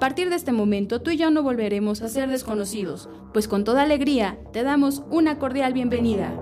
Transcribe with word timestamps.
A 0.00 0.08
partir 0.08 0.30
de 0.30 0.36
este 0.36 0.50
momento 0.50 1.02
tú 1.02 1.10
y 1.10 1.18
yo 1.18 1.30
no 1.30 1.42
volveremos 1.42 2.00
a 2.00 2.08
ser 2.08 2.30
desconocidos, 2.30 3.10
pues 3.34 3.46
con 3.46 3.64
toda 3.64 3.82
alegría 3.82 4.42
te 4.50 4.62
damos 4.62 5.02
una 5.10 5.38
cordial 5.38 5.74
bienvenida. 5.74 6.34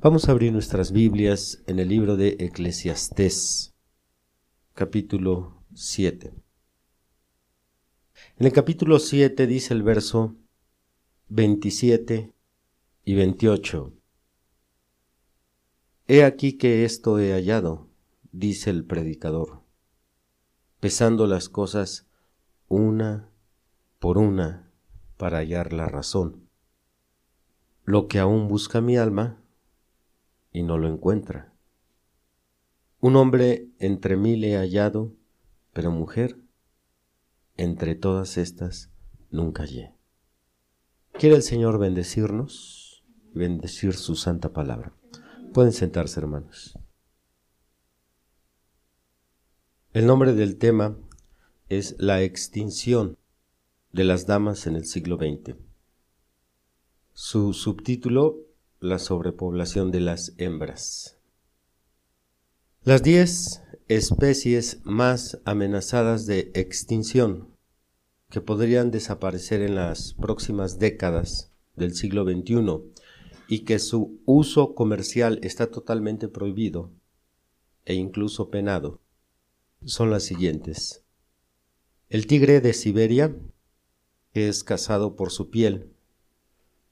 Vamos 0.00 0.28
a 0.28 0.32
abrir 0.32 0.52
nuestras 0.52 0.92
Biblias 0.92 1.62
en 1.66 1.78
el 1.78 1.88
libro 1.88 2.18
de 2.18 2.36
Eclesiastés, 2.40 3.74
capítulo 4.74 5.64
7. 5.72 6.34
En 8.36 8.46
el 8.46 8.52
capítulo 8.52 8.98
7 8.98 9.46
dice 9.46 9.72
el 9.72 9.82
verso 9.82 10.36
27 11.28 12.34
y 13.06 13.14
28. 13.14 13.97
He 16.10 16.24
aquí 16.24 16.54
que 16.54 16.86
esto 16.86 17.18
he 17.18 17.34
hallado, 17.34 17.86
dice 18.32 18.70
el 18.70 18.86
predicador, 18.86 19.60
pesando 20.80 21.26
las 21.26 21.50
cosas 21.50 22.06
una 22.66 23.28
por 23.98 24.16
una 24.16 24.72
para 25.18 25.36
hallar 25.38 25.74
la 25.74 25.86
razón. 25.86 26.48
Lo 27.84 28.08
que 28.08 28.20
aún 28.20 28.48
busca 28.48 28.80
mi 28.80 28.96
alma 28.96 29.42
y 30.50 30.62
no 30.62 30.78
lo 30.78 30.88
encuentra. 30.88 31.52
Un 33.00 33.16
hombre 33.16 33.68
entre 33.78 34.16
mil 34.16 34.42
he 34.44 34.56
hallado, 34.56 35.12
pero 35.74 35.90
mujer 35.90 36.38
entre 37.58 37.94
todas 37.94 38.38
estas 38.38 38.90
nunca 39.30 39.64
hallé. 39.64 39.92
Quiere 41.12 41.36
el 41.36 41.42
Señor 41.42 41.78
bendecirnos 41.78 43.04
bendecir 43.34 43.92
su 43.92 44.16
santa 44.16 44.54
palabra. 44.54 44.97
Pueden 45.58 45.72
sentarse, 45.72 46.20
hermanos. 46.20 46.78
El 49.92 50.06
nombre 50.06 50.32
del 50.32 50.56
tema 50.56 50.96
es 51.68 51.96
La 51.98 52.22
extinción 52.22 53.18
de 53.90 54.04
las 54.04 54.28
damas 54.28 54.68
en 54.68 54.76
el 54.76 54.84
siglo 54.84 55.16
XX. 55.16 55.56
Su 57.12 57.54
subtítulo, 57.54 58.36
La 58.78 59.00
sobrepoblación 59.00 59.90
de 59.90 59.98
las 59.98 60.32
hembras. 60.38 61.18
Las 62.84 63.02
diez 63.02 63.60
especies 63.88 64.78
más 64.84 65.40
amenazadas 65.44 66.26
de 66.26 66.52
extinción 66.54 67.48
que 68.30 68.40
podrían 68.40 68.92
desaparecer 68.92 69.62
en 69.62 69.74
las 69.74 70.14
próximas 70.14 70.78
décadas 70.78 71.50
del 71.74 71.96
siglo 71.96 72.22
XXI 72.22 72.92
y 73.48 73.60
que 73.60 73.78
su 73.78 74.20
uso 74.26 74.74
comercial 74.74 75.40
está 75.42 75.70
totalmente 75.70 76.28
prohibido 76.28 76.92
e 77.86 77.94
incluso 77.94 78.50
penado 78.50 79.00
son 79.84 80.10
las 80.10 80.24
siguientes. 80.24 81.02
El 82.10 82.26
tigre 82.26 82.60
de 82.60 82.74
Siberia, 82.74 83.34
que 84.34 84.48
es 84.48 84.64
cazado 84.64 85.16
por 85.16 85.30
su 85.30 85.48
piel, 85.48 85.90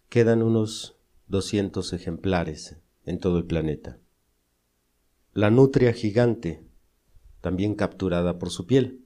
quedan 0.09 0.43
unos 0.43 0.97
200 1.29 1.93
ejemplares 1.93 2.77
en 3.05 3.19
todo 3.19 3.37
el 3.39 3.45
planeta. 3.45 3.99
La 5.35 5.51
nutria 5.51 5.93
gigante, 5.93 6.63
también 7.43 7.75
capturada 7.75 8.39
por 8.39 8.51
su 8.51 8.67
piel, 8.67 9.05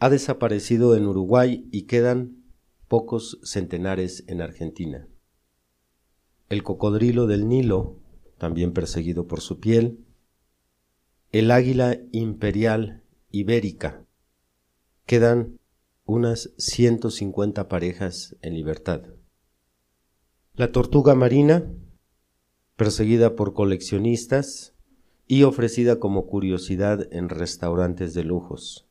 ha 0.00 0.10
desaparecido 0.10 0.96
en 0.96 1.06
Uruguay 1.06 1.68
y 1.70 1.82
quedan 1.82 2.42
pocos 2.88 3.38
centenares 3.44 4.24
en 4.26 4.42
Argentina 4.42 5.06
el 6.52 6.62
cocodrilo 6.62 7.26
del 7.26 7.48
Nilo, 7.48 7.96
también 8.36 8.74
perseguido 8.74 9.26
por 9.26 9.40
su 9.40 9.58
piel, 9.58 10.04
el 11.30 11.50
águila 11.50 11.98
imperial 12.12 13.04
ibérica. 13.30 14.04
Quedan 15.06 15.58
unas 16.04 16.52
150 16.58 17.68
parejas 17.68 18.36
en 18.42 18.52
libertad. 18.52 19.00
La 20.52 20.72
tortuga 20.72 21.14
marina, 21.14 21.72
perseguida 22.76 23.34
por 23.34 23.54
coleccionistas 23.54 24.74
y 25.26 25.44
ofrecida 25.44 26.00
como 26.00 26.26
curiosidad 26.26 27.08
en 27.14 27.30
restaurantes 27.30 28.12
de 28.12 28.24
lujos. 28.24 28.86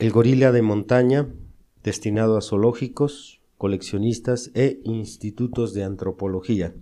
El 0.00 0.10
gorila 0.10 0.50
de 0.50 0.62
montaña, 0.62 1.32
destinado 1.84 2.36
a 2.36 2.40
zoológicos, 2.40 3.40
coleccionistas 3.56 4.50
e 4.54 4.80
institutos 4.84 5.74
de 5.74 5.84
antropología. 5.84 6.74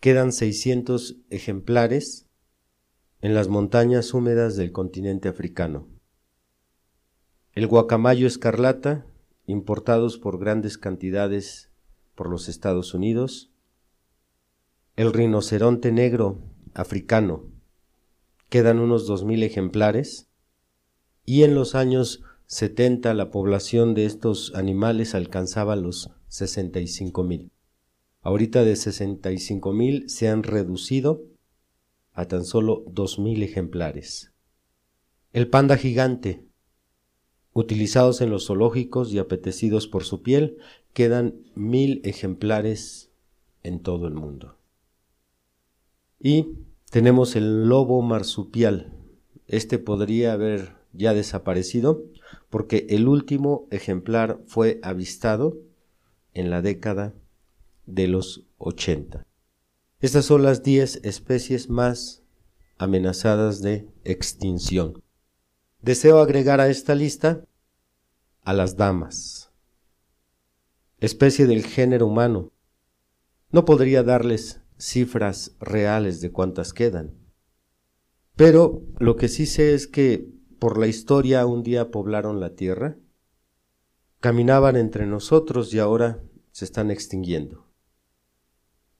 Quedan 0.00 0.32
600 0.32 1.16
ejemplares 1.30 2.26
en 3.20 3.34
las 3.34 3.48
montañas 3.48 4.14
húmedas 4.14 4.56
del 4.56 4.72
continente 4.72 5.28
africano. 5.28 5.88
El 7.52 7.66
guacamayo 7.66 8.26
escarlata, 8.26 9.06
importados 9.46 10.16
por 10.16 10.38
grandes 10.38 10.78
cantidades 10.78 11.70
por 12.14 12.30
los 12.30 12.48
Estados 12.48 12.94
Unidos. 12.94 13.50
El 14.96 15.12
rinoceronte 15.12 15.92
negro 15.92 16.38
africano, 16.74 17.44
quedan 18.48 18.78
unos 18.78 19.08
2.000 19.08 19.42
ejemplares. 19.42 20.28
Y 21.24 21.42
en 21.42 21.54
los 21.54 21.74
años 21.74 22.22
70 22.50 23.14
la 23.14 23.30
población 23.30 23.94
de 23.94 24.06
estos 24.06 24.52
animales 24.56 25.14
alcanzaba 25.14 25.76
los 25.76 26.10
65 26.26 27.22
mil. 27.22 27.52
Ahorita 28.22 28.64
de 28.64 28.74
65 28.74 29.72
mil 29.72 30.10
se 30.10 30.28
han 30.28 30.42
reducido 30.42 31.22
a 32.12 32.26
tan 32.26 32.44
solo 32.44 32.82
2 32.88 33.20
mil 33.20 33.44
ejemplares. 33.44 34.32
El 35.32 35.46
panda 35.46 35.76
gigante, 35.76 36.44
utilizados 37.52 38.20
en 38.20 38.30
los 38.30 38.48
zoológicos 38.48 39.12
y 39.12 39.20
apetecidos 39.20 39.86
por 39.86 40.02
su 40.02 40.20
piel, 40.20 40.58
quedan 40.92 41.36
mil 41.54 42.00
ejemplares 42.02 43.12
en 43.62 43.78
todo 43.78 44.08
el 44.08 44.14
mundo. 44.14 44.56
Y 46.18 46.48
tenemos 46.90 47.36
el 47.36 47.68
lobo 47.68 48.02
marsupial. 48.02 48.92
Este 49.46 49.78
podría 49.78 50.32
haber 50.32 50.80
ya 50.92 51.14
desaparecido 51.14 52.02
porque 52.48 52.86
el 52.90 53.08
último 53.08 53.66
ejemplar 53.70 54.40
fue 54.46 54.80
avistado 54.82 55.56
en 56.34 56.50
la 56.50 56.62
década 56.62 57.14
de 57.86 58.08
los 58.08 58.46
80. 58.58 59.26
Estas 60.00 60.24
son 60.24 60.42
las 60.42 60.62
10 60.62 61.04
especies 61.04 61.68
más 61.68 62.22
amenazadas 62.78 63.60
de 63.60 63.88
extinción. 64.04 65.02
Deseo 65.82 66.20
agregar 66.20 66.60
a 66.60 66.68
esta 66.68 66.94
lista 66.94 67.44
a 68.42 68.52
las 68.52 68.76
damas, 68.76 69.50
especie 70.98 71.46
del 71.46 71.64
género 71.64 72.06
humano. 72.06 72.52
No 73.50 73.64
podría 73.64 74.02
darles 74.02 74.60
cifras 74.78 75.56
reales 75.60 76.20
de 76.20 76.30
cuántas 76.32 76.72
quedan, 76.72 77.14
pero 78.36 78.82
lo 78.98 79.16
que 79.16 79.28
sí 79.28 79.44
sé 79.44 79.74
es 79.74 79.86
que 79.86 80.39
por 80.60 80.78
la 80.78 80.86
historia 80.86 81.46
un 81.46 81.62
día 81.62 81.90
poblaron 81.90 82.38
la 82.38 82.54
tierra, 82.54 82.98
caminaban 84.20 84.76
entre 84.76 85.06
nosotros 85.06 85.72
y 85.72 85.78
ahora 85.78 86.22
se 86.52 86.66
están 86.66 86.90
extinguiendo. 86.90 87.66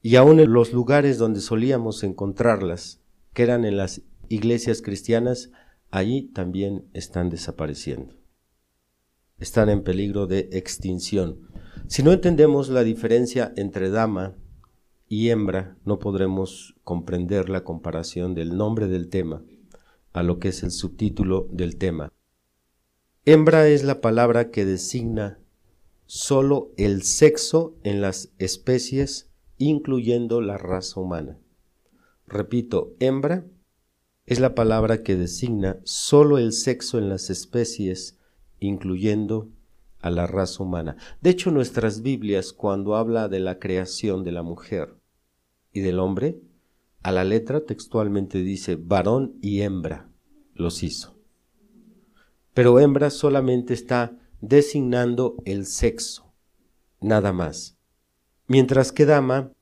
Y 0.01 0.17
aún 0.17 0.41
en 0.41 0.53
los 0.55 0.73
lugares 0.73 1.19
donde 1.19 1.41
solíamos 1.41 2.03
encontrarlas, 2.03 3.03
que 3.35 3.43
eran 3.43 3.67
en 3.67 3.77
las 3.77 4.01
iglesias 4.29 4.81
cristianas, 4.81 5.51
allí 5.91 6.23
también 6.33 6.89
están 6.95 7.29
desapareciendo. 7.29 8.17
Están 9.39 9.69
en 9.69 9.83
peligro 9.83 10.27
de 10.27 10.49
extinción. 10.53 11.41
Si 11.89 12.03
no 12.03 12.13
entendemos 12.13 12.71
la 12.71 12.85
diferencia 12.85 13.53
entre 13.57 13.91
dama 13.91 14.35
y 15.09 15.29
hembra, 15.29 15.77
no 15.85 15.99
podremos 15.99 16.77
comprender 16.85 17.51
la 17.51 17.65
comparación 17.65 18.35
del 18.35 18.57
nombre 18.57 18.87
del 18.87 19.11
tema 19.11 19.43
a 20.13 20.23
lo 20.23 20.39
que 20.39 20.49
es 20.49 20.63
el 20.63 20.71
subtítulo 20.71 21.49
del 21.51 21.77
tema, 21.77 22.13
Hembra 23.27 23.69
es 23.69 23.85
la 23.85 24.01
palabra 24.01 24.51
que 24.51 24.65
designa 24.65 25.39
solo 26.07 26.73
el 26.79 27.03
sexo 27.03 27.77
en 27.85 28.01
las 28.01 28.33
especies, 28.39 29.31
incluyendo 29.59 30.41
la 30.41 30.57
raza 30.57 30.99
humana. 31.01 31.39
Repito, 32.27 32.95
hembra 32.99 33.45
es 34.25 34.41
la 34.41 34.55
palabra 34.55 35.03
que 35.03 35.17
designa 35.17 35.81
solo 35.85 36.39
el 36.39 36.53
sexo 36.53 36.99
en 36.99 37.11
las 37.11 37.29
especies, 37.29 38.19
incluyendo 38.59 39.51
a 40.01 40.09
la 40.09 40.27
raza 40.27 40.63
humana. 40.63 40.97
De 41.21 41.29
hecho, 41.29 41.51
nuestras 41.51 42.01
Biblias, 42.01 42.55
cuando 42.55 42.97
habla 42.97 43.29
de 43.29 43.41
la 43.41 43.59
creación 43.59 44.25
de 44.25 44.33
la 44.33 44.43
mujer 44.43 44.95
y 45.73 45.81
del 45.81 45.99
hombre, 45.99 46.41
a 47.03 47.13
la 47.13 47.25
letra 47.25 47.65
textualmente 47.65 48.39
dice 48.39 48.77
varón 48.77 49.37
y 49.41 49.63
hembra 49.63 50.09
los 50.55 50.83
hizo. 50.83 51.17
Pero 52.53 52.79
hembra 52.79 53.11
solamente 53.11 53.75
está 53.75 54.19
designando 54.41 55.37
el 55.45 55.67
sexo, 55.67 56.33
nada 57.01 57.33
más. 57.33 57.79
Mientras 58.47 58.93
que 58.93 59.07
dama 59.07 59.53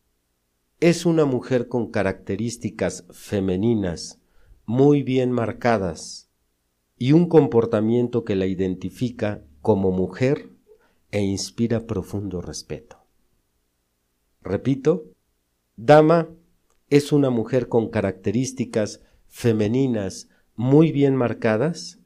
es 0.80 1.06
una 1.06 1.24
mujer 1.24 1.68
con 1.68 1.90
características 1.90 3.04
femeninas 3.10 4.20
muy 4.64 5.02
bien 5.02 5.32
marcadas 5.32 6.30
y 6.96 7.12
un 7.12 7.28
comportamiento 7.28 8.24
que 8.24 8.36
la 8.36 8.46
identifica 8.46 9.42
como 9.60 9.90
mujer 9.90 10.50
e 11.10 11.20
inspira 11.20 11.86
profundo 11.86 12.40
respeto. 12.40 12.98
Repito, 14.42 15.04
dama 15.76 16.28
es 16.90 17.12
una 17.12 17.30
mujer 17.30 17.68
con 17.68 17.88
características 17.88 19.02
femeninas 19.26 20.28
muy 20.56 20.90
bien 20.90 21.14
marcadas 21.14 21.98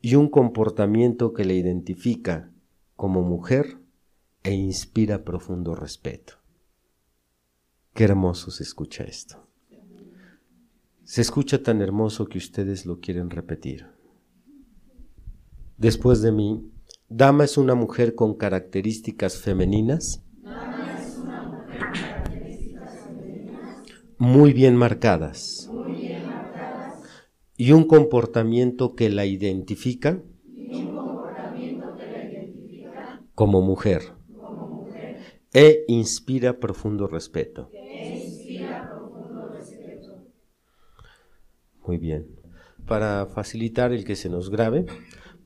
y 0.00 0.14
un 0.14 0.28
comportamiento 0.28 1.32
que 1.32 1.44
le 1.44 1.54
identifica 1.54 2.50
como 2.96 3.22
mujer 3.22 3.78
e 4.44 4.52
inspira 4.52 5.24
profundo 5.24 5.74
respeto. 5.74 6.34
Qué 7.94 8.04
hermoso 8.04 8.50
se 8.50 8.62
escucha 8.62 9.04
esto. 9.04 9.44
Se 11.02 11.20
escucha 11.20 11.62
tan 11.62 11.80
hermoso 11.82 12.26
que 12.26 12.38
ustedes 12.38 12.86
lo 12.86 13.00
quieren 13.00 13.30
repetir. 13.30 13.86
Después 15.78 16.22
de 16.22 16.32
mí, 16.32 16.70
dama 17.08 17.44
es 17.44 17.56
una 17.56 17.74
mujer 17.74 18.14
con 18.14 18.34
características 18.34 19.38
femeninas, 19.38 20.22
muy 24.18 24.52
bien 24.52 24.76
marcadas 24.76 25.72
y 27.56 27.72
un 27.72 27.84
comportamiento 27.86 28.94
que 28.96 29.10
la 29.10 29.26
identifica, 29.26 30.22
como, 33.34 33.62
mujer, 33.62 34.02
e 35.52 35.84
inspira 35.88 36.58
profundo 36.58 37.06
respeto. 37.06 37.72
Muy 41.86 41.98
bien. 41.98 42.28
Para 42.86 43.26
facilitar 43.26 43.92
el 43.92 44.04
que 44.04 44.16
se 44.16 44.28
nos 44.28 44.50
grabe, 44.50 44.86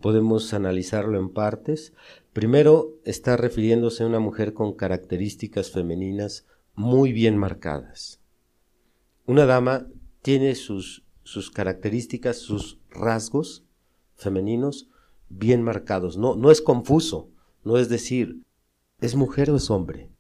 podemos 0.01 0.55
analizarlo 0.55 1.19
en 1.19 1.31
partes. 1.31 1.95
Primero, 2.33 2.99
está 3.05 3.37
refiriéndose 3.37 4.05
a 4.05 4.07
una 4.07 4.21
mujer 4.21 4.55
con 4.55 4.75
características 4.75 5.71
femeninas 5.71 6.47
muy 6.75 7.13
bien 7.13 7.37
marcadas. 7.37 8.22
Una 9.27 9.47
dama 9.47 9.87
tiene 10.23 10.55
sus 10.55 11.03
sus 11.25 11.51
características, 11.51 12.39
sus 12.39 12.79
rasgos 12.91 13.65
femeninos 14.15 14.89
bien 15.29 15.63
marcados. 15.63 16.17
No, 16.17 16.37
no 16.37 16.51
es 16.51 16.61
confuso, 16.61 17.31
no 17.65 17.79
es 17.79 17.89
decir, 17.89 18.43
¿es 19.01 19.15
mujer 19.15 19.51
o 19.51 19.57
es 19.57 19.71
hombre? 19.71 20.11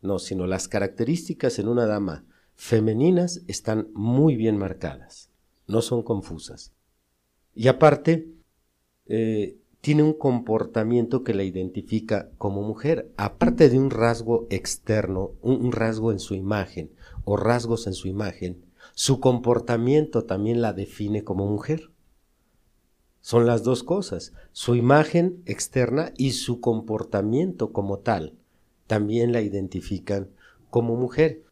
No, 0.00 0.18
sino 0.18 0.46
las 0.46 0.68
características 0.68 1.58
en 1.58 1.68
una 1.68 1.86
dama 1.86 2.24
femeninas 2.54 3.42
están 3.46 3.88
muy 3.94 4.36
bien 4.36 4.58
marcadas, 4.58 5.30
no 5.66 5.82
son 5.82 6.02
confusas. 6.02 6.72
Y 7.54 7.68
aparte, 7.68 8.28
eh, 9.06 9.58
tiene 9.82 10.04
un 10.04 10.12
comportamiento 10.12 11.24
que 11.24 11.34
la 11.34 11.42
identifica 11.42 12.30
como 12.38 12.62
mujer, 12.62 13.12
aparte 13.16 13.68
de 13.68 13.80
un 13.80 13.90
rasgo 13.90 14.46
externo, 14.48 15.32
un 15.42 15.72
rasgo 15.72 16.12
en 16.12 16.20
su 16.20 16.36
imagen 16.36 16.92
o 17.24 17.36
rasgos 17.36 17.88
en 17.88 17.92
su 17.92 18.06
imagen, 18.06 18.64
su 18.94 19.18
comportamiento 19.18 20.24
también 20.24 20.62
la 20.62 20.72
define 20.72 21.24
como 21.24 21.48
mujer. 21.48 21.90
Son 23.22 23.44
las 23.44 23.64
dos 23.64 23.82
cosas, 23.82 24.32
su 24.52 24.76
imagen 24.76 25.42
externa 25.46 26.12
y 26.16 26.30
su 26.32 26.60
comportamiento 26.60 27.72
como 27.72 27.98
tal 27.98 28.38
también 28.86 29.32
la 29.32 29.40
identifican 29.40 30.30
como 30.70 30.94
mujer 30.94 31.42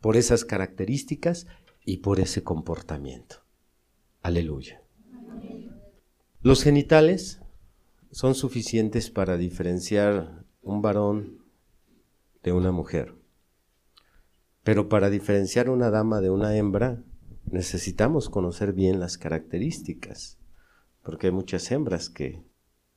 por 0.00 0.16
esas 0.16 0.44
características 0.44 1.48
y 1.84 1.98
por 1.98 2.20
ese 2.20 2.44
comportamiento. 2.44 3.36
Aleluya. 4.22 4.80
Los 6.42 6.62
genitales 6.62 7.39
son 8.10 8.34
suficientes 8.34 9.10
para 9.10 9.36
diferenciar 9.36 10.44
un 10.62 10.82
varón 10.82 11.44
de 12.42 12.52
una 12.52 12.72
mujer. 12.72 13.14
Pero 14.62 14.88
para 14.88 15.10
diferenciar 15.10 15.70
una 15.70 15.90
dama 15.90 16.20
de 16.20 16.30
una 16.30 16.56
hembra, 16.56 17.02
necesitamos 17.44 18.28
conocer 18.28 18.72
bien 18.72 19.00
las 19.00 19.16
características, 19.16 20.38
porque 21.02 21.28
hay 21.28 21.32
muchas 21.32 21.70
hembras 21.70 22.10
que 22.10 22.42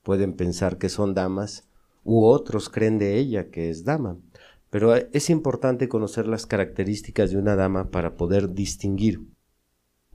pueden 0.01 0.33
pensar 0.33 0.77
que 0.77 0.89
son 0.89 1.13
damas 1.13 1.69
u 2.03 2.25
otros 2.25 2.69
creen 2.69 2.97
de 2.97 3.17
ella 3.17 3.49
que 3.49 3.69
es 3.69 3.85
dama. 3.85 4.17
Pero 4.69 4.95
es 4.95 5.29
importante 5.29 5.87
conocer 5.87 6.27
las 6.27 6.47
características 6.47 7.31
de 7.31 7.37
una 7.37 7.55
dama 7.55 7.91
para 7.91 8.15
poder 8.15 8.53
distinguir. 8.53 9.21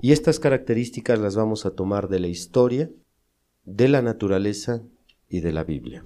Y 0.01 0.13
estas 0.13 0.41
características 0.41 1.19
las 1.19 1.37
vamos 1.37 1.65
a 1.65 1.71
tomar 1.71 2.09
de 2.09 2.21
la 2.21 2.27
historia, 2.27 2.91
de 3.69 3.87
la 3.89 4.01
naturaleza 4.01 4.83
y 5.29 5.41
de 5.41 5.53
la 5.53 5.63
Biblia. 5.63 6.03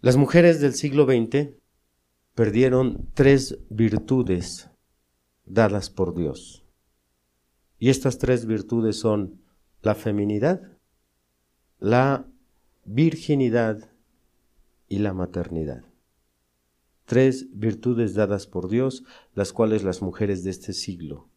Las 0.00 0.16
mujeres 0.16 0.58
del 0.60 0.72
siglo 0.72 1.04
XX 1.04 1.50
perdieron 2.34 3.10
tres 3.12 3.58
virtudes 3.68 4.70
dadas 5.44 5.90
por 5.90 6.14
Dios. 6.14 6.64
Y 7.78 7.90
estas 7.90 8.16
tres 8.16 8.46
virtudes 8.46 8.98
son 8.98 9.42
la 9.82 9.94
feminidad, 9.94 10.78
la 11.78 12.26
virginidad 12.84 13.90
y 14.88 15.00
la 15.00 15.12
maternidad. 15.12 15.84
Tres 17.04 17.48
virtudes 17.52 18.14
dadas 18.14 18.46
por 18.46 18.68
Dios, 18.68 19.04
las 19.34 19.52
cuales 19.52 19.84
las 19.84 20.00
mujeres 20.00 20.42
de 20.42 20.50
este 20.50 20.72
siglo, 20.72 21.28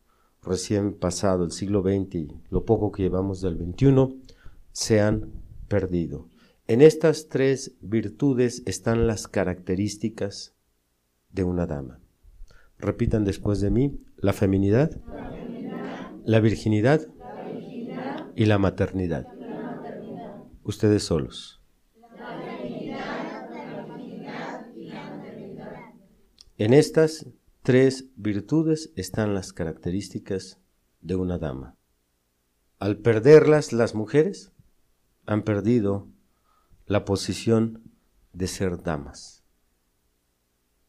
recién 0.42 0.94
pasado 0.98 1.44
el 1.44 1.52
siglo 1.52 1.82
XX 1.82 2.16
y 2.16 2.42
lo 2.50 2.64
poco 2.64 2.92
que 2.92 3.04
llevamos 3.04 3.42
del 3.42 3.58
XXI, 3.58 4.21
se 4.72 5.02
han 5.02 5.32
perdido. 5.68 6.30
En 6.68 6.82
estas 6.82 7.28
tres 7.28 7.76
virtudes 7.82 8.64
están 8.66 9.08
las 9.08 9.28
características 9.28 10.56
de 11.32 11.44
una 11.44 11.66
dama. 11.66 12.00
Repitan 12.78 13.26
después 13.26 13.62
de 13.62 13.72
mí 13.72 14.00
la 14.18 14.34
feminidad, 14.34 15.02
la, 16.26 16.40
virginidad, 16.40 17.08
y 18.36 18.46
la 18.46 18.58
maternidad. 18.58 19.28
Ustedes 20.64 21.04
solos. 21.04 21.62
En 26.58 26.74
estas 26.74 27.26
tres 27.64 28.06
virtudes 28.16 28.92
están 28.96 29.34
las 29.34 29.52
características 29.52 30.60
de 31.02 31.16
una 31.16 31.38
dama. 31.38 31.76
Al 32.78 32.98
perderlas 32.98 33.74
las 33.74 33.96
mujeres 33.96 34.51
han 35.26 35.44
perdido 35.44 36.08
la 36.86 37.06
posición 37.06 37.84
de 38.34 38.48
ser 38.48 38.82
damas 38.82 39.42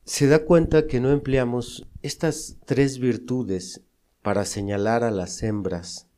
se 0.05 0.27
da 0.27 0.45
cuenta 0.45 0.87
que 0.87 1.01
no 1.01 1.11
empleamos 1.11 1.89
estas 2.03 2.59
tres 2.65 2.99
virtudes 2.99 3.83
para 4.21 4.45
señalar 4.45 5.05
a 5.05 5.11
las 5.11 5.43
hembras 5.43 6.09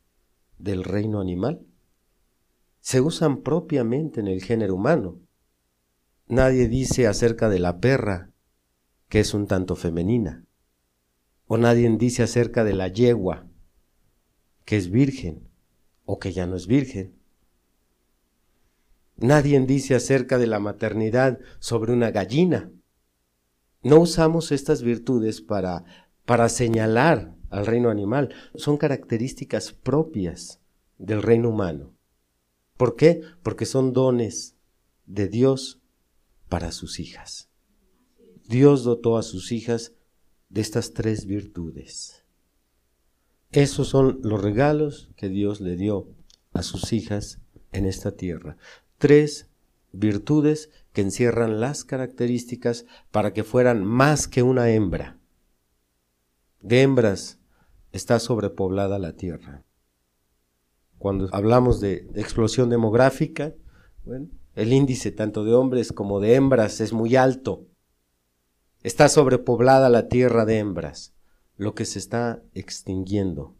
del 0.57 0.83
reino 0.83 1.21
animal. 1.21 1.65
Se 2.81 3.01
usan 3.01 3.41
propiamente 3.41 4.19
en 4.19 4.27
el 4.27 4.41
género 4.41 4.75
humano. 4.75 5.19
Nadie 6.27 6.67
dice 6.67 7.07
acerca 7.07 7.49
de 7.49 7.59
la 7.59 7.79
perra 7.79 8.31
que 9.07 9.19
es 9.19 9.35
un 9.35 9.45
tanto 9.45 9.75
femenina. 9.75 10.43
O 11.45 11.57
nadie 11.57 11.87
dice 11.97 12.23
acerca 12.23 12.63
de 12.63 12.73
la 12.73 12.87
yegua 12.87 13.47
que 14.65 14.77
es 14.77 14.89
virgen 14.89 15.47
o 16.05 16.17
que 16.17 16.33
ya 16.33 16.47
no 16.47 16.55
es 16.55 16.65
virgen. 16.65 17.13
Nadie 19.17 19.59
dice 19.61 19.95
acerca 19.95 20.37
de 20.37 20.47
la 20.47 20.59
maternidad 20.59 21.39
sobre 21.59 21.93
una 21.93 22.11
gallina 22.11 22.71
no 23.85 23.99
usamos 23.99 24.51
estas 24.51 24.81
virtudes 24.81 25.41
para, 25.41 25.85
para 26.25 26.49
señalar 26.49 27.35
al 27.51 27.67
reino 27.67 27.91
animal, 27.91 28.33
son 28.55 28.77
características 28.77 29.73
propias 29.73 30.59
del 30.97 31.21
reino 31.21 31.49
humano. 31.49 31.93
¿Por 32.77 32.95
qué? 32.95 33.21
Porque 33.43 33.67
son 33.67 33.93
dones 33.93 34.55
de 35.05 35.27
Dios 35.27 35.81
para 36.49 36.71
sus 36.71 36.99
hijas. 36.99 37.47
Dios 38.47 38.83
dotó 38.83 39.19
a 39.19 39.23
sus 39.23 39.51
hijas 39.51 39.93
de 40.49 40.61
estas 40.61 40.93
tres 40.93 41.27
virtudes. 41.27 42.23
Esos 43.51 43.87
son 43.87 44.19
los 44.23 44.41
regalos 44.41 45.11
que 45.15 45.29
Dios 45.29 45.61
le 45.61 45.75
dio 45.75 46.07
a 46.53 46.63
sus 46.63 46.91
hijas 46.91 47.39
en 47.71 47.85
esta 47.85 48.13
tierra. 48.13 48.57
Tres 49.05 49.51
virtudes 49.91 50.71
que 50.91 51.01
encierran 51.01 51.59
las 51.59 51.83
características 51.83 52.87
para 53.11 53.33
que 53.33 53.43
fueran 53.43 53.85
más 53.85 54.27
que 54.27 54.41
una 54.41 54.71
hembra. 54.71 55.19
De 56.61 56.81
hembras 56.81 57.37
está 57.91 58.17
sobrepoblada 58.17 58.97
la 58.97 59.11
tierra. 59.13 59.63
Cuando 60.97 61.29
hablamos 61.33 61.79
de 61.81 62.09
explosión 62.15 62.71
demográfica, 62.71 63.53
el 64.55 64.73
índice 64.73 65.11
tanto 65.11 65.43
de 65.43 65.53
hombres 65.53 65.91
como 65.91 66.19
de 66.19 66.33
hembras 66.33 66.81
es 66.81 66.91
muy 66.91 67.15
alto. 67.15 67.67
Está 68.81 69.07
sobrepoblada 69.07 69.87
la 69.89 70.07
tierra 70.07 70.45
de 70.45 70.57
hembras. 70.57 71.13
Lo 71.57 71.75
que 71.75 71.85
se 71.85 71.99
está 71.99 72.41
extinguiendo 72.55 73.53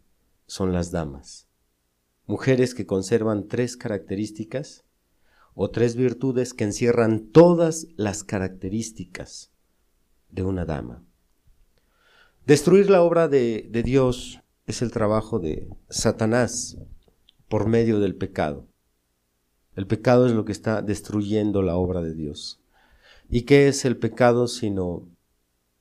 son 0.48 0.72
las 0.72 0.90
damas. 0.90 1.46
Mujeres 2.26 2.74
que 2.74 2.84
conservan 2.84 3.46
tres 3.46 3.76
características 3.76 4.82
o 5.58 5.70
tres 5.70 5.96
virtudes 5.96 6.52
que 6.52 6.64
encierran 6.64 7.28
todas 7.32 7.88
las 7.96 8.22
características 8.22 9.50
de 10.30 10.42
una 10.42 10.66
dama. 10.66 11.02
Destruir 12.44 12.90
la 12.90 13.02
obra 13.02 13.26
de, 13.26 13.68
Dios 13.82 14.40
es 14.66 14.82
el 14.82 14.92
trabajo 14.92 15.38
de 15.38 15.66
Satanás 15.88 16.76
por 17.48 17.66
medio 17.68 18.00
del 18.00 18.14
pecado. 18.14 18.66
El 19.74 19.86
pecado 19.86 20.26
es 20.26 20.32
lo 20.32 20.44
que 20.44 20.52
está 20.52 20.82
destruyendo 20.82 21.62
la 21.62 21.76
obra 21.76 22.02
de 22.02 22.14
Dios. 22.14 22.60
¿Y 23.30 23.42
qué 23.42 23.66
es 23.66 23.86
el 23.86 23.96
pecado 23.96 24.48
sino 24.48 25.08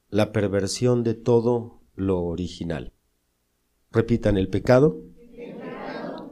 la 0.10 0.32
perversión 0.32 1.03
de 1.03 1.15
todo 1.15 1.82
lo 1.96 2.24
original? 2.24 2.94
Repitan, 3.91 4.38
el 4.38 4.48
pecado, 4.48 5.01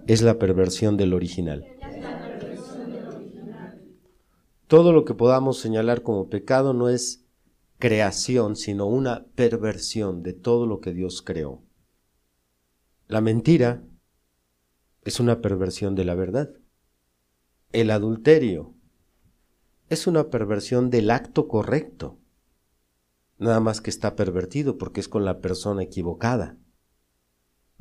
es 0.08 0.22
la 0.22 0.40
perversión 0.40 0.96
del 0.96 1.14
original. 1.14 1.73
Todo 4.74 4.92
lo 4.92 5.06
que 5.06 5.14
podamos 5.14 5.60
señalar 5.60 6.02
como 6.02 6.32
pecado 6.32 6.74
no 6.74 6.90
es 6.90 7.24
creación, 7.78 8.56
sino 8.56 8.88
una 8.88 9.28
perversión 9.36 10.24
de 10.24 10.34
todo 10.34 10.66
lo 10.66 10.80
que 10.80 10.94
Dios 10.94 11.22
creó. 11.22 11.62
La 13.08 13.22
mentira 13.22 13.84
es 15.04 15.20
una 15.20 15.42
perversión 15.42 15.94
de 15.94 16.06
la 16.06 16.16
verdad. 16.16 16.56
El 17.72 17.92
adulterio 17.92 18.74
es 19.90 20.08
una 20.08 20.32
perversión 20.32 20.90
del 20.90 21.12
acto 21.12 21.48
correcto. 21.48 22.18
Nada 23.38 23.60
más 23.60 23.80
que 23.80 23.92
está 23.92 24.16
pervertido 24.16 24.80
porque 24.80 25.02
es 25.02 25.08
con 25.08 25.24
la 25.24 25.40
persona 25.40 25.84
equivocada. 25.84 26.58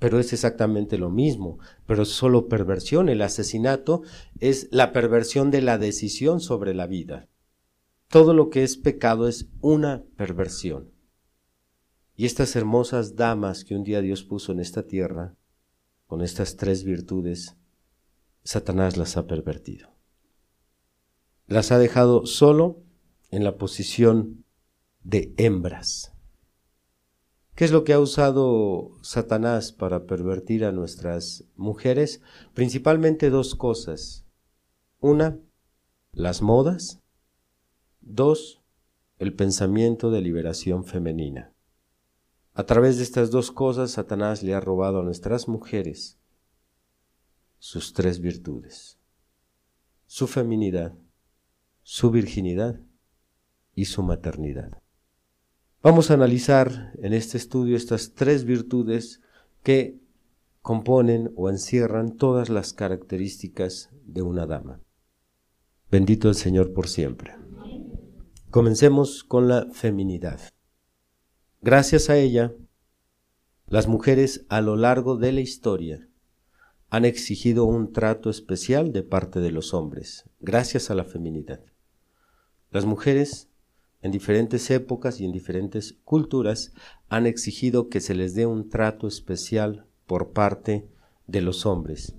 Pero 0.03 0.19
es 0.19 0.33
exactamente 0.33 0.99
lo 0.99 1.11
mismo, 1.11 1.61
pero 1.87 2.03
es 2.03 2.09
solo 2.09 2.49
perversión. 2.49 3.09
El 3.09 3.23
asesinato 3.23 4.03
es 4.41 4.67
la 4.73 4.93
perversión 4.93 5.53
de 5.53 5.63
la 5.63 5.79
decisión 5.79 6.41
sobre 6.41 6.75
la 6.75 6.89
vida. 6.89 7.29
Todo 8.09 8.35
lo 8.35 8.51
que 8.51 8.65
es 8.65 8.77
pecado 8.77 9.29
es 9.29 9.47
una 9.61 10.03
perversión. 10.17 10.91
Y 12.17 12.27
estas 12.27 12.57
hermosas 12.57 13.15
damas 13.15 13.63
que 13.63 13.77
un 13.77 13.85
día 13.85 14.01
Dios 14.01 14.25
puso 14.25 14.51
en 14.51 14.59
esta 14.59 14.89
tierra, 14.89 15.37
con 16.09 16.21
estas 16.21 16.57
tres 16.57 16.83
virtudes, 16.83 17.55
Satanás 18.43 18.97
las 18.97 19.17
ha 19.17 19.29
pervertido. 19.29 19.95
Las 21.47 21.71
ha 21.71 21.79
dejado 21.79 22.27
solo 22.27 22.83
en 23.31 23.45
la 23.45 23.57
posición 23.57 24.45
de 25.05 25.33
hembras. 25.37 26.12
¿Qué 27.55 27.67
es 27.67 27.71
lo 27.71 27.85
que 27.85 27.93
ha 27.93 28.01
usado 28.01 28.93
Satanás 29.03 29.73
para 29.73 30.07
pervertir 30.07 30.65
a 30.65 30.73
nuestras 30.73 31.45
mujeres? 31.55 32.23
Principalmente 32.55 33.29
dos 33.29 33.55
cosas. 33.55 34.25
Una, 35.01 35.39
las 36.13 36.41
modas. 36.41 37.03
Dos, 38.01 38.63
el 39.19 39.35
pensamiento 39.35 40.11
de 40.11 40.23
liberación 40.23 40.85
femenina. 40.85 41.53
A 42.55 42.65
través 42.65 42.97
de 42.97 43.03
estas 43.03 43.31
dos 43.31 43.51
cosas, 43.51 43.93
Satanás 43.93 44.43
le 44.43 44.55
ha 44.55 44.61
robado 44.61 45.01
a 45.01 45.05
nuestras 45.05 45.47
mujeres 45.47 46.19
sus 47.59 47.93
tres 47.93 48.21
virtudes. 48.21 48.99
Su 50.07 50.27
feminidad, 50.27 50.95
su 51.83 52.11
virginidad 52.11 52.81
y 53.75 53.85
su 53.85 54.03
maternidad. 54.03 54.82
Vamos 55.83 56.13
a 56.13 56.15
analizar 56.15 56.93
en 57.03 57.13
este 57.13 57.37
estudio 57.37 57.77
estas 57.77 58.13
tres 58.15 58.45
virtudes 58.45 59.21
que 59.65 59.99
componen 60.61 61.33
o 61.35 61.51
encierran 61.51 62.17
todas 62.17 62.51
las 62.51 62.73
características 62.73 63.91
de 64.05 64.23
una 64.23 64.47
dama. 64.47 64.81
Bendito 65.91 66.29
el 66.29 66.37
Señor 66.37 66.73
por 66.73 66.87
siempre. 66.87 67.35
Comencemos 68.51 69.25
con 69.25 69.49
la 69.49 69.67
feminidad. 69.73 70.39
Gracias 71.63 72.11
a 72.11 72.17
ella, 72.17 72.55
las 73.67 73.89
mujeres 73.89 74.47
a 74.49 74.61
lo 74.61 74.77
largo 74.77 75.17
de 75.17 75.33
la 75.33 75.41
historia 75.41 76.09
han 76.91 77.05
exigido 77.05 77.65
un 77.65 77.93
trato 77.93 78.31
especial 78.31 78.93
de 78.93 79.03
parte 79.03 79.41
de 79.41 79.51
los 79.51 79.75
hombres, 79.75 80.31
gracias 80.39 80.93
a 80.93 80.95
la 80.95 81.05
feminidad. 81.05 81.61
Las 82.71 82.85
mujeres 82.85 83.52
en 84.03 84.11
diferentes 84.11 84.71
épocas 84.71 85.21
y 85.21 85.25
en 85.25 85.33
diferentes 85.33 85.95
culturas 86.05 86.73
han 87.09 87.27
exigido 87.27 87.89
que 87.89 88.01
se 88.01 88.15
les 88.15 88.35
dé 88.35 88.47
un 88.47 88.69
trato 88.69 89.07
especial 89.07 89.87
por 90.07 90.33
parte 90.33 90.89
de 91.27 91.41
los 91.41 91.65
hombres. 91.65 92.17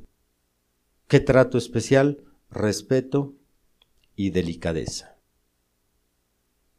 ¿Qué 1.07 1.19
trato 1.19 1.57
especial? 1.57 2.23
Respeto 2.49 3.35
y 4.15 4.29
delicadeza. 4.29 5.17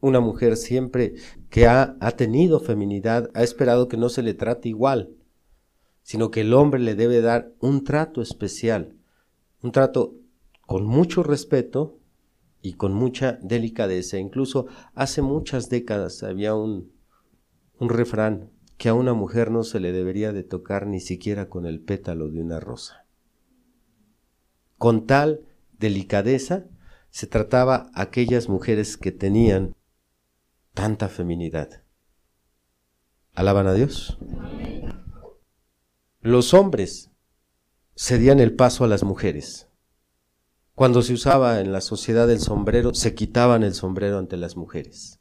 Una 0.01 0.21
mujer 0.21 0.57
siempre 0.57 1.15
que 1.51 1.67
ha, 1.67 1.97
tenido 2.17 2.61
feminidad 2.61 3.31
ha 3.35 3.43
esperado 3.43 3.89
que 3.89 3.97
no 3.97 4.09
se 4.09 4.23
le 4.23 4.35
trate 4.35 4.69
igual, 4.69 5.15
sino 6.03 6.31
que 6.31 6.43
el 6.43 6.53
hombre 6.53 6.81
le 6.81 6.95
debe 6.95 7.21
dar 7.21 7.53
un 7.61 7.85
trato 7.85 8.21
especial, 8.21 8.97
un 9.63 9.73
trato 9.73 10.15
con 10.63 10.85
mucho 10.85 11.23
respeto 11.23 11.99
y 12.65 12.73
con 12.73 12.95
mucha 12.95 13.39
delicadeza. 13.43 14.17
Incluso 14.17 14.67
hace 14.95 15.21
muchas 15.21 15.69
décadas 15.69 16.23
había 16.23 16.55
un, 16.55 16.91
un 17.79 17.91
refrán 17.91 18.51
que 18.79 18.89
a 18.89 18.95
una 18.95 19.13
mujer 19.13 19.51
no 19.51 19.65
se 19.65 19.81
le 19.81 19.93
debería 19.93 20.33
de 20.33 20.45
tocar 20.45 20.87
ni 20.87 20.99
siquiera 20.99 21.51
con 21.51 21.67
el 21.67 21.81
pétalo 21.81 22.31
de 22.31 22.41
una 22.41 22.61
rosa. 22.61 23.05
Con 24.79 25.07
tal 25.07 25.43
delicadeza 25.79 26.65
se 27.11 27.27
trataba 27.27 27.91
a 27.93 28.01
aquellas 28.01 28.49
mujeres 28.49 28.97
que 28.97 29.13
tenían 29.13 29.77
tanta 30.73 31.11
feminidad. 31.11 31.83
¿Alaban 33.35 33.67
a 33.67 33.75
Dios? 33.75 34.19
Los 36.23 36.55
hombres 36.55 37.11
cedían 37.95 38.41
el 38.41 38.57
paso 38.57 38.85
a 38.85 38.89
las 38.89 39.05
mujeres. 39.05 39.69
Cuando 40.75 41.03
se 41.03 41.13
usaba 41.13 41.61
en 41.61 41.71
la 41.71 41.81
sociedad 41.81 42.29
el 42.29 42.41
sombrero, 42.41 42.95
se 42.95 43.15
quitaban 43.15 43.63
el 43.63 43.75
sombrero 43.75 44.19
ante 44.19 44.37
las 44.37 44.57
mujeres. 44.57 45.21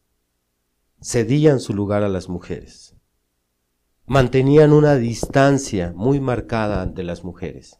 Cedían 0.99 1.59
su 1.59 1.75
lugar 1.75 2.01
a 2.01 2.09
las 2.09 2.27
mujeres. 2.27 2.95
Mantenían 4.07 4.73
una 4.73 4.95
distancia 4.95 5.93
muy 5.95 6.19
marcada 6.19 6.81
ante 6.81 7.03
las 7.03 7.23
mujeres. 7.23 7.79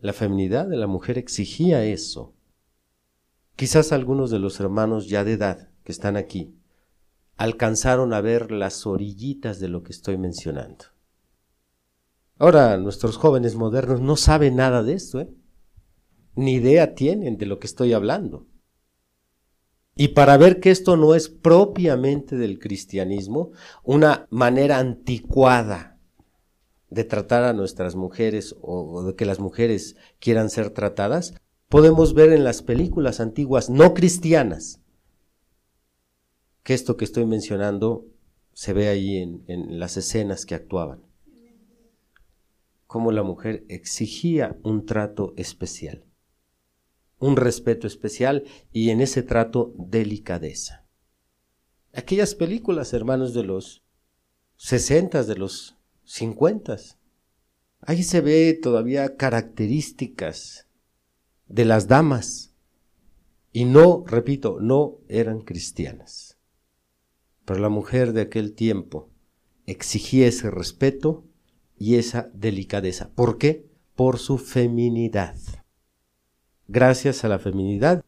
La 0.00 0.12
feminidad 0.12 0.66
de 0.66 0.76
la 0.76 0.88
mujer 0.88 1.18
exigía 1.18 1.84
eso. 1.84 2.34
Quizás 3.54 3.92
algunos 3.92 4.30
de 4.30 4.40
los 4.40 4.58
hermanos 4.58 5.08
ya 5.08 5.22
de 5.22 5.34
edad 5.34 5.68
que 5.84 5.92
están 5.92 6.16
aquí 6.16 6.52
alcanzaron 7.36 8.12
a 8.12 8.20
ver 8.20 8.50
las 8.50 8.86
orillitas 8.86 9.60
de 9.60 9.68
lo 9.68 9.84
que 9.84 9.92
estoy 9.92 10.18
mencionando. 10.18 10.86
Ahora 12.38 12.76
nuestros 12.76 13.18
jóvenes 13.18 13.54
modernos 13.54 14.00
no 14.00 14.16
saben 14.16 14.56
nada 14.56 14.82
de 14.82 14.94
esto, 14.94 15.20
¿eh? 15.20 15.30
Ni 16.36 16.54
idea 16.54 16.94
tienen 16.94 17.36
de 17.38 17.46
lo 17.46 17.58
que 17.58 17.66
estoy 17.66 17.92
hablando. 17.92 18.46
Y 19.96 20.08
para 20.08 20.36
ver 20.36 20.60
que 20.60 20.70
esto 20.70 20.96
no 20.96 21.14
es 21.14 21.28
propiamente 21.28 22.36
del 22.36 22.58
cristianismo, 22.58 23.52
una 23.82 24.26
manera 24.30 24.78
anticuada 24.78 25.98
de 26.90 27.04
tratar 27.04 27.44
a 27.44 27.54
nuestras 27.54 27.96
mujeres 27.96 28.54
o 28.60 29.02
de 29.02 29.16
que 29.16 29.24
las 29.24 29.40
mujeres 29.40 29.96
quieran 30.20 30.50
ser 30.50 30.70
tratadas, 30.70 31.34
podemos 31.68 32.14
ver 32.14 32.32
en 32.32 32.44
las 32.44 32.62
películas 32.62 33.20
antiguas 33.20 33.70
no 33.70 33.94
cristianas 33.94 34.80
que 36.62 36.74
esto 36.74 36.96
que 36.96 37.04
estoy 37.04 37.24
mencionando 37.24 38.06
se 38.52 38.72
ve 38.72 38.88
ahí 38.88 39.16
en, 39.16 39.44
en 39.46 39.80
las 39.80 39.96
escenas 39.96 40.46
que 40.46 40.54
actuaban 40.54 41.06
cómo 42.86 43.12
la 43.12 43.22
mujer 43.22 43.64
exigía 43.68 44.56
un 44.62 44.86
trato 44.86 45.34
especial, 45.36 46.05
un 47.18 47.36
respeto 47.36 47.86
especial 47.86 48.44
y 48.72 48.90
en 48.90 49.00
ese 49.00 49.22
trato 49.22 49.72
delicadeza. 49.76 50.86
Aquellas 51.92 52.34
películas, 52.34 52.92
hermanos, 52.92 53.32
de 53.32 53.42
los 53.42 53.82
sesentas, 54.56 55.26
de 55.26 55.36
los 55.36 55.76
cincuentas, 56.04 56.98
ahí 57.80 58.02
se 58.02 58.20
ve 58.20 58.58
todavía 58.60 59.16
características 59.16 60.66
de 61.48 61.64
las 61.64 61.88
damas 61.88 62.54
y 63.52 63.64
no, 63.64 64.04
repito, 64.06 64.58
no 64.60 64.98
eran 65.08 65.40
cristianas. 65.40 66.36
Pero 67.46 67.60
la 67.60 67.70
mujer 67.70 68.12
de 68.12 68.22
aquel 68.22 68.52
tiempo 68.52 69.08
exigía 69.64 70.26
ese 70.26 70.50
respeto 70.50 71.24
y 71.78 71.94
esa 71.94 72.30
delicadeza. 72.34 73.10
¿Por 73.14 73.38
qué? 73.38 73.66
Por 73.94 74.18
su 74.18 74.36
feminidad. 74.36 75.36
Gracias 76.68 77.24
a 77.24 77.28
la 77.28 77.38
feminidad, 77.38 78.04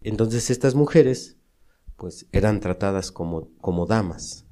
entonces 0.00 0.50
estas 0.50 0.74
mujeres 0.74 1.36
pues 1.96 2.26
eran 2.32 2.60
tratadas 2.60 3.12
como, 3.12 3.50
como 3.58 3.86
damas. 3.86 4.46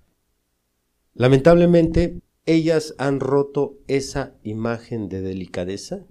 Lamentablemente, 1.15 2.21
ellas 2.45 2.95
han 2.99 3.21
roto 3.21 3.79
esa 3.89 4.35
imagen 4.43 5.09
de 5.09 5.23
delicadeza 5.23 6.07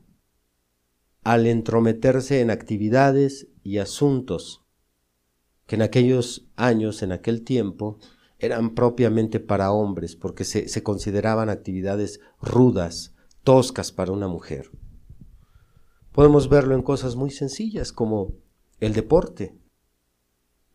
al 1.23 1.45
entrometerse 1.45 2.41
en 2.41 2.49
actividades 2.49 3.47
y 3.61 3.77
asuntos 3.77 4.63
que 5.67 5.75
en 5.75 5.81
aquellos 5.81 6.47
años, 6.55 7.03
en 7.03 7.11
aquel 7.11 7.43
tiempo, 7.43 7.99
eran 8.39 8.73
propiamente 8.73 9.39
para 9.39 9.71
hombres, 9.71 10.15
porque 10.15 10.43
se, 10.43 10.83
consideraban 10.83 11.49
actividades 11.49 12.21
rudas, 12.41 13.13
toscas 13.43 13.91
para 13.91 14.11
una 14.11 14.27
mujer. 14.27 14.71
Podemos 16.17 16.49
verlo 16.49 16.73
en 16.73 16.81
cosas 16.81 17.15
muy 17.15 17.29
sencillas 17.29 17.91
como 17.91 18.33
el 18.79 18.93
deporte. 18.93 19.55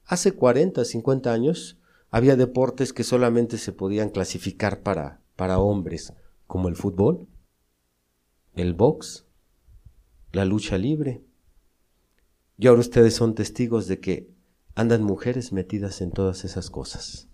Hace 0.04 0.36
40, 0.36 0.84
50 0.84 1.32
años 1.32 1.80
había 2.12 2.36
deportes 2.36 2.92
que 2.92 3.02
solamente 3.02 3.58
se 3.58 3.72
podían 3.72 4.10
clasificar 4.10 4.84
para, 4.84 5.20
para 5.34 5.58
hombres, 5.58 6.12
como 6.46 6.68
el 6.68 6.76
fútbol, 6.76 7.26
el 8.54 8.74
box, 8.74 9.26
la 10.30 10.44
lucha 10.44 10.78
libre. 10.78 11.24
Y 12.56 12.68
ahora 12.68 12.82
ustedes 12.82 13.14
son 13.14 13.34
testigos 13.34 13.88
de 13.88 13.98
que 13.98 14.30
andan 14.76 15.02
mujeres 15.02 15.52
metidas 15.52 16.02
en 16.02 16.12
todas 16.12 16.44
esas 16.44 16.70
cosas. 16.70 17.28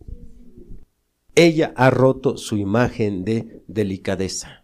Ella 1.34 1.74
ha 1.76 1.90
roto 1.90 2.38
su 2.38 2.56
imagen 2.56 3.26
de 3.26 3.62
delicadeza. 3.66 4.57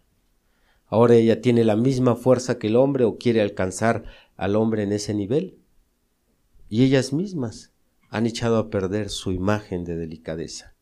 Ahora 0.87 1.15
ella 1.15 1.41
tiene 1.41 1.63
la 1.63 1.75
misma 1.75 2.15
fuerza 2.15 2.57
que 2.59 2.67
el 2.67 2.75
hombre 2.75 3.05
o 3.05 3.17
quiere 3.17 3.41
alcanzar 3.41 4.03
al 4.35 4.55
hombre 4.55 4.83
en 4.83 4.91
ese 4.91 5.13
nivel. 5.13 5.57
Y 6.69 6.83
ellas 6.83 7.13
mismas 7.13 7.73
han 8.09 8.25
echado 8.25 8.57
a 8.57 8.69
perder 8.69 9.09
su 9.09 9.31
imagen 9.31 9.83
de 9.83 9.95
delicadeza. 9.95 10.75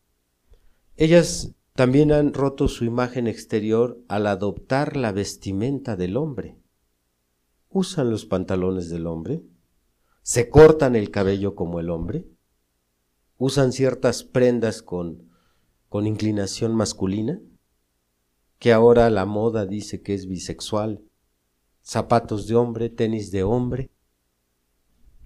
Ellas 0.96 1.54
también 1.74 2.12
han 2.12 2.32
roto 2.32 2.68
su 2.68 2.84
imagen 2.84 3.26
exterior 3.26 3.98
al 4.08 4.26
adoptar 4.26 4.96
la 4.96 5.12
vestimenta 5.12 5.96
del 5.96 6.16
hombre. 6.16 6.56
Usan 7.70 8.10
los 8.10 8.26
pantalones 8.26 8.88
del 8.90 9.06
hombre, 9.06 9.42
se 10.22 10.48
cortan 10.48 10.94
el 10.94 11.10
cabello 11.10 11.54
como 11.54 11.80
el 11.80 11.90
hombre, 11.90 12.26
usan 13.36 13.72
ciertas 13.72 14.22
prendas 14.22 14.82
con 14.82 15.34
con 15.94 16.08
inclinación 16.08 16.74
masculina, 16.74 17.40
que 18.64 18.72
ahora 18.72 19.10
la 19.10 19.26
moda 19.26 19.66
dice 19.66 20.00
que 20.00 20.14
es 20.14 20.26
bisexual, 20.26 21.04
zapatos 21.82 22.46
de 22.46 22.54
hombre, 22.54 22.88
tenis 22.88 23.30
de 23.30 23.42
hombre. 23.42 23.90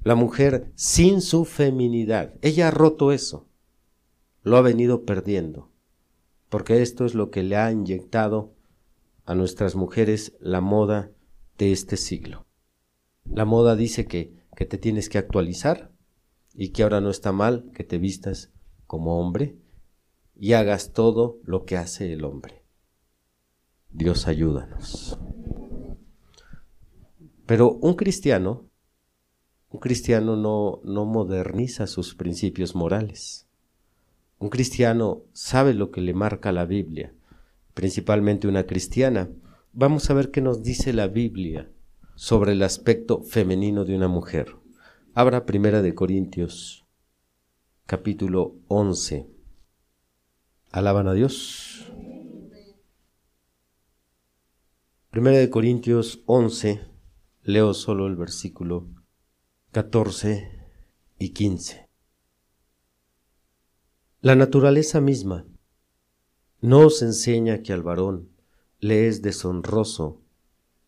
La 0.02 0.16
mujer 0.16 0.72
sin 0.74 1.20
su 1.20 1.44
feminidad, 1.44 2.34
ella 2.42 2.66
ha 2.66 2.70
roto 2.72 3.12
eso, 3.12 3.46
lo 4.42 4.56
ha 4.56 4.60
venido 4.60 5.04
perdiendo, 5.04 5.70
porque 6.48 6.82
esto 6.82 7.04
es 7.04 7.14
lo 7.14 7.30
que 7.30 7.44
le 7.44 7.54
ha 7.54 7.70
inyectado 7.70 8.56
a 9.24 9.36
nuestras 9.36 9.76
mujeres 9.76 10.36
la 10.40 10.60
moda 10.60 11.12
de 11.58 11.70
este 11.70 11.96
siglo. 11.96 12.44
La 13.24 13.44
moda 13.44 13.76
dice 13.76 14.08
que, 14.08 14.34
que 14.56 14.66
te 14.66 14.78
tienes 14.78 15.08
que 15.08 15.18
actualizar 15.18 15.92
y 16.54 16.70
que 16.70 16.82
ahora 16.82 17.00
no 17.00 17.08
está 17.08 17.30
mal 17.30 17.70
que 17.72 17.84
te 17.84 17.98
vistas 17.98 18.50
como 18.88 19.20
hombre, 19.20 19.56
y 20.34 20.54
hagas 20.54 20.92
todo 20.92 21.38
lo 21.44 21.66
que 21.66 21.76
hace 21.76 22.12
el 22.12 22.24
hombre. 22.24 22.57
Dios 23.98 24.28
ayúdanos. 24.28 25.18
Pero 27.46 27.72
un 27.72 27.94
cristiano, 27.94 28.70
un 29.70 29.80
cristiano 29.80 30.36
no, 30.36 30.80
no 30.84 31.04
moderniza 31.04 31.88
sus 31.88 32.14
principios 32.14 32.76
morales. 32.76 33.48
Un 34.38 34.50
cristiano 34.50 35.22
sabe 35.32 35.74
lo 35.74 35.90
que 35.90 36.00
le 36.00 36.14
marca 36.14 36.52
la 36.52 36.64
Biblia, 36.64 37.12
principalmente 37.74 38.46
una 38.46 38.66
cristiana. 38.66 39.30
Vamos 39.72 40.08
a 40.10 40.14
ver 40.14 40.30
qué 40.30 40.42
nos 40.42 40.62
dice 40.62 40.92
la 40.92 41.08
Biblia 41.08 41.68
sobre 42.14 42.52
el 42.52 42.62
aspecto 42.62 43.22
femenino 43.22 43.84
de 43.84 43.96
una 43.96 44.06
mujer. 44.06 44.54
Abra 45.12 45.44
Primera 45.44 45.82
de 45.82 45.96
Corintios, 45.96 46.86
capítulo 47.86 48.54
11. 48.68 49.26
Alaban 50.70 51.08
a 51.08 51.14
Dios. 51.14 51.87
Primera 55.18 55.38
de 55.38 55.50
Corintios 55.50 56.22
11, 56.26 56.80
leo 57.42 57.74
solo 57.74 58.06
el 58.06 58.14
versículo 58.14 58.86
14 59.72 60.48
y 61.18 61.30
15. 61.30 61.88
La 64.20 64.36
naturaleza 64.36 65.00
misma 65.00 65.44
no 66.60 66.86
os 66.86 67.02
enseña 67.02 67.64
que 67.64 67.72
al 67.72 67.82
varón 67.82 68.28
le 68.78 69.08
es 69.08 69.20
deshonroso 69.20 70.22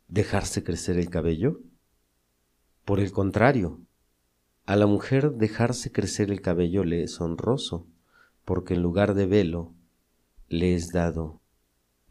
dejarse 0.06 0.62
crecer 0.62 0.96
el 0.96 1.10
cabello. 1.10 1.62
Por 2.84 3.00
el 3.00 3.10
contrario, 3.10 3.80
a 4.64 4.76
la 4.76 4.86
mujer 4.86 5.32
dejarse 5.32 5.90
crecer 5.90 6.30
el 6.30 6.40
cabello 6.40 6.84
le 6.84 7.02
es 7.02 7.20
honroso 7.20 7.88
porque 8.44 8.74
en 8.74 8.82
lugar 8.82 9.14
de 9.14 9.26
velo 9.26 9.74
le 10.48 10.76
es 10.76 10.92
dado 10.92 11.40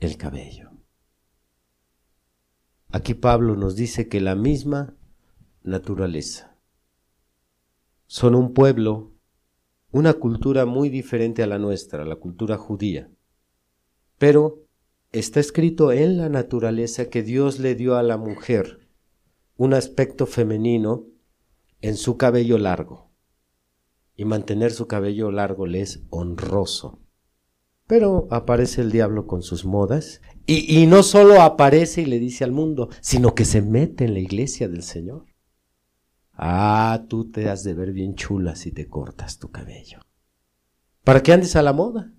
el 0.01 0.17
cabello. 0.17 0.68
Aquí 2.91 3.13
Pablo 3.13 3.55
nos 3.55 3.75
dice 3.75 4.07
que 4.07 4.19
la 4.19 4.33
misma 4.33 4.95
naturaleza 5.61 6.55
son 8.07 8.33
un 8.33 8.55
pueblo, 8.55 9.11
una 9.91 10.15
cultura 10.15 10.65
muy 10.65 10.89
diferente 10.89 11.43
a 11.43 11.47
la 11.47 11.59
nuestra, 11.59 12.03
la 12.03 12.15
cultura 12.15 12.57
judía, 12.57 13.11
pero 14.17 14.63
está 15.11 15.39
escrito 15.39 15.91
en 15.91 16.17
la 16.17 16.29
naturaleza 16.29 17.11
que 17.11 17.21
Dios 17.21 17.59
le 17.59 17.75
dio 17.75 17.95
a 17.95 18.01
la 18.01 18.17
mujer 18.17 18.89
un 19.55 19.75
aspecto 19.75 20.25
femenino 20.25 21.05
en 21.81 21.95
su 21.95 22.17
cabello 22.17 22.57
largo 22.57 23.11
y 24.15 24.25
mantener 24.25 24.71
su 24.71 24.87
cabello 24.87 25.29
largo 25.29 25.67
le 25.67 25.81
es 25.81 26.01
honroso. 26.09 26.99
Pero 27.85 28.27
aparece 28.31 28.81
el 28.81 28.91
diablo 28.91 29.27
con 29.27 29.43
sus 29.43 29.63
modas 29.63 30.21
y, 30.51 30.87
no 30.87 31.03
solo 31.03 31.41
aparece 31.41 32.01
y 32.01 32.05
le 32.05 32.19
dice 32.19 32.43
al 32.43 32.51
mundo, 32.51 32.89
sino 33.01 33.35
que 33.35 33.45
se 33.45 33.61
mete 33.61 34.05
en 34.05 34.13
la 34.13 34.19
iglesia 34.19 34.67
del 34.67 34.83
Señor. 34.83 35.25
Ah, 36.33 37.05
tú 37.07 37.29
te 37.29 37.49
has 37.49 37.63
de 37.63 37.73
ver 37.73 37.91
bien 37.91 38.15
chula 38.15 38.55
si 38.55 38.71
te 38.71 38.87
cortas 38.87 39.37
tu 39.37 39.51
cabello. 39.51 39.99
¿Para 41.03 41.21
qué 41.21 41.33
andes 41.33 41.55
a 41.55 41.61
la 41.61 41.73
moda? 41.73 42.13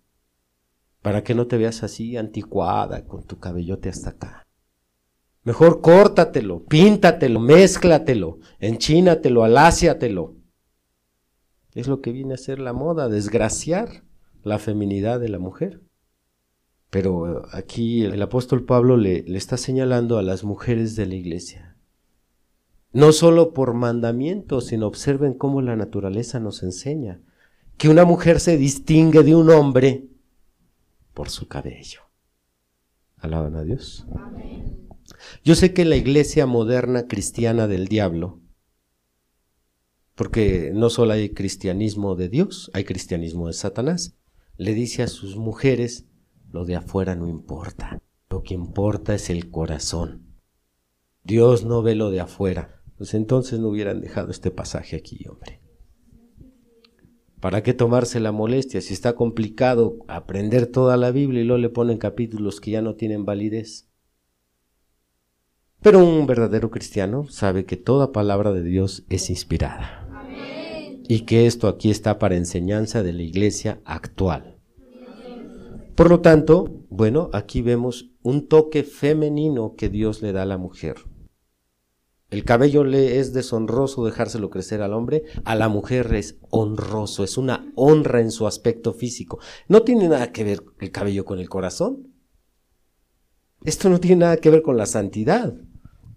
Para 1.03 1.25
que 1.25 1.35
no 1.35 1.47
te 1.47 1.57
veas 1.57 1.83
así 1.83 2.17
anticuada 2.17 3.07
con 3.07 3.25
tu 3.25 3.39
cabellote 3.39 3.89
hasta 3.89 4.11
acá. 4.11 4.47
Mejor 5.43 5.81
córtatelo, 5.81 6.65
píntatelo, 6.65 7.41
mézclatelo, 7.41 8.39
enchínatelo, 8.59 9.43
aláciatelo 9.43 10.41
es 11.75 11.87
lo 11.87 12.01
que 12.01 12.13
viene 12.13 12.35
a 12.35 12.39
ser 12.39 12.59
la 12.59 12.73
moda, 12.73 13.09
desgraciar 13.09 14.05
la 14.43 14.59
feminidad 14.59 15.21
de 15.21 15.29
la 15.29 15.39
mujer. 15.39 15.83
Pero 16.91 17.47
aquí 17.53 18.05
el 18.05 18.21
apóstol 18.21 18.65
Pablo 18.65 18.97
le, 18.97 19.23
le 19.23 19.39
está 19.39 19.57
señalando 19.57 20.19
a 20.19 20.23
las 20.23 20.45
mujeres 20.45 20.97
de 20.97 21.07
la 21.07 21.15
iglesia. 21.15 21.77
No 22.93 23.13
solo 23.13 23.53
por 23.55 23.75
mandamiento, 23.75 24.61
sino 24.61 24.89
observen 24.89 25.35
cómo 25.35 25.63
la 25.63 25.77
naturaleza 25.77 26.41
nos 26.41 26.63
enseña 26.63 27.21
que 27.79 27.89
una 27.89 28.05
mujer 28.05 28.41
se 28.41 28.57
distingue 28.57 29.23
de 29.23 29.35
un 29.35 29.51
hombre 29.51 30.09
por 31.15 31.31
su 31.31 31.47
cabello. 31.47 32.01
Alaban 33.17 33.55
a 33.55 33.63
Dios. 33.63 34.07
Yo 35.45 35.55
sé 35.55 35.73
que 35.73 35.85
la 35.85 35.97
iglesia 35.97 36.47
moderna 36.47 37.07
cristiana 37.07 37.69
del 37.69 37.87
diablo 37.87 38.41
porque 40.21 40.71
no 40.75 40.91
solo 40.91 41.15
hay 41.15 41.31
cristianismo 41.31 42.15
de 42.15 42.29
Dios, 42.29 42.71
hay 42.75 42.85
cristianismo 42.85 43.47
de 43.47 43.55
Satanás. 43.55 44.19
Le 44.59 44.75
dice 44.75 45.03
a 45.03 45.07
sus 45.07 45.37
mujeres, 45.37 46.09
lo 46.53 46.65
de 46.65 46.77
afuera 46.77 47.15
no 47.15 47.29
importa, 47.29 48.01
Lo 48.29 48.43
que 48.43 48.55
importa 48.55 49.15
es 49.15 49.29
el 49.31 49.51
corazón. 49.51 50.31
Dios 51.25 51.65
no 51.65 51.83
ve 51.83 51.95
lo 51.95 52.11
de 52.11 52.21
afuera. 52.21 52.81
Pues 52.97 53.15
entonces 53.15 53.59
no 53.59 53.69
hubieran 53.69 54.01
dejado 54.01 54.31
este 54.31 54.51
pasaje 54.51 54.95
aquí, 54.95 55.25
hombre. 55.27 55.61
¿Para 57.41 57.63
qué 57.63 57.73
tomarse 57.73 58.21
la 58.21 58.31
molestia 58.31 58.83
si 58.83 58.93
está 58.93 59.15
complicado 59.15 59.97
aprender 60.07 60.67
toda 60.67 60.99
la 60.99 61.11
Biblia 61.11 61.41
y 61.41 61.45
luego 61.45 61.63
le 61.63 61.71
ponen 61.71 61.97
capítulos 61.97 62.61
que 62.61 62.73
ya 62.73 62.83
no 62.83 62.97
tienen 62.97 63.25
validez? 63.25 63.89
Pero 65.81 66.05
un 66.05 66.27
verdadero 66.27 66.71
cristiano 66.71 67.27
sabe 67.31 67.65
que 67.65 67.79
toda 67.79 68.13
palabra 68.13 68.53
de 68.53 68.63
Dios 68.63 69.05
es 69.09 69.31
inspirada. 69.31 70.07
Y 71.09 71.21
que 71.21 71.47
esto 71.47 71.69
aquí 71.69 71.91
está 71.91 72.19
para 72.19 72.37
enseñanza 72.37 73.03
de 73.03 73.15
la 73.15 73.23
iglesia 73.23 73.81
actual. 73.87 74.60
Por 76.01 76.09
lo 76.09 76.23
tanto, 76.23 76.87
bueno, 76.89 77.29
aquí 77.35 77.61
vemos 77.61 78.09
un 78.23 78.49
toque 78.49 78.85
femenino 78.85 79.75
que 79.77 79.91
Dios 79.91 80.23
le 80.23 80.33
da 80.33 80.45
a 80.45 80.47
la 80.47 80.57
mujer. 80.57 80.97
El 82.31 82.43
cabello 82.43 82.85
le 82.85 83.19
es 83.19 83.35
deshonroso 83.35 84.07
dejárselo 84.07 84.49
crecer 84.49 84.81
al 84.81 84.95
hombre, 84.95 85.25
a 85.45 85.55
la 85.57 85.69
mujer 85.69 86.15
es 86.15 86.39
honroso, 86.49 87.23
es 87.23 87.37
una 87.37 87.71
honra 87.75 88.23
en 88.23 88.31
su 88.31 88.47
aspecto 88.47 88.95
físico. 88.95 89.41
No 89.69 89.83
tiene 89.83 90.09
nada 90.09 90.33
que 90.33 90.43
ver 90.43 90.65
el 90.79 90.91
cabello 90.91 91.27
con 91.27 91.39
el 91.39 91.51
corazón. 91.51 92.15
Esto 93.67 93.91
no 93.91 94.01
tiene 94.01 94.21
nada 94.21 94.39
que 94.39 94.49
ver 94.49 94.63
con 94.63 94.79
la 94.79 94.87
santidad. 94.87 95.53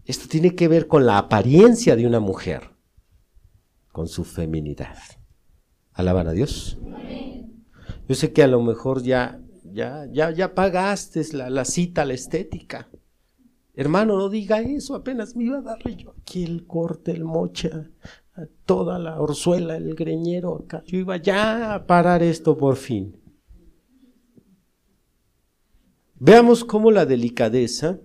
Esto 0.06 0.30
tiene 0.30 0.56
que 0.56 0.70
ver 0.70 0.88
con 0.88 1.06
la 1.06 1.18
apariencia 1.18 1.98
de 1.98 2.08
una 2.08 2.22
mujer, 2.22 2.70
con 3.92 4.08
su 4.08 4.24
feminidad. 4.24 4.96
Alaban 5.92 6.28
a 6.28 6.32
Dios. 6.32 6.80
Yo 8.08 8.16
sé 8.16 8.32
que 8.32 8.44
a 8.44 8.48
lo 8.48 8.62
mejor 8.62 9.04
ya, 9.04 9.42
ya, 9.74 10.08
ya, 10.12 10.32
ya 10.32 10.54
pagaste 10.54 11.22
la, 11.34 11.50
la 11.50 11.66
cita, 11.66 12.06
la 12.06 12.14
estética. 12.14 12.90
Hermano, 13.76 14.18
no 14.18 14.30
diga 14.30 14.62
eso, 14.62 14.96
apenas 14.96 15.36
me 15.36 15.46
iba 15.46 15.58
a 15.58 15.62
darle 15.62 15.96
yo 15.96 16.14
aquí 16.18 16.44
el 16.44 16.68
corte, 16.68 17.12
el 17.12 17.24
mocha, 17.24 17.90
toda 18.66 19.00
la 19.00 19.20
orzuela, 19.20 19.76
el 19.76 19.96
greñero. 19.96 20.66
Yo 20.86 21.00
iba 21.00 21.18
ya 21.18 21.74
a 21.74 21.88
parar 21.88 22.22
esto 22.22 22.56
por 22.56 22.76
fin. 22.76 23.20
Veamos 26.16 26.64
cómo 26.64 26.92
la 26.92 27.06
delicadeza 27.06 28.00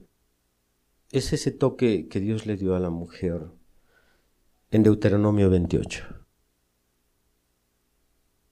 es 1.13 1.33
ese 1.33 1.51
toque 1.51 2.09
que 2.09 2.21
Dios 2.21 2.47
le 2.47 2.57
dio 2.57 2.75
a 2.75 2.81
la 2.81 2.91
mujer 2.91 3.47
en 4.71 4.83
Deuteronomio 4.83 5.51
28. 5.51 6.18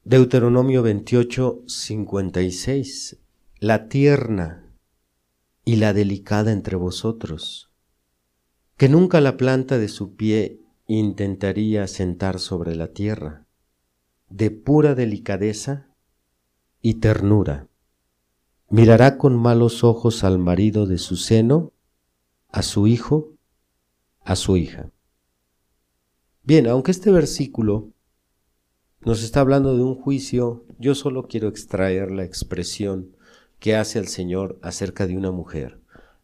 Deuteronomio 0.08 0.84
28, 0.84 1.64
56. 1.66 3.18
La 3.58 3.88
tierna 3.88 4.72
y 5.64 5.78
la 5.78 5.92
delicada 5.94 6.52
entre 6.52 6.76
vosotros, 6.76 7.72
que 8.76 8.88
nunca 8.88 9.20
la 9.20 9.36
planta 9.36 9.78
de 9.78 9.88
su 9.88 10.14
pie 10.14 10.60
intentaría 10.86 11.88
sentar 11.88 12.38
sobre 12.38 12.76
la 12.76 12.92
tierra, 12.92 13.46
de 14.30 14.52
pura 14.52 14.94
delicadeza 14.94 15.88
y 16.80 17.00
ternura. 17.00 17.66
Mirará 18.70 19.18
con 19.18 19.36
malos 19.36 19.82
ojos 19.82 20.22
al 20.22 20.38
marido 20.38 20.86
de 20.86 20.98
su 20.98 21.16
seno, 21.16 21.72
a 22.50 22.62
su 22.62 22.86
hijo, 22.86 23.32
a 24.20 24.36
su 24.36 24.56
hija. 24.56 24.92
Bien, 26.44 26.68
aunque 26.68 26.92
este 26.92 27.10
versículo 27.10 27.95
nos 29.06 29.22
está 29.22 29.38
hablando 29.38 29.76
de 29.76 29.84
un 29.84 29.94
juicio, 29.94 30.64
yo 30.80 30.96
solo 30.96 31.28
quiero 31.28 31.46
extraer 31.46 32.10
la 32.10 32.24
expresión 32.24 33.16
que 33.60 33.76
hace 33.76 34.00
el 34.00 34.08
Señor 34.08 34.58
acerca 34.62 35.06
de 35.06 35.16
una 35.16 35.30
mujer, 35.30 35.80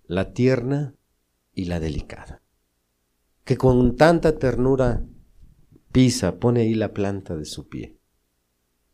la 0.08 0.32
tierna 0.32 0.96
y 1.54 1.66
la 1.66 1.78
delicada, 1.78 2.42
que 3.44 3.56
con 3.56 3.94
tanta 3.94 4.36
ternura 4.36 5.04
pisa, 5.92 6.40
pone 6.40 6.62
ahí 6.62 6.74
la 6.74 6.92
planta 6.92 7.36
de 7.36 7.44
su 7.44 7.68
pie. 7.68 7.98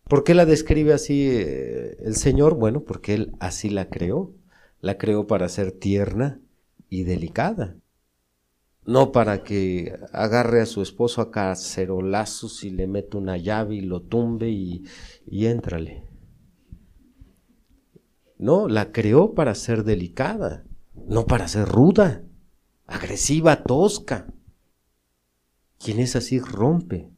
¿Por 0.05 0.23
qué 0.23 0.35
la 0.35 0.45
describe 0.45 0.93
así 0.93 1.27
eh, 1.31 1.97
el 2.01 2.17
Señor? 2.17 2.57
Bueno, 2.57 2.83
porque 2.83 3.15
Él 3.15 3.33
así 3.41 3.71
la 3.71 3.89
creó. 3.89 4.35
La 4.81 4.99
creó 4.99 5.27
para 5.27 5.49
ser 5.49 5.73
tierna 5.73 6.41
y 6.91 7.05
delicada. 7.05 7.77
No 8.89 9.13
para 9.13 9.45
que 9.45 10.01
agarre 10.15 10.63
a 10.63 10.67
su 10.67 10.81
esposo 10.81 11.21
a 11.21 11.31
cacerolazos 11.31 12.65
y 12.65 12.71
le 12.71 12.87
meta 12.87 13.19
una 13.19 13.37
llave 13.37 13.75
y 13.75 13.83
lo 13.83 14.01
tumbe 14.01 14.49
y, 14.49 14.83
y 15.27 15.45
éntrale. 15.45 16.05
No, 18.39 18.67
la 18.67 18.91
creó 18.91 19.35
para 19.35 19.55
ser 19.55 19.85
delicada, 19.85 20.65
no 21.07 21.27
para 21.27 21.49
ser 21.49 21.69
ruda, 21.69 22.25
agresiva, 22.87 23.63
tosca. 23.63 24.27
Quien 25.79 25.99
es 25.99 26.17
así 26.17 26.41
rompe, 26.41 27.11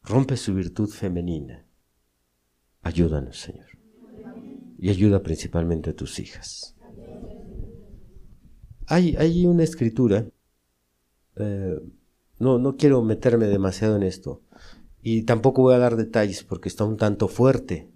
rompe 0.00 0.36
su 0.36 0.54
virtud 0.54 0.90
femenina. 0.90 1.66
Ayúdanos, 2.82 3.40
Señor. 3.40 3.66
Y 4.78 4.90
ayuda 4.90 5.24
principalmente 5.24 5.90
a 5.90 5.96
tus 5.96 6.20
hijas. 6.20 6.76
Hay, 8.86 9.16
hay 9.16 9.44
una 9.44 9.64
escritura, 9.64 10.28
eh, 11.36 11.80
no, 12.38 12.58
no 12.58 12.76
quiero 12.76 13.02
meterme 13.02 13.46
demasiado 13.46 13.96
en 13.96 14.02
esto, 14.02 14.42
y 15.02 15.22
tampoco 15.22 15.62
voy 15.62 15.74
a 15.74 15.78
dar 15.78 15.96
detalles 15.96 16.44
porque 16.44 16.68
está 16.68 16.84
un 16.84 16.96
tanto 16.96 17.28
fuerte, 17.28 17.90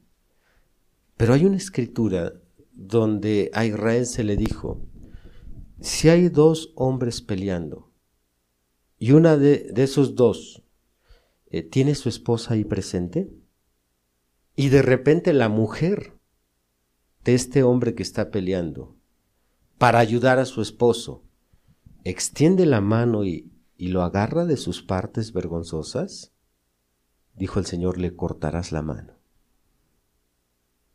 pero 1.16 1.34
hay 1.34 1.44
una 1.44 1.56
escritura 1.56 2.34
donde 2.72 3.50
a 3.54 3.64
Israel 3.64 4.06
se 4.06 4.24
le 4.24 4.36
dijo, 4.36 4.80
si 5.80 6.08
hay 6.08 6.28
dos 6.28 6.72
hombres 6.76 7.22
peleando 7.22 7.88
y 8.98 9.12
una 9.12 9.36
de, 9.36 9.72
esos 9.76 10.16
dos 10.16 10.62
eh, 11.50 11.62
tiene 11.62 11.94
su 11.94 12.08
esposa 12.08 12.54
ahí 12.54 12.64
presente, 12.64 13.30
y 14.56 14.70
de 14.70 14.82
repente 14.82 15.32
la 15.32 15.48
mujer 15.48 16.14
de 17.24 17.34
este 17.34 17.62
hombre 17.62 17.94
que 17.94 18.02
está 18.02 18.30
peleando, 18.30 18.96
para 19.78 20.00
ayudar 20.00 20.40
a 20.40 20.44
su 20.44 20.60
esposo, 20.60 21.22
extiende 22.10 22.66
la 22.66 22.80
mano 22.80 23.24
y, 23.24 23.50
y 23.76 23.88
lo 23.88 24.02
agarra 24.02 24.44
de 24.44 24.56
sus 24.56 24.82
partes 24.82 25.32
vergonzosas, 25.32 26.32
dijo 27.34 27.58
el 27.58 27.66
Señor, 27.66 27.98
le 27.98 28.14
cortarás 28.14 28.72
la 28.72 28.82
mano. 28.82 29.14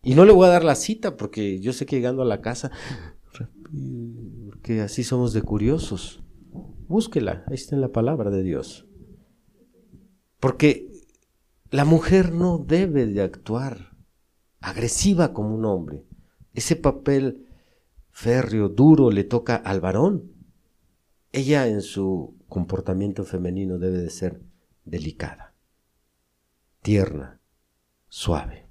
Y 0.01 0.15
no 0.15 0.25
le 0.25 0.33
voy 0.33 0.47
a 0.47 0.51
dar 0.51 0.65
la 0.65 0.75
cita 0.75 1.15
porque 1.15 1.61
yo 1.61 1.71
sé 1.71 1.85
que 1.85 1.95
llegando 1.95 2.21
a 2.21 2.25
la 2.25 2.41
casa, 2.41 2.71
porque 4.49 4.81
así 4.81 5.03
somos 5.03 5.31
de 5.33 5.41
curiosos. 5.41 6.21
Búsquela, 6.87 7.45
ahí 7.47 7.55
está 7.55 7.75
en 7.75 7.81
la 7.81 7.91
palabra 7.91 8.29
de 8.29 8.43
Dios. 8.43 8.85
Porque 10.39 10.91
la 11.71 11.85
mujer 11.85 12.33
no 12.33 12.57
debe 12.57 13.07
de 13.07 13.21
actuar 13.21 13.95
agresiva 14.59 15.33
como 15.33 15.55
un 15.55 15.65
hombre. 15.65 16.05
Ese 16.53 16.75
papel 16.75 17.47
férreo, 18.11 18.69
duro, 18.69 19.09
le 19.09 19.23
toca 19.23 19.55
al 19.55 19.79
varón. 19.79 20.32
Ella 21.35 21.67
en 21.67 21.81
su 21.81 22.35
comportamiento 22.47 23.25
femenino 23.25 23.79
debe 23.79 23.97
de 23.97 24.11
ser 24.11 24.39
delicada, 24.85 25.55
tierna, 26.83 27.41
suave. 28.07 28.69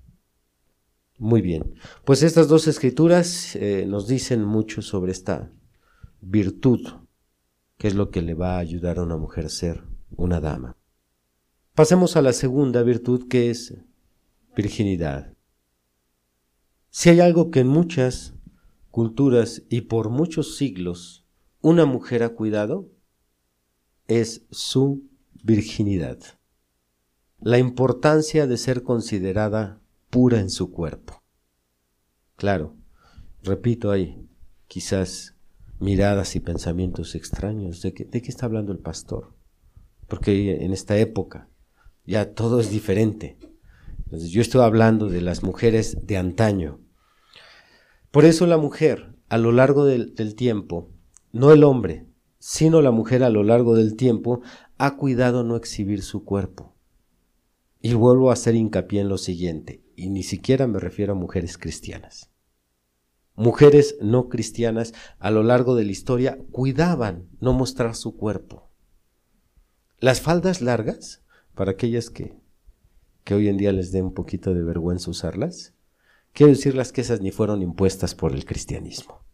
Muy 1.19 1.43
bien, 1.43 1.75
pues 2.05 2.23
estas 2.23 2.47
dos 2.47 2.69
escrituras 2.69 3.57
eh, 3.57 3.85
nos 3.89 4.07
dicen 4.07 4.45
mucho 4.45 4.81
sobre 4.81 5.11
esta 5.11 5.51
virtud, 6.21 6.87
que 7.79 7.89
es 7.89 7.97
lo 7.97 8.11
que 8.11 8.23
le 8.23 8.35
va 8.35 8.55
a 8.55 8.61
ayudar 8.61 8.99
a 8.99 9.03
una 9.03 9.17
mujer 9.17 9.47
a 9.47 9.49
ser 9.49 9.83
una 10.17 10.41
dama. 10.41 10.77
Pasemos 11.75 12.17
a 12.17 12.23
la 12.23 12.33
segunda 12.33 12.85
virtud 12.85 13.27
que 13.29 13.51
es 13.51 13.75
virginidad. 14.55 15.35
Si 16.91 17.11
hay 17.11 17.19
algo 17.19 17.51
que 17.51 17.59
en 17.59 17.69
muchas 17.69 18.35
culturas 18.93 19.65
y 19.69 19.81
por 19.81 20.11
muchos 20.11 20.57
siglos 20.57 21.22
una 21.63 21.87
mujer 21.87 22.25
ha 22.25 22.31
cuidado, 22.31 22.91
es 24.09 24.45
su 24.51 25.09
virginidad. 25.45 26.19
La 27.41 27.59
importancia 27.59 28.47
de 28.47 28.57
ser 28.57 28.83
considerada 28.83 29.81
pura 30.11 30.41
en 30.41 30.51
su 30.51 30.73
cuerpo. 30.73 31.23
Claro, 32.37 32.77
repito 33.43 33.93
ahí, 33.93 34.29
quizás 34.67 35.37
miradas 35.79 36.35
y 36.35 36.41
pensamientos 36.41 37.15
extraños 37.15 37.81
de, 37.81 37.93
de 37.93 38.23
qué 38.23 38.29
está 38.29 38.47
hablando 38.47 38.73
el 38.73 38.79
pastor, 38.79 39.33
porque 40.09 40.65
en 40.65 40.73
esta 40.73 40.99
época 40.99 41.49
ya 42.05 42.35
todo 42.35 42.59
es 42.59 42.71
diferente. 42.71 43.39
Entonces 44.05 44.31
yo 44.31 44.43
estoy 44.43 44.63
hablando 44.63 45.09
de 45.09 45.21
las 45.21 45.45
mujeres 45.45 46.07
de 46.07 46.17
antaño. 46.17 46.81
Por 48.11 48.25
eso 48.25 48.47
la 48.47 48.59
mujer, 48.59 49.15
a 49.29 49.39
lo 49.39 49.53
largo 49.53 49.85
del 49.85 50.35
tiempo, 50.35 50.93
no 51.33 51.51
el 51.51 51.65
hombre, 51.65 52.07
sino 52.39 52.83
la 52.83 52.91
mujer 52.91 53.23
a 53.25 53.31
lo 53.31 53.43
largo 53.43 53.75
del 53.75 53.97
tiempo, 53.97 54.43
ha 54.79 54.97
cuidado 54.97 55.45
no 55.45 55.57
exhibir 55.57 56.03
su 56.03 56.25
cuerpo. 56.25 56.77
Y 57.81 57.95
vuelvo 57.95 58.31
a 58.31 58.35
hacer 58.35 58.55
hincapié 58.55 59.01
en 59.01 59.09
lo 59.09 59.19
siguiente 59.19 59.83
y 59.97 60.11
ni 60.11 60.23
siquiera 60.23 60.67
me 60.67 60.79
refiero 60.79 61.13
a 61.13 61.17
mujeres 61.17 61.59
cristianas. 61.59 62.31
mujeres 63.35 63.97
no 64.01 64.29
cristianas 64.29 64.93
a 65.19 65.31
lo 65.31 65.43
largo 65.43 65.75
de 65.75 65.85
la 65.85 65.91
historia 65.91 66.39
cuidaban 66.51 67.29
no 67.41 67.55
mostrar 67.55 67.95
su 67.95 68.17
cuerpo. 68.17 68.71
Las 69.99 70.21
faldas 70.21 70.61
largas, 70.61 71.23
para 71.55 71.71
aquellas 71.73 72.11
que, 72.11 72.37
que 73.25 73.35
hoy 73.35 73.49
en 73.49 73.57
día 73.57 73.73
les 73.73 73.91
dé 73.91 74.03
un 74.03 74.13
poquito 74.13 74.53
de 74.53 74.63
vergüenza 74.63 75.11
usarlas, 75.11 75.73
quiero 76.33 76.53
decirles 76.53 76.93
que 76.93 77.01
esas 77.01 77.21
ni 77.21 77.31
fueron 77.31 77.63
impuestas 77.63 78.15
por 78.15 78.33
el 78.33 78.45
cristianismo. 78.45 79.25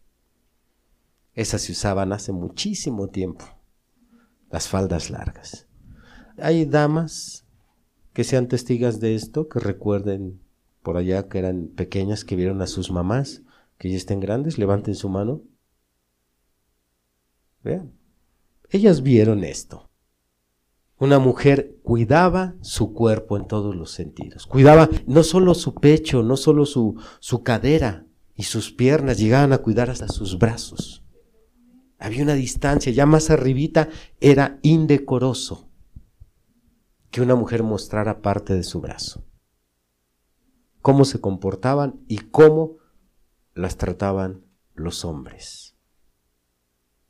Esas 1.39 1.61
se 1.61 1.71
usaban 1.71 2.11
hace 2.11 2.33
muchísimo 2.33 3.07
tiempo, 3.07 3.45
las 4.51 4.67
faldas 4.67 5.09
largas. 5.09 5.69
Hay 6.37 6.65
damas 6.65 7.45
que 8.11 8.25
sean 8.25 8.49
testigas 8.49 8.99
de 8.99 9.15
esto, 9.15 9.47
que 9.47 9.59
recuerden 9.59 10.41
por 10.83 10.97
allá 10.97 11.29
que 11.29 11.39
eran 11.39 11.67
pequeñas, 11.67 12.25
que 12.25 12.35
vieron 12.35 12.61
a 12.61 12.67
sus 12.67 12.91
mamás 12.91 13.41
que 13.77 13.89
ya 13.89 13.95
estén 13.95 14.19
grandes, 14.19 14.57
levanten 14.57 14.95
su 14.95 15.07
mano. 15.07 15.41
Vean, 17.63 17.93
ellas 18.69 19.01
vieron 19.01 19.45
esto. 19.45 19.89
Una 20.97 21.19
mujer 21.19 21.77
cuidaba 21.83 22.55
su 22.59 22.93
cuerpo 22.93 23.37
en 23.37 23.47
todos 23.47 23.77
los 23.77 23.91
sentidos. 23.91 24.45
Cuidaba 24.45 24.89
no 25.07 25.23
solo 25.23 25.53
su 25.53 25.73
pecho, 25.75 26.21
no 26.21 26.35
solo 26.35 26.65
su, 26.65 27.01
su 27.21 27.43
cadera 27.43 28.05
y 28.35 28.43
sus 28.43 28.73
piernas, 28.73 29.19
llegaban 29.19 29.53
a 29.53 29.59
cuidar 29.59 29.89
hasta 29.89 30.09
sus 30.09 30.37
brazos. 30.37 30.98
Había 31.99 32.23
una 32.23 32.33
distancia, 32.33 32.91
ya 32.93 33.05
más 33.05 33.29
arribita 33.29 33.89
era 34.21 34.57
indecoroso 34.61 35.69
que 37.11 37.21
una 37.21 37.35
mujer 37.35 37.61
mostrara 37.61 38.21
parte 38.21 38.53
de 38.53 38.63
su 38.63 38.79
brazo. 38.79 39.25
Cómo 40.81 41.03
se 41.03 41.19
comportaban 41.19 41.99
y 42.07 42.19
cómo 42.19 42.77
las 43.53 43.75
trataban 43.75 44.45
los 44.75 45.03
hombres. 45.03 45.75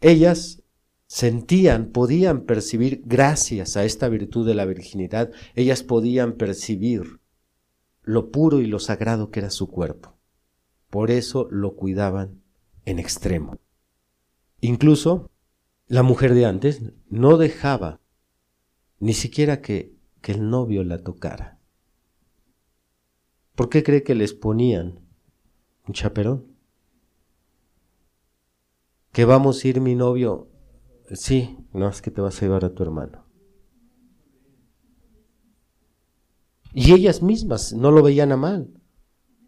Ellas 0.01 0.63
sentían, 1.05 1.91
podían 1.91 2.41
percibir, 2.45 3.03
gracias 3.05 3.77
a 3.77 3.83
esta 3.83 4.09
virtud 4.09 4.47
de 4.47 4.55
la 4.55 4.65
virginidad, 4.65 5.31
ellas 5.53 5.83
podían 5.83 6.33
percibir 6.33 7.19
lo 8.01 8.31
puro 8.31 8.59
y 8.59 8.65
lo 8.65 8.79
sagrado 8.79 9.29
que 9.29 9.41
era 9.41 9.51
su 9.51 9.69
cuerpo. 9.69 10.17
Por 10.89 11.11
eso 11.11 11.47
lo 11.51 11.75
cuidaban 11.75 12.41
en 12.85 12.97
extremo. 12.97 13.59
Incluso 14.61 15.29
la 15.87 16.03
mujer 16.03 16.33
de 16.33 16.45
antes 16.45 16.81
no 17.09 17.37
dejaba 17.37 18.01
ni 18.99 19.13
siquiera 19.13 19.61
que, 19.61 19.95
que 20.21 20.33
el 20.33 20.49
novio 20.49 20.83
la 20.83 21.03
tocara. 21.03 21.59
¿Por 23.55 23.69
qué 23.69 23.83
cree 23.83 24.03
que 24.03 24.15
les 24.15 24.33
ponían 24.33 25.09
un 25.89 25.93
chaperón. 25.93 26.45
Que 29.11 29.25
vamos 29.25 29.63
a 29.63 29.67
ir 29.67 29.81
mi 29.81 29.95
novio. 29.95 30.47
Sí, 31.11 31.57
no 31.73 31.89
es 31.89 32.01
que 32.01 32.11
te 32.11 32.21
vas 32.21 32.37
a 32.37 32.41
llevar 32.41 32.63
a 32.63 32.73
tu 32.73 32.83
hermano. 32.83 33.25
Y 36.73 36.93
ellas 36.93 37.23
mismas 37.23 37.73
no 37.73 37.89
lo 37.89 38.03
veían 38.03 38.31
a 38.31 38.37
mal, 38.37 38.78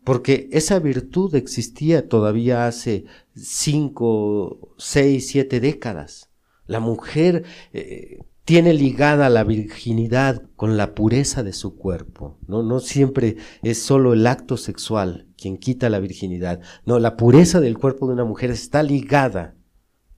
porque 0.03 0.49
esa 0.51 0.79
virtud 0.79 1.35
existía 1.35 2.07
todavía 2.07 2.65
hace 2.65 3.05
cinco, 3.35 4.73
seis, 4.77 5.27
siete 5.27 5.59
décadas. 5.59 6.29
La 6.65 6.79
mujer 6.79 7.43
eh, 7.73 8.19
tiene 8.45 8.73
ligada 8.73 9.29
la 9.29 9.43
virginidad 9.43 10.43
con 10.55 10.75
la 10.75 10.95
pureza 10.95 11.43
de 11.43 11.53
su 11.53 11.75
cuerpo. 11.75 12.37
¿no? 12.47 12.63
no 12.63 12.79
siempre 12.79 13.37
es 13.61 13.81
solo 13.81 14.13
el 14.13 14.25
acto 14.25 14.57
sexual 14.57 15.27
quien 15.37 15.57
quita 15.57 15.89
la 15.89 15.99
virginidad. 15.99 16.61
No, 16.85 16.99
la 16.99 17.17
pureza 17.17 17.59
del 17.59 17.77
cuerpo 17.77 18.07
de 18.07 18.13
una 18.13 18.25
mujer 18.25 18.51
está 18.51 18.83
ligada 18.83 19.55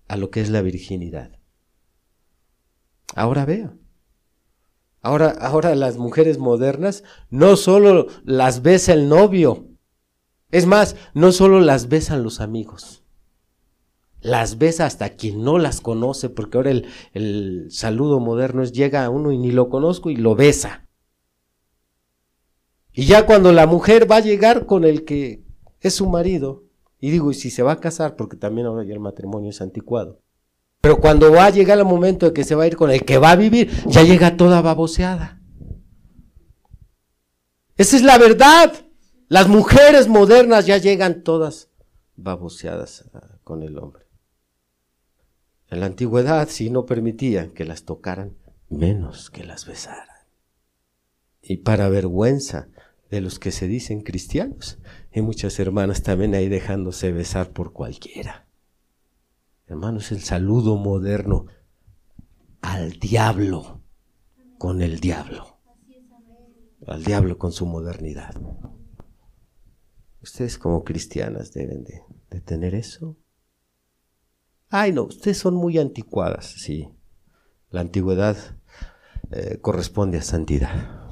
a 0.08 0.18
lo 0.18 0.30
que 0.30 0.42
es 0.42 0.50
la 0.50 0.62
virginidad. 0.62 1.40
Ahora 3.16 3.46
vea. 3.46 3.74
Ahora, 5.02 5.30
ahora 5.30 5.76
las 5.76 5.98
mujeres 5.98 6.38
modernas 6.38 7.04
no 7.30 7.58
solo 7.58 8.08
las 8.24 8.62
besa 8.62 8.94
el 8.94 9.10
novio, 9.10 9.73
es 10.54 10.66
más, 10.66 10.96
no 11.14 11.34
solo 11.34 11.60
las 11.60 11.90
besan 11.90 12.24
los 12.24 12.40
amigos 12.40 13.04
las 14.24 14.58
besa 14.58 14.86
hasta 14.86 15.10
quien 15.10 15.44
no 15.44 15.60
las 15.60 15.82
conoce, 15.82 16.30
porque 16.30 16.58
ahora 16.58 16.72
el, 17.14 17.68
saludo 17.70 18.20
moderno 18.20 18.64
es 18.64 18.72
llega 18.72 19.04
a 19.04 19.10
uno 19.10 19.32
y 19.32 19.38
ni 19.38 19.52
lo 19.52 19.70
conozco 19.70 20.10
y 20.10 20.16
lo 20.16 20.34
besa. 20.34 20.88
Y 22.94 23.06
ya 23.06 23.26
cuando 23.26 23.52
la 23.52 23.68
mujer 23.68 24.10
va 24.10 24.18
a 24.18 24.22
llegar 24.22 24.66
con 24.66 24.86
el 24.86 25.04
que 25.04 25.44
es 25.82 25.96
su 25.96 26.08
marido, 26.08 26.64
y 27.00 27.12
digo, 27.12 27.32
y 27.32 27.34
si 27.34 27.50
se 27.50 27.64
va 27.64 27.74
a 27.74 27.80
casar, 27.80 28.16
porque 28.16 28.38
también 28.38 28.66
ahora 28.66 28.86
ya 28.86 28.94
el 28.94 29.02
matrimonio 29.02 29.50
es 29.50 29.62
anticuado, 29.62 30.22
pero 30.80 30.98
cuando 30.98 31.32
va 31.32 31.46
a 31.46 31.50
llegar 31.50 31.78
el 31.78 31.86
momento 31.86 32.28
de 32.28 32.34
que 32.34 32.46
se 32.46 32.56
va 32.56 32.64
a 32.64 32.68
ir 32.68 32.78
con 32.78 32.92
el 32.92 33.04
que 33.04 33.18
va 33.18 33.32
a 33.32 33.36
vivir, 33.36 33.70
ya 33.88 34.04
llega 34.04 34.38
toda 34.38 34.62
baboseada. 34.62 35.42
Esa 37.76 37.98
es 37.98 38.04
la 38.04 38.18
verdad. 38.18 38.83
Las 39.34 39.48
mujeres 39.48 40.08
modernas 40.08 40.68
ya 40.68 40.78
llegan 40.78 41.24
todas 41.24 41.68
baboseadas 42.16 43.06
ah, 43.16 43.40
con 43.44 43.64
el 43.64 43.80
hombre. 43.80 44.06
En 45.72 45.80
la 45.80 45.88
antigüedad 45.88 46.48
sí 46.50 46.70
no 46.70 46.86
permitían 46.86 47.50
que 47.50 47.66
las 47.66 47.84
tocaran, 47.84 48.38
menos 48.70 49.32
que 49.32 49.44
las 49.44 49.66
besaran. 49.66 50.06
Y 51.42 51.58
para 51.58 51.90
vergüenza 51.90 52.68
de 53.10 53.22
los 53.22 53.40
que 53.40 53.52
se 53.52 53.68
dicen 53.68 54.04
cristianos, 54.04 54.78
hay 55.12 55.24
muchas 55.24 55.58
hermanas 55.58 56.04
también 56.04 56.36
ahí 56.36 56.48
dejándose 56.48 57.12
besar 57.12 57.54
por 57.54 57.74
cualquiera. 57.74 58.46
Hermanos, 59.66 60.12
el 60.12 60.22
saludo 60.22 60.78
moderno 60.78 61.48
al 62.62 63.00
diablo 63.00 63.82
con 64.60 64.84
el 64.84 65.00
diablo. 65.00 65.58
Al 66.86 67.04
diablo 67.04 67.40
con 67.40 67.52
su 67.52 67.66
modernidad. 67.66 68.36
Ustedes 70.24 70.58
como 70.58 70.86
cristianas 70.86 71.52
deben 71.52 71.84
de, 71.84 72.40
tener 72.40 72.76
eso. 72.76 73.18
Ay, 74.70 74.94
no, 74.94 75.04
ustedes 75.04 75.38
son 75.38 75.54
muy 75.54 75.78
anticuadas, 75.78 76.46
sí. 76.46 76.88
La 77.70 77.82
antigüedad 77.82 78.38
eh, 79.32 79.60
corresponde 79.62 80.18
a 80.18 80.22
santidad. 80.22 81.04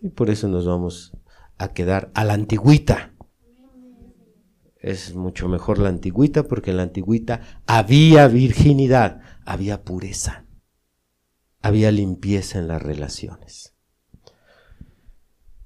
Y 0.00 0.10
por 0.10 0.30
eso 0.30 0.46
nos 0.46 0.66
vamos 0.66 1.12
a 1.58 1.72
quedar 1.72 2.12
a 2.14 2.24
la 2.24 2.34
antigüita. 2.34 3.12
Es 4.76 5.16
mucho 5.16 5.48
mejor 5.48 5.78
la 5.80 5.88
antigüita 5.88 6.44
porque 6.44 6.70
en 6.70 6.76
la 6.76 6.84
antigüita 6.84 7.62
había 7.66 8.28
virginidad, 8.28 9.20
había 9.44 9.82
pureza, 9.82 10.46
había 11.60 11.90
limpieza 11.90 12.60
en 12.60 12.68
las 12.68 12.80
relaciones. 12.80 13.77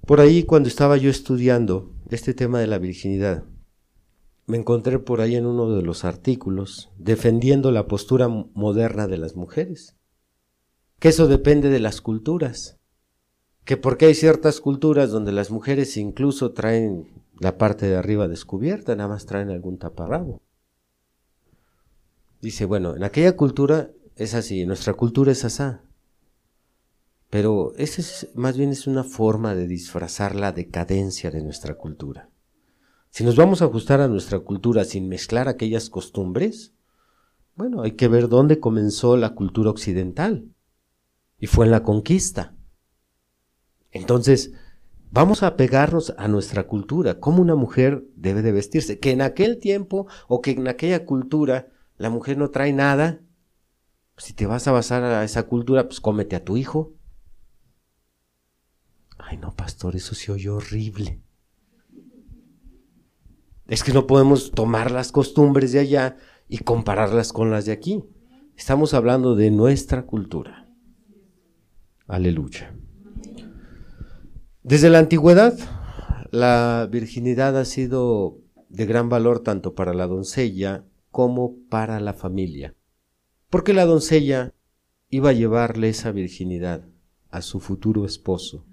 Por 0.07 0.21
ahí 0.21 0.43
cuando 0.43 0.69
estaba 0.69 0.97
yo 0.97 1.11
estudiando 1.11 1.93
este 2.11 2.35
tema 2.35 2.59
de 2.59 2.67
la 2.67 2.79
virginidad, 2.79 3.45
me 4.47 4.57
encontré 4.57 4.99
por 4.99 5.21
ahí 5.21 5.37
en 5.37 5.47
uno 5.47 5.71
de 5.71 5.83
los 5.83 6.05
artículos 6.05 6.91
defendiendo 6.99 7.71
la 7.71 7.87
postura 7.87 8.27
moderna 8.27 9.07
de 9.07 9.17
las 9.17 9.37
mujeres, 9.37 9.97
que 10.99 11.09
eso 11.09 11.29
depende 11.29 11.69
de 11.69 11.79
las 11.79 12.01
culturas, 12.01 12.79
que 13.65 13.77
porque 13.77 14.07
hay 14.07 14.15
ciertas 14.15 14.61
culturas 14.61 15.11
donde 15.11 15.31
las 15.31 15.53
mujeres 15.53 15.97
incluso 15.97 16.51
traen 16.51 17.07
la 17.39 17.57
parte 17.57 17.87
de 17.87 17.97
arriba 17.97 18.27
descubierta, 18.27 18.97
nada 18.97 19.09
más 19.09 19.27
traen 19.27 19.51
algún 19.51 19.79
taparrabo. 19.79 20.43
Dice, 22.41 22.65
bueno, 22.65 22.97
en 22.97 23.05
aquella 23.05 23.37
cultura 23.37 23.93
es 24.17 24.35
así, 24.35 24.67
nuestra 24.67 24.95
cultura 24.95 25.31
es 25.31 25.45
asá. 25.45 25.85
Pero 27.33 27.73
esa 27.79 28.03
es, 28.03 28.29
más 28.35 28.59
bien 28.59 28.69
es 28.69 28.87
una 28.87 29.05
forma 29.05 29.55
de 29.55 29.67
disfrazar 29.67 30.37
la 30.37 30.53
decadencia 30.53 31.31
de 31.31 31.41
nuestra 31.41 31.77
cultura. 31.77 32.29
Si 33.09 33.25
nos 33.25 33.37
vamos 33.37 33.63
a 33.63 33.65
ajustar 33.65 34.03
a 34.03 34.09
nuestra 34.09 34.41
cultura 34.41 34.85
sin 34.85 35.09
mezclar 35.09 35.49
aquellas 35.49 35.89
costumbres, 35.89 36.75
bueno, 37.55 37.81
hay 37.81 37.93
que 37.93 38.07
ver 38.07 38.29
dónde 38.29 38.61
comenzó 38.61 39.17
la 39.17 39.31
cultura 39.31 39.71
occidental. 39.71 40.45
Y 41.39 41.47
fue 41.47 41.65
en 41.65 41.71
la 41.71 41.83
conquista. 41.83 42.55
Entonces, 43.93 44.53
vamos 45.11 45.43
a 45.43 45.57
pegarnos 45.57 46.13
a 46.19 46.29
nuestra 46.29 46.67
cultura, 46.67 47.19
cómo 47.19 47.41
una 47.41 47.55
mujer 47.55 48.05
debe 48.15 48.43
de 48.43 48.53
vestirse. 48.53 48.99
Que 48.99 49.11
en 49.11 49.23
aquel 49.23 49.59
tiempo 49.59 50.07
o 50.29 50.43
que 50.43 50.51
en 50.51 50.69
aquella 50.69 51.07
cultura 51.07 51.71
la 51.97 52.11
mujer 52.11 52.37
no 52.37 52.51
trae 52.51 52.75
nada, 52.75 53.23
si 54.19 54.35
te 54.35 54.45
vas 54.45 54.69
a 54.69 54.73
basar 54.73 55.03
a 55.03 55.25
esa 55.25 55.45
cultura, 55.45 55.89
pues 55.89 55.99
cómete 55.99 56.37
a 56.37 56.45
tu 56.45 56.59
hijo. 56.59 56.93
Ay, 59.33 59.39
no, 59.39 59.57
pastor, 59.57 59.97
eso 59.97 60.15
se 60.15 60.31
oyó 60.31 60.57
horrible. 60.57 61.23
Es 63.67 63.83
que 63.83 63.95
no 63.95 64.07
podemos 64.07 64.51
tomar 64.51 64.91
las 64.91 65.11
costumbres 65.11 65.73
de 65.73 65.79
allá 65.79 66.19
y 66.51 66.59
compararlas 66.59 67.33
con 67.33 67.51
las 67.51 67.65
de 67.65 67.73
aquí. 67.73 68.05
Estamos 68.59 68.93
hablando 68.93 69.35
de 69.35 69.51
nuestra 69.51 70.03
cultura. 70.03 70.69
Aleluya. 72.07 72.77
Desde 74.63 74.91
la 74.91 74.99
antigüedad, 74.99 75.59
la 76.31 76.87
virginidad 76.93 77.57
ha 77.57 77.65
sido 77.65 78.37
de 78.69 78.85
gran 78.85 79.09
valor 79.09 79.41
tanto 79.41 79.75
para 79.75 79.95
la 79.95 80.09
doncella 80.09 80.85
como 81.11 81.57
para 81.71 82.01
la 82.01 82.13
familia, 82.13 82.77
porque 83.49 83.73
la 83.73 83.87
doncella 83.87 84.53
iba 85.09 85.31
a 85.31 85.33
llevarle 85.33 85.89
esa 85.89 86.13
virginidad 86.13 86.87
a 87.31 87.41
su 87.41 87.61
futuro 87.61 88.05
esposo 88.05 88.67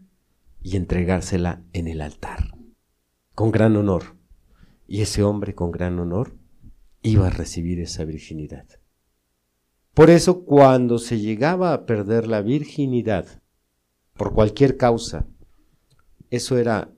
y 0.62 0.78
entregársela 0.78 1.64
en 1.74 1.88
el 1.88 2.02
altar, 2.02 2.56
con 3.34 3.52
gran 3.52 3.76
honor. 3.76 4.18
Y 4.88 5.02
ese 5.02 5.24
hombre 5.24 5.56
con 5.56 5.72
gran 5.72 6.00
honor 6.00 6.36
iba 7.02 7.28
a 7.28 7.32
recibir 7.32 7.80
esa 7.80 8.04
virginidad. 8.04 8.66
Por 9.94 10.10
eso 10.10 10.46
cuando 10.46 10.98
se 10.98 11.20
llegaba 11.20 11.74
a 11.74 11.86
perder 11.86 12.28
la 12.28 12.42
virginidad, 12.42 13.42
por 14.14 14.34
cualquier 14.34 14.78
causa, 14.78 15.28
eso 16.30 16.58
era 16.58 16.94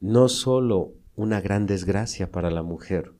no 0.00 0.28
solo 0.28 0.94
una 1.14 1.40
gran 1.40 1.66
desgracia 1.66 2.30
para 2.30 2.50
la 2.50 2.62
mujer, 2.62 3.14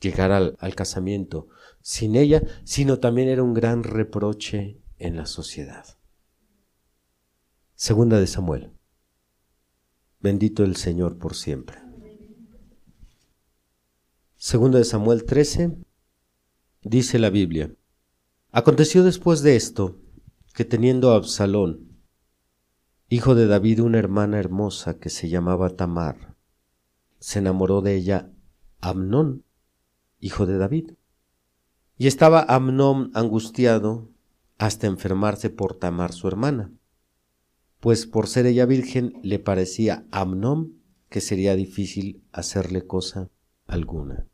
llegar 0.00 0.32
al, 0.32 0.56
al, 0.58 0.74
casamiento 0.74 1.48
sin 1.80 2.16
ella, 2.16 2.42
sino 2.64 2.98
también 2.98 3.28
era 3.28 3.42
un 3.42 3.54
gran 3.54 3.82
reproche 3.82 4.80
en 4.98 5.16
la 5.16 5.26
sociedad. 5.26 5.97
Segunda 7.80 8.18
de 8.18 8.26
Samuel. 8.26 8.72
Bendito 10.18 10.64
el 10.64 10.74
Señor 10.74 11.16
por 11.16 11.36
siempre. 11.36 11.78
Segunda 14.36 14.78
de 14.78 14.84
Samuel 14.84 15.24
13, 15.24 15.78
dice 16.82 17.20
la 17.20 17.30
Biblia. 17.30 17.72
Aconteció 18.50 19.04
después 19.04 19.42
de 19.42 19.54
esto 19.54 19.96
que 20.54 20.64
teniendo 20.64 21.12
a 21.12 21.16
Absalón, 21.18 22.00
hijo 23.10 23.36
de 23.36 23.46
David, 23.46 23.80
una 23.80 24.00
hermana 24.00 24.40
hermosa 24.40 24.98
que 24.98 25.08
se 25.08 25.28
llamaba 25.28 25.76
Tamar, 25.76 26.34
se 27.20 27.38
enamoró 27.38 27.80
de 27.80 27.94
ella 27.94 28.32
Amnón, 28.80 29.44
hijo 30.18 30.46
de 30.46 30.58
David. 30.58 30.94
Y 31.96 32.08
estaba 32.08 32.40
Amnón 32.40 33.12
angustiado 33.14 34.10
hasta 34.58 34.88
enfermarse 34.88 35.48
por 35.48 35.76
Tamar 35.76 36.12
su 36.12 36.26
hermana, 36.26 36.72
pues 37.80 38.06
por 38.06 38.26
ser 38.26 38.46
ella 38.46 38.66
virgen 38.66 39.18
le 39.22 39.38
parecía 39.38 40.06
a 40.10 40.26
que 41.08 41.20
sería 41.20 41.54
difícil 41.54 42.22
hacerle 42.32 42.86
cosa 42.86 43.30
alguna. 43.66 44.26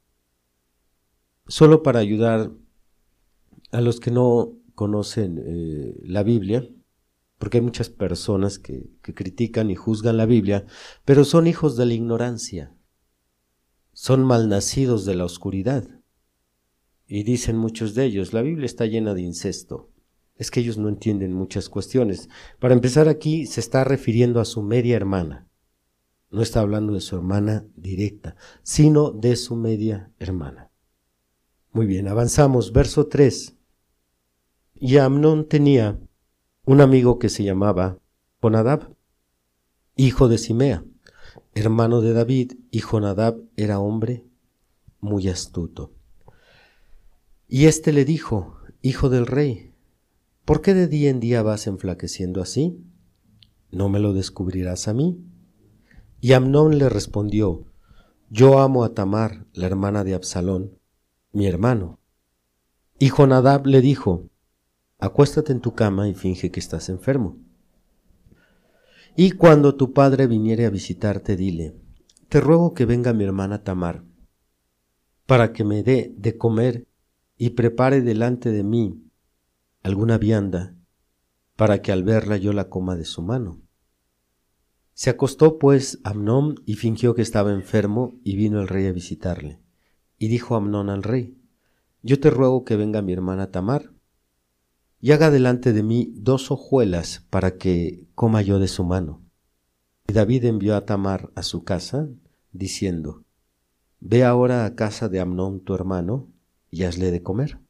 Solo 1.47 1.83
para 1.83 2.01
ayudar 2.01 2.51
a 3.71 3.81
los 3.81 4.01
que 4.01 4.11
no 4.11 4.53
conocen 4.75 5.43
eh, 5.45 5.95
la 6.03 6.23
Biblia, 6.23 6.69
porque 7.39 7.59
hay 7.59 7.65
muchas 7.65 7.91
personas 7.91 8.59
que, 8.59 8.91
que 9.03 9.15
critican 9.15 9.71
y 9.71 9.75
juzgan 9.75 10.17
la 10.17 10.27
Biblia, 10.27 10.65
pero 11.05 11.25
son 11.25 11.47
hijos 11.47 11.77
de 11.77 11.87
la 11.87 11.95
ignorancia, 11.95 12.75
son 13.93 14.25
malnacidos 14.25 15.05
de 15.05 15.15
la 15.15 15.25
oscuridad. 15.25 15.89
Y 17.07 17.23
dicen 17.23 17.59
muchos 17.59 17.95
de 17.95 18.07
ellos, 18.07 18.33
la 18.33 18.41
Biblia 18.41 18.65
está 18.65 18.87
llena 18.87 19.13
de 19.13 19.21
incesto. 19.23 19.91
Es 20.37 20.51
que 20.51 20.61
ellos 20.61 20.79
no 20.79 20.89
entienden 20.89 21.33
muchas 21.33 21.69
cuestiones. 21.69 22.29
Para 22.59 22.75
empezar 22.75 23.09
aquí 23.09 23.47
se 23.47 23.61
está 23.61 23.85
refiriendo 23.85 24.41
a 24.41 24.45
su 24.45 24.63
media 24.63 24.97
hermana. 24.97 25.49
No 26.31 26.43
está 26.43 26.61
hablando 26.61 26.93
de 26.93 27.01
su 27.01 27.15
hermana 27.15 27.67
directa, 27.77 28.37
sino 28.63 29.13
de 29.13 29.37
su 29.37 29.55
media 29.55 30.11
hermana. 30.19 30.71
Muy 31.71 31.87
bien, 31.87 32.09
avanzamos. 32.09 32.73
Verso 32.73 33.07
3. 33.07 33.57
Y 34.75 34.97
Amnón 34.97 35.49
tenía 35.49 36.01
un 36.65 36.81
amigo 36.81 37.19
que 37.19 37.29
se 37.29 37.45
llamaba 37.45 37.99
Jonadab, 38.43 38.95
hijo 39.97 40.29
de 40.29 40.39
Simea, 40.39 40.85
hermano 41.55 42.01
de 42.01 42.13
David, 42.13 42.55
y 42.71 42.81
Jonadab 42.81 43.39
era 43.57 43.79
hombre 43.79 44.25
muy 45.01 45.29
astuto. 45.29 45.93
Y 47.47 47.67
éste 47.67 47.93
le 47.93 48.05
dijo, 48.05 48.59
Hijo 48.87 49.09
del 49.09 49.27
rey, 49.27 49.73
¿por 50.45 50.61
qué 50.61 50.75
de 50.75 50.89
día 50.89 51.11
en 51.11 51.21
día 51.21 51.43
vas 51.43 51.67
enflaqueciendo 51.67 52.43
así? 52.43 52.79
¿No 53.71 53.89
me 53.89 53.99
lo 53.99 54.13
descubrirás 54.13 54.89
a 54.89 54.95
mí? 54.95 55.25
Y 56.21 56.33
Amnón 56.33 56.79
le 56.79 56.89
respondió, 56.89 57.67
Yo 58.31 58.61
amo 58.61 58.85
a 58.85 58.95
Tamar, 58.95 59.47
la 59.53 59.67
hermana 59.67 60.05
de 60.05 60.15
Absalón, 60.15 60.79
mi 61.33 61.47
hermano. 61.47 61.99
Y 62.99 63.09
Jonadab 63.09 63.67
le 63.67 63.81
dijo, 63.81 64.31
acuéstate 64.99 65.53
en 65.53 65.61
tu 65.61 65.75
cama 65.75 66.09
y 66.09 66.15
finge 66.15 66.51
que 66.51 66.61
estás 66.61 66.89
enfermo. 66.89 67.37
Y 69.17 69.33
cuando 69.33 69.75
tu 69.75 69.93
padre 69.93 70.27
viniere 70.27 70.67
a 70.67 70.71
visitarte, 70.71 71.37
dile, 71.37 71.77
te 72.29 72.41
ruego 72.41 72.75
que 72.75 72.87
venga 72.87 73.13
mi 73.13 73.25
hermana 73.25 73.63
Tamar, 73.63 74.05
para 75.27 75.53
que 75.53 75.65
me 75.65 75.83
dé 75.83 76.15
de 76.17 76.37
comer 76.37 76.87
y 77.37 77.51
prepare 77.51 78.01
delante 78.01 78.51
de 78.51 78.65
mí 78.65 79.04
alguna 79.85 80.17
vianda, 80.17 80.75
para 81.57 81.83
que 81.83 81.93
al 81.93 82.03
verla 82.03 82.39
yo 82.39 82.53
la 82.53 82.69
coma 82.69 82.97
de 82.97 83.05
su 83.05 83.23
mano. 83.23 83.61
Se 84.95 85.11
acostó 85.11 85.59
pues 85.59 86.01
Amnón 86.05 86.63
y 86.65 86.75
fingió 86.75 87.15
que 87.15 87.23
estaba 87.23 87.53
enfermo 87.53 88.19
y 88.25 88.35
vino 88.35 88.61
el 88.61 88.67
rey 88.69 88.87
a 88.87 88.93
visitarle. 88.93 89.61
Y 90.19 90.29
dijo 90.29 90.57
Amnón 90.57 90.89
al 90.89 91.03
rey, 91.03 91.39
yo 92.03 92.19
te 92.19 92.31
ruego 92.31 92.65
que 92.65 92.77
venga 92.77 93.03
mi 93.03 93.13
hermana 93.13 93.51
Tamar 93.51 93.93
y 95.01 95.13
haga 95.13 95.31
delante 95.31 95.75
de 95.75 95.83
mí 95.83 96.15
dos 96.17 96.51
hojuelas 96.51 97.27
para 97.29 97.59
que 97.59 98.07
coma 98.15 98.41
yo 98.41 98.59
de 98.59 98.69
su 98.69 98.85
mano. 98.85 99.23
Y 100.09 100.15
David 100.15 100.47
envió 100.47 100.77
a 100.77 100.87
Tamar 100.87 101.31
a 101.35 101.43
su 101.43 101.63
casa, 101.63 102.09
diciendo, 102.53 103.23
Ve 104.01 104.25
ahora 104.25 104.65
a 104.65 104.75
casa 104.75 105.11
de 105.11 105.21
Amnón 105.21 105.61
tu 105.61 105.75
hermano, 105.75 106.31
y 106.71 106.85
hazle 106.85 107.11
de 107.11 107.23
comer. 107.23 107.64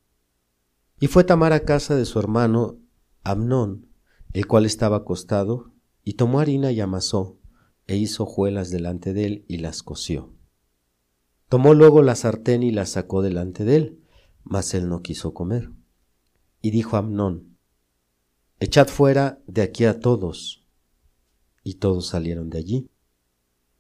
Y 1.04 1.08
fue 1.08 1.22
Tamar 1.22 1.52
a 1.52 1.66
casa 1.66 1.96
de 1.96 2.06
su 2.06 2.18
hermano 2.18 2.78
Amnón, 3.24 3.90
el 4.32 4.46
cual 4.46 4.64
estaba 4.64 4.96
acostado, 4.96 5.70
y 6.02 6.14
tomó 6.14 6.40
harina 6.40 6.72
y 6.72 6.80
amasó, 6.80 7.38
e 7.86 7.98
hizo 7.98 8.22
hojuelas 8.22 8.70
delante 8.70 9.12
de 9.12 9.26
él 9.26 9.44
y 9.46 9.58
las 9.58 9.82
coció. 9.82 10.32
Tomó 11.50 11.74
luego 11.74 12.00
la 12.00 12.14
sartén 12.14 12.62
y 12.62 12.70
la 12.70 12.86
sacó 12.86 13.20
delante 13.20 13.66
de 13.66 13.76
él, 13.76 14.02
mas 14.44 14.72
él 14.72 14.88
no 14.88 15.02
quiso 15.02 15.34
comer. 15.34 15.72
Y 16.62 16.70
dijo 16.70 16.96
Amnón, 16.96 17.58
Echad 18.58 18.88
fuera 18.88 19.42
de 19.46 19.60
aquí 19.60 19.84
a 19.84 20.00
todos. 20.00 20.66
Y 21.62 21.74
todos 21.74 22.06
salieron 22.06 22.48
de 22.48 22.56
allí. 22.56 22.90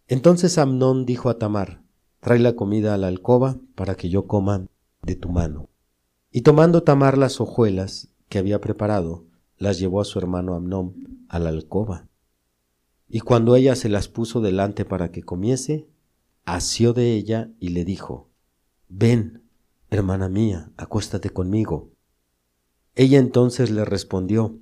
Entonces 0.08 0.58
Amnón 0.58 1.06
dijo 1.06 1.30
a 1.30 1.38
Tamar, 1.38 1.84
Trae 2.20 2.38
la 2.38 2.54
comida 2.54 2.92
a 2.92 2.98
la 2.98 3.06
alcoba 3.06 3.58
para 3.76 3.94
que 3.94 4.10
yo 4.10 4.26
coma 4.26 4.66
de 5.00 5.16
tu 5.16 5.30
mano. 5.30 5.70
Y 6.36 6.42
tomando 6.42 6.82
Tamar 6.82 7.16
las 7.16 7.40
hojuelas 7.40 8.08
que 8.28 8.38
había 8.38 8.60
preparado, 8.60 9.24
las 9.56 9.78
llevó 9.78 10.00
a 10.00 10.04
su 10.04 10.18
hermano 10.18 10.56
Amnón 10.56 11.24
a 11.28 11.38
la 11.38 11.50
alcoba. 11.50 12.08
Y 13.08 13.20
cuando 13.20 13.54
ella 13.54 13.76
se 13.76 13.88
las 13.88 14.08
puso 14.08 14.40
delante 14.40 14.84
para 14.84 15.12
que 15.12 15.22
comiese, 15.22 15.86
asió 16.44 16.92
de 16.92 17.12
ella 17.12 17.52
y 17.60 17.68
le 17.68 17.84
dijo, 17.84 18.30
Ven, 18.88 19.44
hermana 19.90 20.28
mía, 20.28 20.72
acuéstate 20.76 21.30
conmigo. 21.30 21.92
Ella 22.96 23.20
entonces 23.20 23.70
le 23.70 23.84
respondió, 23.84 24.58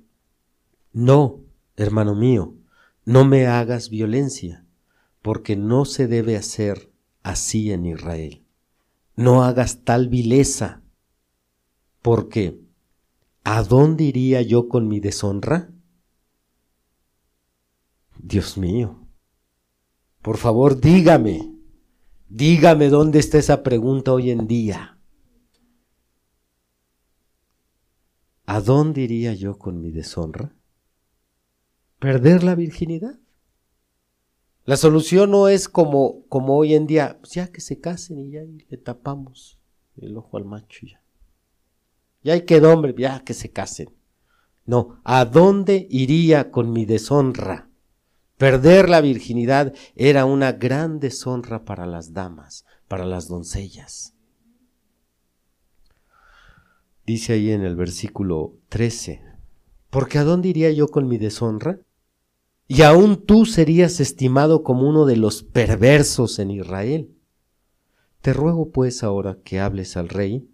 No, 0.91 1.39
hermano 1.75 2.13
mío, 2.13 2.53
no 3.03 3.25
me 3.25 3.47
hagas 3.47 3.89
violencia, 3.89 4.63
porque 5.23 5.55
no 5.55 5.85
se 5.85 6.07
debe 6.07 6.37
hacer 6.37 6.91
así 7.23 7.71
en 7.71 7.87
Israel. 7.87 8.43
No 9.15 9.43
hagas 9.43 9.79
tal 9.83 10.07
vileza, 10.07 10.82
porque 12.03 12.59
¿a 13.45 13.63
dónde 13.63 14.03
iría 14.03 14.41
yo 14.43 14.67
con 14.67 14.87
mi 14.87 14.99
deshonra? 14.99 15.71
Dios 18.19 18.57
mío, 18.57 19.07
por 20.21 20.37
favor 20.37 20.79
dígame, 20.79 21.55
dígame 22.27 22.89
dónde 22.89 23.19
está 23.19 23.39
esa 23.39 23.63
pregunta 23.63 24.11
hoy 24.11 24.31
en 24.31 24.47
día. 24.47 24.99
¿A 28.45 28.59
dónde 28.59 29.01
iría 29.01 29.33
yo 29.33 29.57
con 29.57 29.81
mi 29.81 29.89
deshonra? 29.89 30.53
¿Perder 31.99 32.43
la 32.43 32.55
virginidad? 32.55 33.17
La 34.65 34.75
solución 34.75 35.31
no 35.31 35.47
es 35.47 35.69
como, 35.69 36.25
como 36.27 36.57
hoy 36.57 36.73
en 36.73 36.85
día, 36.85 37.17
pues 37.21 37.33
ya 37.33 37.49
que 37.49 37.61
se 37.61 37.79
casen 37.79 38.19
y 38.19 38.31
ya 38.31 38.41
le 38.43 38.77
tapamos 38.77 39.57
el 39.95 40.17
ojo 40.17 40.35
al 40.35 40.43
macho 40.43 40.85
ya. 40.85 41.02
Ya 42.23 42.33
hay 42.33 42.41
que 42.41 42.57
hombre, 42.65 42.95
ya 42.97 43.23
que 43.23 43.33
se 43.33 43.51
casen. 43.51 43.89
No, 44.65 44.99
¿a 45.03 45.25
dónde 45.25 45.87
iría 45.89 46.51
con 46.51 46.71
mi 46.71 46.85
deshonra? 46.85 47.69
Perder 48.37 48.89
la 48.89 49.01
virginidad 49.01 49.73
era 49.95 50.25
una 50.25 50.53
gran 50.53 50.99
deshonra 50.99 51.65
para 51.65 51.85
las 51.85 52.13
damas, 52.13 52.65
para 52.87 53.05
las 53.05 53.27
doncellas. 53.27 54.13
Dice 57.05 57.33
ahí 57.33 57.51
en 57.51 57.63
el 57.63 57.75
versículo 57.75 58.53
13, 58.69 59.21
porque 59.89 60.17
¿a 60.17 60.23
dónde 60.23 60.49
iría 60.49 60.71
yo 60.71 60.87
con 60.87 61.07
mi 61.07 61.17
deshonra? 61.17 61.79
Y 62.67 62.83
aún 62.83 63.25
tú 63.25 63.45
serías 63.45 63.99
estimado 63.99 64.63
como 64.63 64.87
uno 64.87 65.05
de 65.05 65.17
los 65.17 65.43
perversos 65.43 66.39
en 66.39 66.51
Israel. 66.51 67.13
Te 68.21 68.31
ruego 68.31 68.71
pues 68.71 69.03
ahora 69.03 69.37
que 69.43 69.59
hables 69.59 69.97
al 69.97 70.07
rey, 70.07 70.47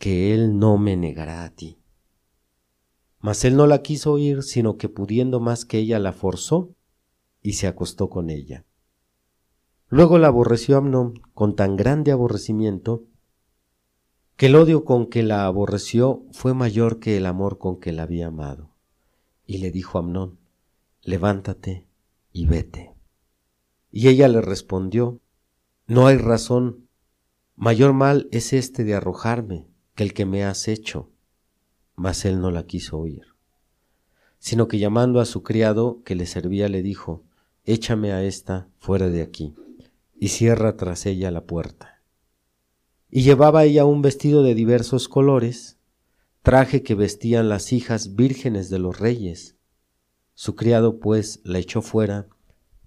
que 0.00 0.32
él 0.32 0.58
no 0.58 0.78
me 0.78 0.96
negará 0.96 1.44
a 1.44 1.50
ti. 1.50 1.78
Mas 3.18 3.44
él 3.44 3.54
no 3.54 3.66
la 3.66 3.82
quiso 3.82 4.12
oír, 4.12 4.42
sino 4.42 4.78
que 4.78 4.88
pudiendo 4.88 5.40
más 5.40 5.66
que 5.66 5.76
ella 5.76 5.98
la 5.98 6.14
forzó 6.14 6.74
y 7.42 7.52
se 7.52 7.66
acostó 7.66 8.08
con 8.08 8.30
ella. 8.30 8.64
Luego 9.88 10.16
la 10.16 10.28
aborreció 10.28 10.78
Amnón 10.78 11.20
con 11.34 11.54
tan 11.54 11.76
grande 11.76 12.12
aborrecimiento 12.12 13.04
que 14.36 14.46
el 14.46 14.56
odio 14.56 14.86
con 14.86 15.06
que 15.06 15.22
la 15.22 15.44
aborreció 15.44 16.24
fue 16.32 16.54
mayor 16.54 16.98
que 16.98 17.18
el 17.18 17.26
amor 17.26 17.58
con 17.58 17.78
que 17.78 17.92
la 17.92 18.04
había 18.04 18.28
amado. 18.28 18.70
Y 19.44 19.58
le 19.58 19.70
dijo 19.70 19.98
a 19.98 20.00
Amnón, 20.00 20.38
levántate 21.02 21.86
y 22.32 22.46
vete. 22.46 22.94
Y 23.90 24.08
ella 24.08 24.28
le 24.28 24.40
respondió, 24.40 25.20
no 25.86 26.06
hay 26.06 26.16
razón, 26.16 26.88
mayor 27.54 27.92
mal 27.92 28.28
es 28.32 28.54
este 28.54 28.84
de 28.84 28.94
arrojarme 28.94 29.69
que 30.00 30.04
el 30.04 30.14
que 30.14 30.24
me 30.24 30.44
has 30.44 30.66
hecho. 30.66 31.10
Mas 31.94 32.24
él 32.24 32.40
no 32.40 32.50
la 32.50 32.64
quiso 32.64 32.98
oír, 32.98 33.34
sino 34.38 34.66
que 34.66 34.78
llamando 34.78 35.20
a 35.20 35.26
su 35.26 35.42
criado 35.42 36.02
que 36.04 36.14
le 36.14 36.24
servía 36.24 36.70
le 36.70 36.80
dijo, 36.80 37.22
échame 37.64 38.12
a 38.12 38.22
esta 38.22 38.70
fuera 38.78 39.10
de 39.10 39.20
aquí, 39.20 39.54
y 40.18 40.28
cierra 40.28 40.78
tras 40.78 41.04
ella 41.04 41.30
la 41.30 41.44
puerta 41.44 42.00
y 43.10 43.22
llevaba 43.22 43.64
ella 43.64 43.84
un 43.84 44.00
vestido 44.00 44.42
de 44.42 44.54
diversos 44.54 45.06
colores, 45.06 45.78
traje 46.40 46.82
que 46.82 46.94
vestían 46.94 47.50
las 47.50 47.72
hijas 47.72 48.14
vírgenes 48.14 48.70
de 48.70 48.78
los 48.78 48.98
reyes. 48.98 49.58
Su 50.32 50.54
criado 50.54 50.98
pues 50.98 51.40
la 51.44 51.58
echó 51.58 51.82
fuera 51.82 52.28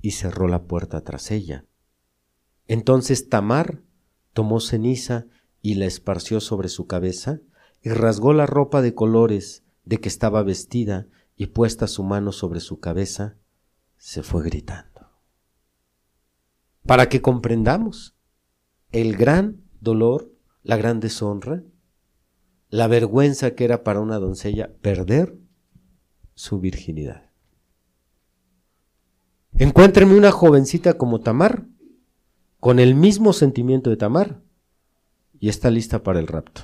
y 0.02 0.12
cerró 0.12 0.48
la 0.48 0.64
puerta 0.64 1.04
tras 1.04 1.30
ella. 1.30 1.66
Entonces 2.66 3.30
Tamar 3.30 3.84
tomó 4.34 4.60
ceniza 4.60 5.28
y 5.64 5.76
la 5.76 5.86
esparció 5.86 6.42
sobre 6.42 6.68
su 6.68 6.86
cabeza 6.86 7.40
y 7.82 7.90
rasgó 7.90 8.34
la 8.34 8.46
ropa 8.46 8.84
de 8.84 8.94
colores 8.94 9.64
de 9.86 9.98
que 10.00 10.10
estaba 10.10 10.44
vestida 10.44 11.08
y 11.36 11.48
puesta 11.48 11.88
su 11.88 12.04
mano 12.04 12.32
sobre 12.32 12.60
su 12.60 12.80
cabeza, 12.80 13.38
se 13.98 14.22
fue 14.24 14.44
gritando. 14.44 15.10
Para 16.86 17.08
que 17.08 17.22
comprendamos 17.22 18.14
el 18.92 19.16
gran 19.16 19.64
dolor, 19.80 20.32
la 20.64 20.76
gran 20.76 21.00
deshonra, 21.00 21.64
la 22.70 22.88
vergüenza 22.88 23.56
que 23.56 23.64
era 23.64 23.84
para 23.84 24.02
una 24.02 24.20
doncella 24.20 24.76
perder 24.82 25.38
su 26.36 26.60
virginidad. 26.60 27.30
Encuéntreme 29.54 30.18
una 30.18 30.32
jovencita 30.32 30.98
como 30.98 31.22
Tamar, 31.22 31.66
con 32.60 32.80
el 32.80 32.96
mismo 32.96 33.32
sentimiento 33.32 33.90
de 33.90 33.98
Tamar, 33.98 34.43
y 35.44 35.50
está 35.50 35.70
lista 35.70 36.04
para 36.04 36.20
el 36.20 36.28
rapto. 36.28 36.62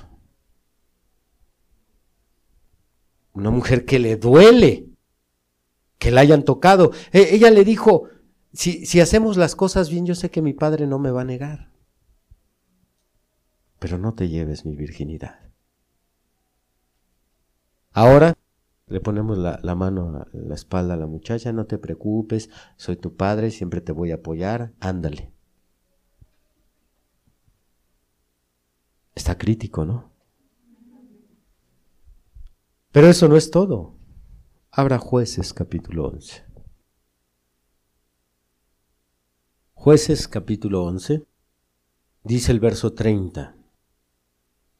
Una 3.34 3.50
mujer 3.50 3.84
que 3.84 3.98
le 3.98 4.16
duele 4.16 4.88
que 5.98 6.10
la 6.10 6.22
hayan 6.22 6.44
tocado. 6.44 6.90
E, 7.12 7.34
ella 7.34 7.50
le 7.50 7.64
dijo, 7.64 8.08
si, 8.54 8.86
si 8.86 9.00
hacemos 9.00 9.36
las 9.36 9.54
cosas 9.54 9.90
bien, 9.90 10.06
yo 10.06 10.14
sé 10.14 10.30
que 10.30 10.40
mi 10.40 10.54
padre 10.54 10.86
no 10.86 10.98
me 10.98 11.10
va 11.10 11.20
a 11.20 11.24
negar 11.24 11.70
pero 13.80 13.98
no 13.98 14.14
te 14.14 14.28
lleves 14.28 14.64
mi 14.64 14.76
virginidad. 14.76 15.40
Ahora 17.92 18.34
le 18.86 19.00
ponemos 19.00 19.38
la, 19.38 19.58
mano 19.74 20.16
a 20.16 20.28
la 20.32 20.54
espalda 20.54 20.94
a 20.94 20.96
la 20.96 21.06
muchacha, 21.06 21.52
no 21.52 21.64
te 21.64 21.78
preocupes, 21.78 22.50
soy 22.76 22.96
tu 22.96 23.16
padre, 23.16 23.50
siempre 23.50 23.80
te 23.80 23.92
voy 23.92 24.12
a 24.12 24.16
apoyar, 24.16 24.74
ándale. 24.78 25.32
Está 29.14 29.36
crítico, 29.36 29.84
¿no? 29.84 30.12
Pero 32.92 33.08
eso 33.08 33.28
no 33.28 33.36
es 33.36 33.50
todo. 33.50 33.96
Abra 34.70 34.98
jueces 34.98 35.52
capítulo 35.52 36.08
11. 36.08 36.44
Jueces 39.74 40.28
capítulo 40.28 40.84
11, 40.84 41.24
dice 42.22 42.52
el 42.52 42.60
verso 42.60 42.92
30. 42.92 43.56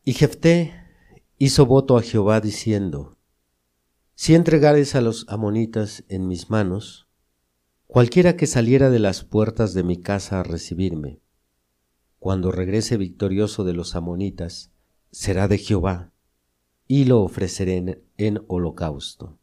Y 0.05 0.13
Jefté 0.13 0.75
hizo 1.39 1.67
voto 1.67 1.97
a 1.97 2.03
Jehová 2.03 2.41
diciendo, 2.41 3.17
Si 4.15 4.35
entregares 4.35 4.95
a 4.95 5.01
los 5.01 5.27
amonitas 5.29 6.05
en 6.09 6.29
mis 6.29 6.51
manos, 6.51 7.09
cualquiera 7.87 8.37
que 8.37 8.47
saliera 8.47 8.91
de 8.91 8.99
las 8.99 9.25
puertas 9.25 9.73
de 9.73 9.85
mi 9.85 10.01
casa 10.01 10.41
a 10.41 10.43
recibirme, 10.43 11.21
cuando 12.21 12.53
regrese 12.53 12.99
victorioso 12.99 13.65
de 13.65 13.73
los 13.73 13.97
amonitas, 13.97 14.71
será 15.11 15.49
de 15.49 15.57
Jehová, 15.57 16.13
y 16.87 17.07
lo 17.07 17.23
ofreceré 17.23 18.03
en, 18.19 18.45
holocausto. 18.47 19.39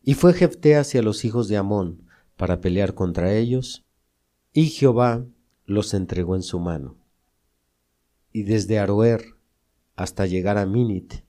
Y 0.00 0.14
fue 0.14 0.32
Jefté 0.32 0.76
hacia 0.76 1.02
los 1.02 1.24
hijos 1.24 1.48
de 1.48 1.56
Amón 1.56 2.04
para 2.36 2.60
pelear 2.60 2.94
contra 2.94 3.34
ellos, 3.34 3.84
y 4.52 4.68
Jehová 4.68 5.26
los 5.66 5.92
entregó 5.92 6.36
en 6.36 6.42
su 6.42 6.60
mano. 6.60 6.96
Y 8.32 8.44
desde 8.44 8.78
Aroer 8.78 9.34
hasta 9.96 10.26
llegar 10.26 10.56
a 10.56 10.66
Minit, 10.66 11.24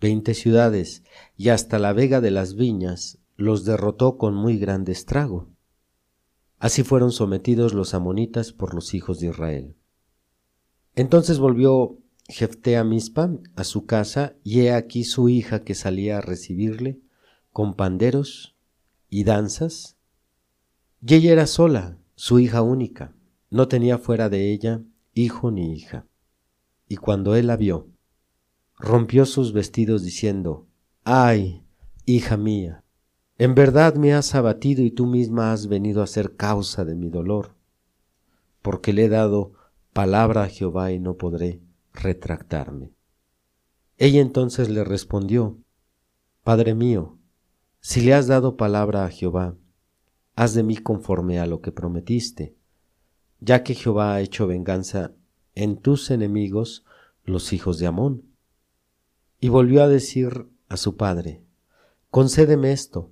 veinte 0.00 0.34
ciudades, 0.34 1.02
y 1.36 1.48
hasta 1.48 1.80
la 1.80 1.92
vega 1.92 2.20
de 2.20 2.30
las 2.30 2.54
viñas, 2.54 3.18
los 3.36 3.64
derrotó 3.64 4.16
con 4.16 4.34
muy 4.34 4.58
grande 4.58 4.92
estrago. 4.92 5.48
Así 6.60 6.84
fueron 6.84 7.10
sometidos 7.10 7.74
los 7.74 7.94
amonitas 7.94 8.52
por 8.52 8.74
los 8.74 8.94
hijos 8.94 9.18
de 9.18 9.28
Israel. 9.28 9.77
Entonces 10.98 11.38
volvió 11.38 11.96
Jefté 12.28 12.76
a 12.76 12.84
Mispa, 12.84 13.30
a 13.56 13.64
su 13.64 13.86
casa, 13.86 14.34
y 14.44 14.60
he 14.60 14.72
aquí 14.72 15.04
su 15.04 15.28
hija 15.28 15.60
que 15.60 15.74
salía 15.74 16.18
a 16.18 16.20
recibirle, 16.20 17.00
con 17.52 17.74
panderos 17.74 18.56
y 19.08 19.24
danzas. 19.24 19.96
Y 21.00 21.14
ella 21.14 21.32
era 21.32 21.46
sola, 21.46 21.98
su 22.16 22.38
hija 22.38 22.62
única, 22.62 23.14
no 23.48 23.68
tenía 23.68 23.98
fuera 23.98 24.28
de 24.28 24.52
ella 24.52 24.82
hijo 25.14 25.50
ni 25.50 25.72
hija 25.72 26.04
y 26.88 26.96
cuando 26.96 27.36
él 27.36 27.46
la 27.46 27.56
vio, 27.56 27.88
rompió 28.78 29.26
sus 29.26 29.52
vestidos 29.52 30.02
diciendo, 30.02 30.66
Ay, 31.04 31.64
hija 32.06 32.36
mía, 32.36 32.82
en 33.36 33.54
verdad 33.54 33.94
me 33.94 34.14
has 34.14 34.34
abatido 34.34 34.82
y 34.82 34.90
tú 34.90 35.06
misma 35.06 35.52
has 35.52 35.68
venido 35.68 36.02
a 36.02 36.06
ser 36.06 36.34
causa 36.36 36.84
de 36.84 36.94
mi 36.94 37.10
dolor, 37.10 37.54
porque 38.62 38.92
le 38.92 39.04
he 39.04 39.08
dado 39.08 39.52
palabra 39.98 40.44
a 40.44 40.48
Jehová 40.48 40.92
y 40.92 41.00
no 41.00 41.16
podré 41.16 41.60
retractarme. 41.92 42.92
Ella 43.96 44.20
entonces 44.20 44.68
le 44.68 44.84
respondió, 44.84 45.58
Padre 46.44 46.76
mío, 46.76 47.18
si 47.80 48.02
le 48.02 48.14
has 48.14 48.28
dado 48.28 48.56
palabra 48.56 49.04
a 49.04 49.10
Jehová, 49.10 49.56
haz 50.36 50.54
de 50.54 50.62
mí 50.62 50.76
conforme 50.76 51.40
a 51.40 51.46
lo 51.46 51.60
que 51.60 51.72
prometiste, 51.72 52.54
ya 53.40 53.64
que 53.64 53.74
Jehová 53.74 54.14
ha 54.14 54.20
hecho 54.20 54.46
venganza 54.46 55.10
en 55.56 55.78
tus 55.78 56.12
enemigos 56.12 56.84
los 57.24 57.52
hijos 57.52 57.80
de 57.80 57.88
Amón. 57.88 58.22
Y 59.40 59.48
volvió 59.48 59.82
a 59.82 59.88
decir 59.88 60.46
a 60.68 60.76
su 60.76 60.96
padre, 60.96 61.42
concédeme 62.10 62.70
esto, 62.70 63.10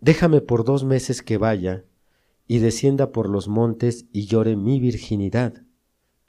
déjame 0.00 0.40
por 0.40 0.64
dos 0.64 0.84
meses 0.84 1.20
que 1.20 1.36
vaya 1.36 1.84
y 2.46 2.60
descienda 2.60 3.12
por 3.12 3.28
los 3.28 3.46
montes 3.46 4.06
y 4.10 4.24
llore 4.24 4.56
mi 4.56 4.80
virginidad, 4.80 5.67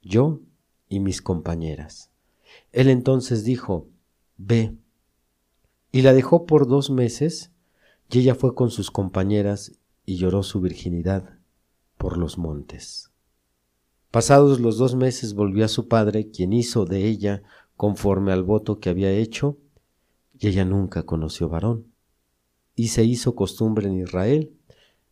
yo 0.10 0.42
y 0.90 1.00
mis 1.00 1.22
compañeras. 1.22 2.10
Él 2.74 2.90
entonces 2.90 3.44
dijo, 3.46 3.88
Ve. 4.38 4.76
Y 5.92 6.02
la 6.02 6.14
dejó 6.14 6.46
por 6.46 6.68
dos 6.68 6.90
meses, 6.90 7.52
y 8.10 8.20
ella 8.20 8.36
fue 8.36 8.56
con 8.56 8.72
sus 8.72 8.92
compañeras 8.92 9.80
y 10.06 10.18
lloró 10.18 10.44
su 10.44 10.62
virginidad 10.62 11.38
por 11.98 12.18
los 12.18 12.38
montes. 12.38 13.12
Pasados 14.10 14.60
los 14.60 14.78
dos 14.78 14.96
meses 14.96 15.36
volvió 15.36 15.64
a 15.66 15.68
su 15.68 15.88
padre, 15.88 16.32
quien 16.32 16.54
hizo 16.54 16.86
de 16.86 17.06
ella 17.06 17.44
conforme 17.78 18.32
al 18.32 18.44
voto 18.44 18.80
que 18.80 18.90
había 18.90 19.12
hecho, 19.12 19.58
y 20.40 20.48
ella 20.48 20.66
nunca 20.66 21.04
conoció 21.04 21.50
varón. 21.50 21.94
Y 22.76 22.88
se 22.88 23.04
hizo 23.04 23.36
costumbre 23.36 23.88
en 23.88 24.00
Israel 24.00 24.54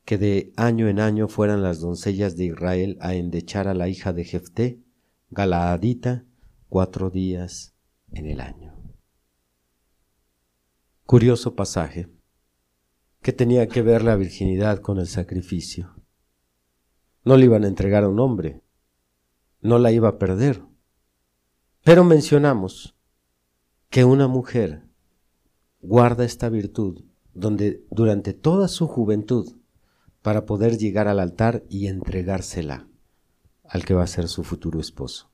que 0.08 0.18
de 0.18 0.54
año 0.56 0.88
en 0.88 1.02
año 1.02 1.28
fueran 1.28 1.62
las 1.62 1.82
doncellas 1.82 2.38
de 2.38 2.45
Israel 2.45 2.98
a 3.02 3.14
endechar 3.14 3.68
a 3.68 3.74
la 3.74 3.89
hija 3.89 4.14
de 4.14 4.24
Jefté, 4.24 4.80
Galaadita, 5.30 6.23
cuatro 6.69 7.09
días 7.09 7.75
en 8.13 8.28
el 8.28 8.39
año. 8.39 8.73
Curioso 11.05 11.53
pasaje. 11.53 12.09
que 13.21 13.34
tenía 13.34 13.67
que 13.67 13.82
ver 13.82 14.03
la 14.03 14.15
virginidad 14.15 14.80
con 14.80 14.99
el 14.99 15.07
sacrificio? 15.07 16.01
No 17.25 17.36
le 17.36 17.43
iban 17.43 17.65
a 17.65 17.67
entregar 17.67 18.05
a 18.05 18.07
un 18.07 18.21
hombre, 18.21 18.61
no 19.59 19.80
la 19.80 19.91
iba 19.91 20.07
a 20.07 20.17
perder. 20.17 20.63
Pero 21.84 22.05
mencionamos 22.05 22.95
que 23.89 24.05
una 24.05 24.30
mujer 24.30 24.88
guarda 25.82 26.23
esta 26.23 26.47
virtud 26.47 27.03
donde 27.34 27.86
durante 27.91 28.34
toda 28.34 28.69
su 28.69 28.88
juventud 28.88 29.57
para 30.21 30.45
poder 30.45 30.78
llegar 30.78 31.09
al 31.09 31.19
altar 31.19 31.65
y 31.67 31.88
entregársela 31.88 32.88
al 33.70 33.86
que 33.86 33.93
va 33.93 34.03
a 34.03 34.07
ser 34.07 34.28
su 34.28 34.43
futuro 34.43 34.80
esposo. 34.80 35.32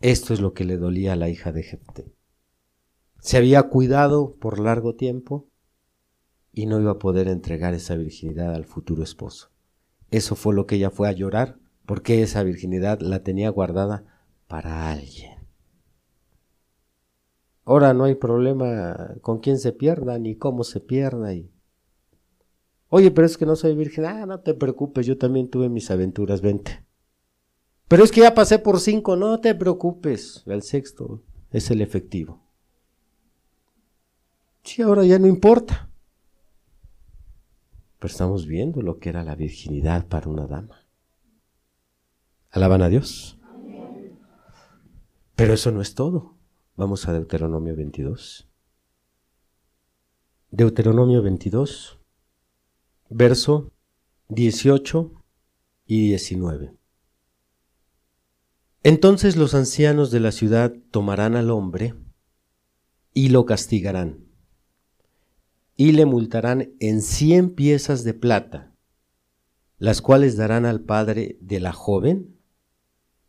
Esto 0.00 0.34
es 0.34 0.40
lo 0.40 0.52
que 0.52 0.64
le 0.64 0.76
dolía 0.76 1.12
a 1.12 1.16
la 1.16 1.28
hija 1.28 1.52
de 1.52 1.62
Jefté. 1.62 2.12
Se 3.20 3.36
había 3.36 3.62
cuidado 3.64 4.36
por 4.40 4.58
largo 4.58 4.94
tiempo 4.94 5.48
y 6.52 6.66
no 6.66 6.80
iba 6.80 6.92
a 6.92 6.98
poder 6.98 7.28
entregar 7.28 7.74
esa 7.74 7.96
virginidad 7.96 8.54
al 8.54 8.64
futuro 8.64 9.02
esposo. 9.02 9.50
Eso 10.10 10.34
fue 10.34 10.54
lo 10.54 10.66
que 10.66 10.74
ella 10.74 10.90
fue 10.90 11.08
a 11.08 11.12
llorar, 11.12 11.58
porque 11.86 12.22
esa 12.22 12.42
virginidad 12.42 13.00
la 13.00 13.22
tenía 13.22 13.48
guardada 13.50 14.04
para 14.46 14.90
alguien. 14.90 15.32
Ahora 17.64 17.94
no 17.94 18.04
hay 18.04 18.16
problema 18.16 19.14
con 19.20 19.38
quién 19.38 19.58
se 19.58 19.72
pierda 19.72 20.18
ni 20.18 20.36
cómo 20.36 20.64
se 20.64 20.80
pierda. 20.80 21.32
Y... 21.32 21.50
Oye, 22.88 23.10
pero 23.10 23.26
es 23.26 23.38
que 23.38 23.46
no 23.46 23.56
soy 23.56 23.76
virgen. 23.76 24.04
Ah, 24.04 24.26
no 24.26 24.40
te 24.40 24.54
preocupes, 24.54 25.06
yo 25.06 25.16
también 25.16 25.48
tuve 25.48 25.68
mis 25.68 25.90
aventuras, 25.90 26.40
vente. 26.40 26.84
Pero 27.92 28.04
es 28.04 28.10
que 28.10 28.22
ya 28.22 28.34
pasé 28.34 28.58
por 28.58 28.80
cinco, 28.80 29.16
no 29.16 29.38
te 29.38 29.54
preocupes. 29.54 30.42
El 30.46 30.62
sexto 30.62 31.22
es 31.50 31.70
el 31.70 31.82
efectivo. 31.82 32.40
Sí, 34.62 34.80
ahora 34.80 35.04
ya 35.04 35.18
no 35.18 35.26
importa. 35.26 35.90
Pero 37.98 38.10
estamos 38.10 38.46
viendo 38.46 38.80
lo 38.80 38.98
que 38.98 39.10
era 39.10 39.22
la 39.22 39.34
virginidad 39.34 40.06
para 40.08 40.30
una 40.30 40.46
dama. 40.46 40.86
Alaban 42.50 42.80
a 42.80 42.88
Dios. 42.88 43.38
Pero 45.36 45.52
eso 45.52 45.70
no 45.70 45.82
es 45.82 45.94
todo. 45.94 46.38
Vamos 46.76 47.06
a 47.06 47.12
Deuteronomio 47.12 47.76
22. 47.76 48.48
Deuteronomio 50.50 51.20
22, 51.20 51.98
verso 53.10 53.70
18 54.30 55.12
y 55.84 56.08
19. 56.08 56.81
Entonces 58.84 59.36
los 59.36 59.54
ancianos 59.54 60.10
de 60.10 60.20
la 60.20 60.32
ciudad 60.32 60.74
tomarán 60.90 61.36
al 61.36 61.50
hombre 61.50 61.94
y 63.14 63.28
lo 63.28 63.46
castigarán 63.46 64.32
y 65.76 65.92
le 65.92 66.06
multarán 66.06 66.72
en 66.80 67.02
cien 67.02 67.54
piezas 67.54 68.04
de 68.04 68.14
plata, 68.14 68.72
las 69.78 70.02
cuales 70.02 70.36
darán 70.36 70.66
al 70.66 70.80
padre 70.80 71.38
de 71.40 71.60
la 71.60 71.72
joven 71.72 72.36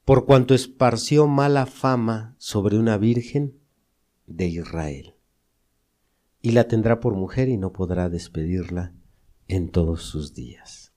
por 0.05 0.25
cuanto 0.25 0.53
esparció 0.53 1.27
mala 1.27 1.65
fama 1.65 2.35
sobre 2.37 2.77
una 2.77 2.97
virgen 2.97 3.57
de 4.27 4.47
Israel. 4.47 5.15
Y 6.41 6.51
la 6.51 6.67
tendrá 6.67 6.99
por 6.99 7.15
mujer 7.15 7.47
y 7.47 7.57
no 7.57 7.71
podrá 7.71 8.09
despedirla 8.09 8.93
en 9.47 9.69
todos 9.69 10.03
sus 10.03 10.33
días. 10.33 10.93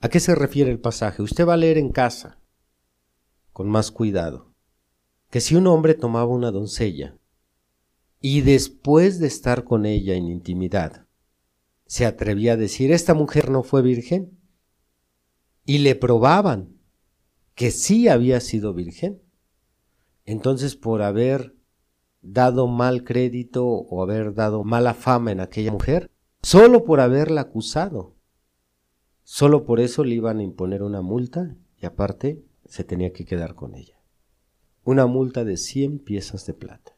¿A 0.00 0.08
qué 0.08 0.18
se 0.18 0.34
refiere 0.34 0.70
el 0.70 0.80
pasaje? 0.80 1.22
Usted 1.22 1.46
va 1.46 1.54
a 1.54 1.58
leer 1.58 1.76
en 1.76 1.90
casa, 1.92 2.38
con 3.54 3.70
más 3.70 3.92
cuidado, 3.92 4.52
que 5.30 5.40
si 5.40 5.54
un 5.54 5.68
hombre 5.68 5.94
tomaba 5.94 6.26
una 6.26 6.50
doncella 6.50 7.16
y 8.20 8.40
después 8.40 9.20
de 9.20 9.28
estar 9.28 9.62
con 9.62 9.86
ella 9.86 10.16
en 10.16 10.26
intimidad, 10.26 11.06
se 11.86 12.04
atrevía 12.04 12.54
a 12.54 12.56
decir, 12.56 12.90
esta 12.90 13.14
mujer 13.14 13.50
no 13.50 13.62
fue 13.62 13.80
virgen, 13.80 14.36
y 15.64 15.78
le 15.78 15.94
probaban 15.94 16.76
que 17.54 17.70
sí 17.70 18.08
había 18.08 18.40
sido 18.40 18.74
virgen. 18.74 19.22
Entonces, 20.24 20.74
por 20.74 21.02
haber 21.02 21.54
dado 22.22 22.66
mal 22.66 23.04
crédito 23.04 23.64
o 23.66 24.02
haber 24.02 24.34
dado 24.34 24.64
mala 24.64 24.94
fama 24.94 25.30
en 25.30 25.38
aquella 25.38 25.70
mujer, 25.70 26.10
solo 26.42 26.84
por 26.84 26.98
haberla 27.00 27.42
acusado, 27.42 28.16
solo 29.22 29.64
por 29.64 29.78
eso 29.78 30.02
le 30.02 30.16
iban 30.16 30.40
a 30.40 30.42
imponer 30.42 30.82
una 30.82 31.02
multa 31.02 31.56
y 31.80 31.86
aparte 31.86 32.42
se 32.66 32.84
tenía 32.84 33.12
que 33.12 33.24
quedar 33.24 33.54
con 33.54 33.74
ella. 33.74 34.00
Una 34.84 35.06
multa 35.06 35.44
de 35.44 35.56
100 35.56 36.00
piezas 36.00 36.46
de 36.46 36.54
plata 36.54 36.94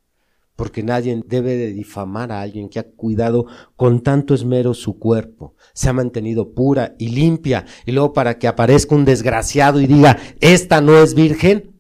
porque 0.56 0.82
nadie 0.82 1.22
debe 1.26 1.54
de 1.56 1.72
difamar 1.72 2.32
a 2.32 2.40
alguien 2.40 2.68
que 2.68 2.78
ha 2.78 2.90
cuidado 2.90 3.46
con 3.76 4.02
tanto 4.02 4.34
esmero 4.34 4.72
su 4.72 4.98
cuerpo, 4.98 5.54
se 5.74 5.90
ha 5.90 5.92
mantenido 5.92 6.54
pura 6.54 6.96
y 6.98 7.10
limpia, 7.10 7.66
y 7.84 7.92
luego 7.92 8.14
para 8.14 8.38
que 8.38 8.48
aparezca 8.48 8.94
un 8.94 9.04
desgraciado 9.04 9.80
y 9.80 9.86
diga, 9.86 10.18
esta 10.40 10.80
no 10.80 10.98
es 10.98 11.14
virgen, 11.14 11.78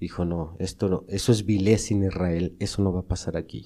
dijo, 0.00 0.24
no, 0.24 0.56
esto 0.58 0.88
no, 0.88 1.04
eso 1.08 1.30
es 1.30 1.46
vilez 1.46 1.90
en 1.92 2.04
Israel, 2.04 2.56
eso 2.58 2.82
no 2.82 2.92
va 2.92 3.00
a 3.00 3.06
pasar 3.06 3.36
aquí. 3.36 3.62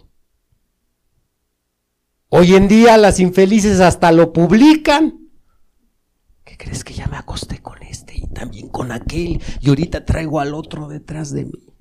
Hoy 2.28 2.54
en 2.54 2.68
día 2.68 2.98
las 2.98 3.20
infelices 3.20 3.80
hasta 3.80 4.10
lo 4.12 4.32
publican. 4.32 5.23
¿Qué 6.44 6.56
crees 6.56 6.84
que 6.84 6.94
ya 6.94 7.06
me 7.06 7.16
acosté 7.16 7.60
con 7.60 7.82
este 7.82 8.16
y 8.16 8.26
también 8.28 8.68
con 8.68 8.92
aquel 8.92 9.42
y 9.60 9.68
ahorita 9.68 10.04
traigo 10.04 10.40
al 10.40 10.54
otro 10.54 10.88
detrás 10.88 11.32
de 11.32 11.46
mí? 11.46 11.74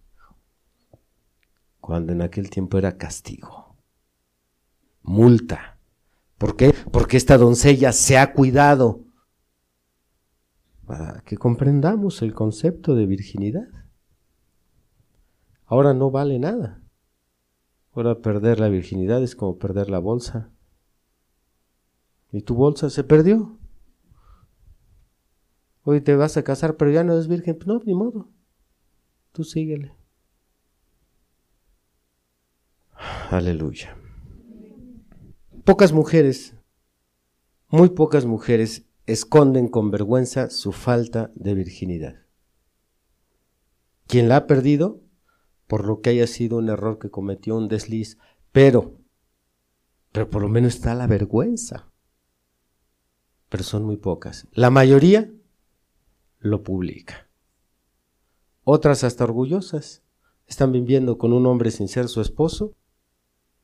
cuando 1.83 2.13
en 2.13 2.21
aquel 2.21 2.49
tiempo 2.49 2.77
era 2.77 2.97
castigo, 2.97 3.75
multa. 5.01 5.77
¿Por 6.37 6.55
qué? 6.55 6.73
Porque 6.93 7.17
esta 7.17 7.37
doncella 7.37 7.91
se 7.91 8.17
ha 8.17 8.31
cuidado 8.31 9.03
para 10.85 11.19
que 11.25 11.35
comprendamos 11.35 12.21
el 12.21 12.33
concepto 12.33 12.95
de 12.95 13.05
virginidad. 13.05 13.67
Ahora 15.65 15.93
no 15.93 16.09
vale 16.09 16.39
nada. 16.39 16.81
Ahora 17.91 18.21
perder 18.21 18.61
la 18.61 18.69
virginidad 18.69 19.21
es 19.21 19.35
como 19.35 19.57
perder 19.57 19.89
la 19.89 19.99
bolsa. 19.99 20.53
Y 22.31 22.43
tu 22.43 22.55
bolsa 22.55 22.89
se 22.89 23.03
perdió. 23.03 23.59
Hoy 25.83 26.01
te 26.01 26.15
vas 26.15 26.37
a 26.37 26.43
casar, 26.43 26.77
pero 26.77 26.91
ya 26.91 27.03
no 27.03 27.17
es 27.17 27.27
virgen. 27.27 27.59
No, 27.65 27.81
ni 27.85 27.93
modo. 27.93 28.29
Tú 29.33 29.43
síguele. 29.43 29.95
Aleluya. 33.29 33.97
Pocas 35.65 35.91
mujeres, 35.91 36.55
muy 37.69 37.89
pocas 37.89 38.25
mujeres 38.25 38.85
esconden 39.05 39.67
con 39.67 39.91
vergüenza 39.91 40.49
su 40.49 40.71
falta 40.71 41.31
de 41.35 41.53
virginidad. 41.53 42.15
Quien 44.07 44.29
la 44.29 44.37
ha 44.37 44.47
perdido, 44.47 45.01
por 45.67 45.85
lo 45.85 46.01
que 46.01 46.11
haya 46.11 46.27
sido 46.27 46.57
un 46.57 46.69
error 46.69 46.99
que 46.99 47.09
cometió 47.09 47.57
un 47.57 47.67
desliz, 47.67 48.17
pero, 48.51 48.99
pero 50.11 50.29
por 50.29 50.41
lo 50.41 50.49
menos 50.49 50.75
está 50.75 50.93
la 50.93 51.07
vergüenza. 51.07 51.91
Pero 53.49 53.63
son 53.63 53.83
muy 53.83 53.97
pocas. 53.97 54.47
La 54.51 54.69
mayoría 54.69 55.31
lo 56.43 56.61
publica. 56.61 57.27
Otras 58.63 59.03
hasta 59.03 59.23
orgullosas 59.23 60.03
están 60.45 60.71
viviendo 60.71 61.17
con 61.17 61.33
un 61.33 61.45
hombre 61.47 61.71
sin 61.71 61.87
ser 61.87 62.07
su 62.07 62.21
esposo 62.21 62.75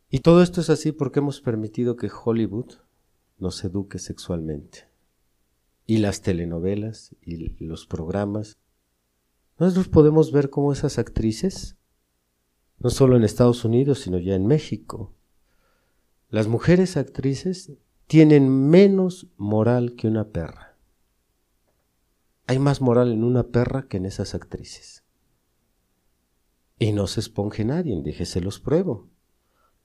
y 0.09 0.19
todo 0.19 0.41
esto 0.41 0.61
es 0.61 0.69
así 0.69 0.91
porque 0.91 1.19
hemos 1.19 1.41
permitido 1.41 1.95
que 1.95 2.09
Hollywood 2.09 2.73
nos 3.37 3.63
eduque 3.63 3.99
sexualmente. 3.99 4.87
Y 5.85 5.97
las 5.97 6.21
telenovelas 6.21 7.15
y 7.21 7.63
los 7.63 7.85
programas. 7.85 8.57
Nosotros 9.57 9.87
podemos 9.87 10.31
ver 10.31 10.49
cómo 10.49 10.71
esas 10.71 10.99
actrices, 10.99 11.75
no 12.79 12.89
solo 12.89 13.17
en 13.17 13.23
Estados 13.23 13.65
Unidos, 13.65 13.99
sino 13.99 14.17
ya 14.19 14.35
en 14.35 14.47
México, 14.47 15.13
las 16.29 16.47
mujeres 16.47 16.95
actrices 16.95 17.73
tienen 18.07 18.69
menos 18.69 19.27
moral 19.37 19.95
que 19.95 20.07
una 20.07 20.29
perra. 20.29 20.68
Hay 22.49 22.57
más 22.57 22.81
moral 22.81 23.11
en 23.11 23.23
una 23.23 23.43
perra 23.43 23.85
que 23.87 23.97
en 23.97 24.07
esas 24.07 24.33
actrices. 24.33 25.03
Y 26.79 26.93
no 26.93 27.05
se 27.05 27.19
esponje 27.19 27.63
nadie, 27.63 27.95
dije, 28.03 28.25
se 28.25 28.41
los 28.41 28.59
pruebo. 28.59 29.07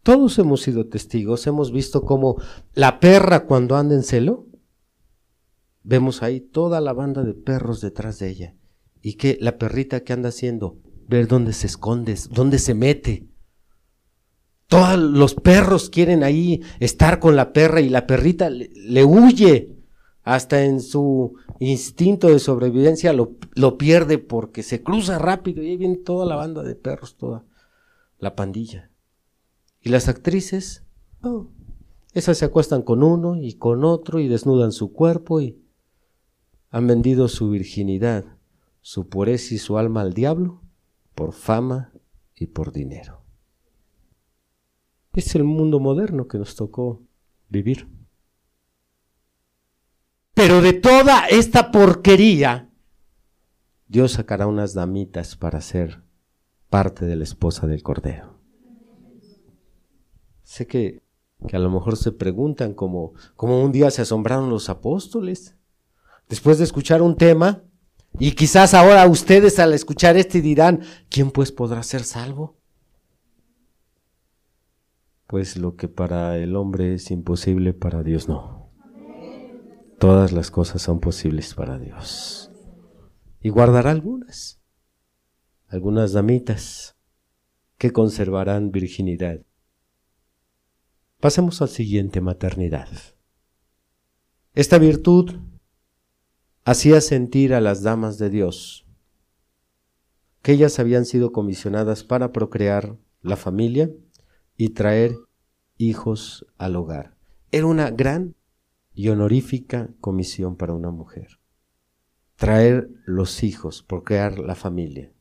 Todos 0.03 0.39
hemos 0.39 0.63
sido 0.63 0.87
testigos, 0.87 1.47
hemos 1.47 1.73
visto 1.73 2.07
cómo 2.07 2.41
la 2.73 3.01
perra 3.01 3.45
cuando 3.45 3.77
anda 3.77 3.95
en 3.95 4.03
celo, 4.03 4.47
vemos 5.83 6.23
ahí 6.23 6.41
toda 6.41 6.81
la 6.81 6.95
banda 6.95 7.23
de 7.23 7.35
perros 7.35 7.83
detrás 7.83 8.19
de 8.19 8.31
ella. 8.31 8.55
Y 9.03 9.19
que 9.19 9.37
la 9.43 9.59
perrita 9.59 10.01
que 10.01 10.15
anda 10.15 10.31
haciendo, 10.31 10.79
ver 11.07 11.29
dónde 11.29 11.53
se 11.53 11.67
esconde, 11.67 12.19
dónde 12.31 12.59
se 12.59 12.73
mete. 12.73 13.29
Todos 14.69 14.99
los 14.99 15.35
perros 15.35 15.91
quieren 15.91 16.25
ahí 16.25 16.63
estar 16.81 17.21
con 17.21 17.37
la 17.37 17.53
perra 17.53 17.83
y 17.83 17.91
la 17.91 18.07
perrita 18.07 18.49
le, 18.49 19.05
huye. 19.05 19.77
Hasta 20.23 20.65
en 20.65 20.81
su 20.81 21.35
instinto 21.61 22.29
de 22.29 22.39
sobrevivencia 22.39 23.13
lo, 23.13 23.33
lo 23.55 23.79
pierde 23.79 24.19
porque 24.19 24.63
se 24.63 24.83
cruza 24.83 25.19
rápido 25.19 25.63
y 25.63 25.71
ahí 25.71 25.77
viene 25.77 25.97
toda 25.97 26.27
la 26.27 26.37
banda 26.37 26.63
de 26.63 26.75
perros, 26.75 27.17
toda 27.17 27.45
la 28.19 28.35
pandilla. 28.35 28.91
Y 29.81 29.91
las 29.91 30.09
actrices, 30.09 30.83
oh, 31.23 31.49
esas 32.13 32.39
se 32.39 32.45
acuestan 32.45 32.83
con 32.83 33.03
uno 33.03 33.37
y 33.37 33.55
con 33.55 33.85
otro 33.85 34.21
y 34.21 34.29
desnudan 34.29 34.73
su 34.73 34.93
cuerpo 34.93 35.41
y 35.41 35.61
han 36.71 36.87
vendido 36.87 37.29
su 37.29 37.51
virginidad, 37.51 38.25
su 38.81 39.09
pureza 39.09 39.55
y 39.55 39.59
su 39.59 39.79
alma 39.79 40.01
al 40.01 40.13
diablo 40.13 40.61
por 41.15 41.33
fama 41.33 41.93
y 42.35 42.47
por 42.49 42.73
dinero. 42.73 43.21
Es 45.13 45.35
el 45.35 45.45
mundo 45.45 45.79
moderno 45.79 46.27
que 46.27 46.39
nos 46.39 46.57
tocó 46.57 47.01
vivir. 47.49 47.89
Pero 50.35 50.61
de 50.61 50.73
toda 50.73 51.27
esta 51.29 51.71
porquería, 51.71 52.69
Dios 53.87 54.13
sacará 54.13 54.49
unas 54.49 54.75
damitas 54.75 55.37
para 55.37 55.61
ser 55.61 56.03
parte 56.69 57.07
de 57.07 57.15
la 57.15 57.23
esposa 57.23 57.69
del 57.69 57.85
Cordero. 57.85 58.41
Sé 60.43 60.67
que, 60.67 61.03
que 61.47 61.57
a 61.57 61.61
lo 61.61 61.71
mejor 61.71 61.97
se 61.97 62.11
preguntan 62.11 62.75
como, 62.75 63.13
como 63.37 63.63
un 63.63 63.71
día 63.71 63.91
se 63.93 64.03
asombraron 64.03 64.51
los 64.51 64.69
apóstoles. 64.69 65.57
Después 66.29 66.59
de 66.59 66.65
escuchar 66.65 67.01
un 67.01 67.17
tema, 67.17 67.63
y 68.19 68.33
quizás 68.33 68.75
ahora 68.75 69.07
ustedes 69.07 69.59
al 69.61 69.73
escuchar 69.73 70.17
este 70.17 70.41
dirán, 70.41 70.81
¿quién 71.09 71.31
pues 71.31 71.53
podrá 71.53 71.83
ser 71.83 72.03
salvo? 72.03 72.57
Pues 75.27 75.57
lo 75.57 75.77
que 75.77 75.89
para 75.89 76.39
el 76.39 76.57
hombre 76.57 76.95
es 76.95 77.11
imposible, 77.11 77.73
para 77.73 78.03
Dios 78.03 78.29
no. 78.29 78.64
Todas 79.99 80.33
las 80.33 80.51
cosas 80.51 80.83
son 80.83 81.01
posibles 81.01 81.55
para 81.55 81.79
Dios. 81.79 82.51
Y 83.41 83.51
guardará 83.51 83.91
algunas, 83.91 84.61
algunas 85.69 86.13
damitas 86.13 86.97
que 87.79 87.93
conservarán 87.93 88.71
virginidad. 88.71 89.41
Pasemos 91.21 91.63
al 91.63 91.69
siguiente, 91.69 92.21
maternidad. 92.21 92.89
Esta 94.55 94.79
virtud 94.79 95.37
hacía 96.65 97.01
sentir 97.01 97.55
a 97.55 97.61
las 97.61 97.83
damas 97.83 98.19
de 98.19 98.31
Dios 98.31 98.87
que 100.43 100.53
ellas 100.53 100.79
habían 100.79 101.07
sido 101.07 101.33
comisionadas 101.33 102.05
para 102.05 102.31
procrear 102.31 102.99
la 103.23 103.37
familia 103.37 103.91
y 104.59 104.71
traer 104.71 105.17
hijos 105.79 106.47
al 106.59 106.77
hogar. 106.77 107.17
Era 107.51 107.67
una 107.67 107.91
gran 107.91 108.35
y 108.95 109.09
honorífica 109.09 109.91
comisión 110.01 110.57
para 110.57 110.73
una 110.73 110.91
mujer. 110.91 111.41
Traer 112.37 112.91
los 113.05 113.43
hijos, 113.43 113.83
procrear 113.83 114.39
la 114.39 114.55
familia. 114.55 115.13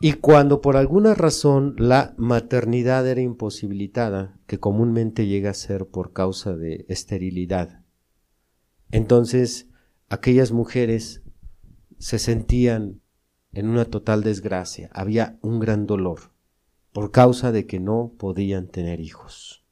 Y 0.00 0.14
cuando 0.14 0.60
por 0.60 0.76
alguna 0.76 1.14
razón 1.14 1.74
la 1.78 2.14
maternidad 2.18 3.06
era 3.08 3.20
imposibilitada, 3.20 4.38
que 4.46 4.60
comúnmente 4.60 5.26
llega 5.26 5.50
a 5.50 5.54
ser 5.54 5.86
por 5.86 6.12
causa 6.12 6.54
de 6.54 6.84
esterilidad, 6.88 7.82
entonces 8.90 9.68
aquellas 10.08 10.52
mujeres 10.52 11.22
se 11.98 12.18
sentían 12.18 13.00
en 13.52 13.68
una 13.68 13.86
total 13.86 14.22
desgracia, 14.22 14.90
había 14.92 15.38
un 15.40 15.60
gran 15.60 15.86
dolor 15.86 16.32
por 16.92 17.10
causa 17.10 17.52
de 17.52 17.66
que 17.66 17.80
no 17.80 18.12
podían 18.18 18.68
tener 18.68 19.00
hijos. 19.00 19.65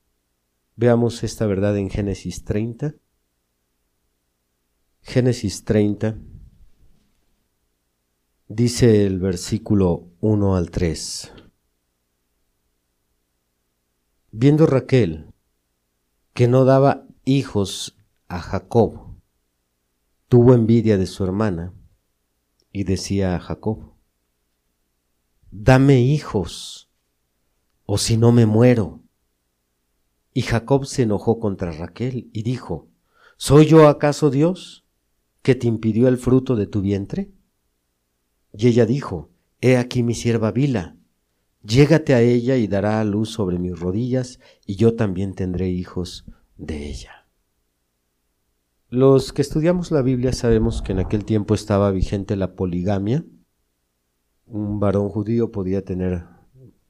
Veamos 0.77 1.23
esta 1.23 1.47
verdad 1.47 1.77
en 1.79 1.89
Génesis 1.89 2.45
30. 2.45 2.95
Génesis 5.03 5.65
30 5.65 6.19
dice 8.49 9.07
el 9.07 9.21
versículo 9.21 10.09
1 10.21 10.57
al 10.57 10.73
3. 10.73 11.33
Viendo 14.33 14.67
Raquel 14.67 15.33
que 16.33 16.49
no 16.49 16.65
daba 16.65 17.07
hijos 17.25 17.97
a 18.27 18.41
Jacob, 18.41 19.15
tuvo 20.27 20.55
envidia 20.55 20.99
de 20.99 21.07
su 21.07 21.23
hermana 21.23 21.73
y 22.73 22.83
decía 22.83 23.37
a 23.37 23.39
Jacob, 23.39 23.95
dame 25.53 26.01
hijos 26.01 26.91
o 27.87 27.97
si 27.97 28.17
no 28.17 28.33
me 28.33 28.47
muero. 28.47 29.04
Y 30.35 30.43
Jacob 30.43 30.85
se 30.85 31.03
enojó 31.03 31.39
contra 31.39 31.71
Raquel 31.71 32.29
y 32.33 32.43
dijo, 32.43 32.89
¿Soy 33.37 33.67
yo 33.67 33.89
acaso 33.89 34.31
Dios 34.31 34.85
que 35.43 35.55
te 35.55 35.69
impidió 35.69 36.09
el 36.09 36.19
fruto 36.19 36.57
de 36.57 36.67
tu 36.67 36.81
vientre? 36.81 37.31
Y 38.53 38.67
ella 38.67 38.85
dijo, 38.85 39.31
He 39.61 39.77
aquí 39.77 40.03
mi 40.03 40.13
sierva 40.15 40.51
Bila, 40.51 40.97
llégate 41.63 42.15
a 42.15 42.21
ella 42.21 42.57
y 42.57 42.67
dará 42.67 43.01
a 43.01 43.05
luz 43.05 43.31
sobre 43.31 43.61
mis 43.61 43.79
rodillas, 43.79 44.41
y 44.67 44.75
yo 44.75 44.97
también 44.97 45.35
tendré 45.35 45.69
hijos 45.69 46.27
de 46.57 46.89
ella. 46.89 47.29
Los 48.91 49.33
que 49.33 49.43
estudiamos 49.43 49.93
la 49.93 50.03
Biblia 50.03 50.33
sabemos 50.33 50.83
que 50.83 50.93
en 50.93 50.99
aquel 50.99 51.25
tiempo 51.25 51.55
estaba 51.55 51.91
vigente 51.93 52.37
la 52.37 52.55
poligamia. 52.55 53.25
Un 54.47 54.81
varón 54.81 55.09
judío 55.09 55.53
podía 55.53 55.85
tener 55.85 56.25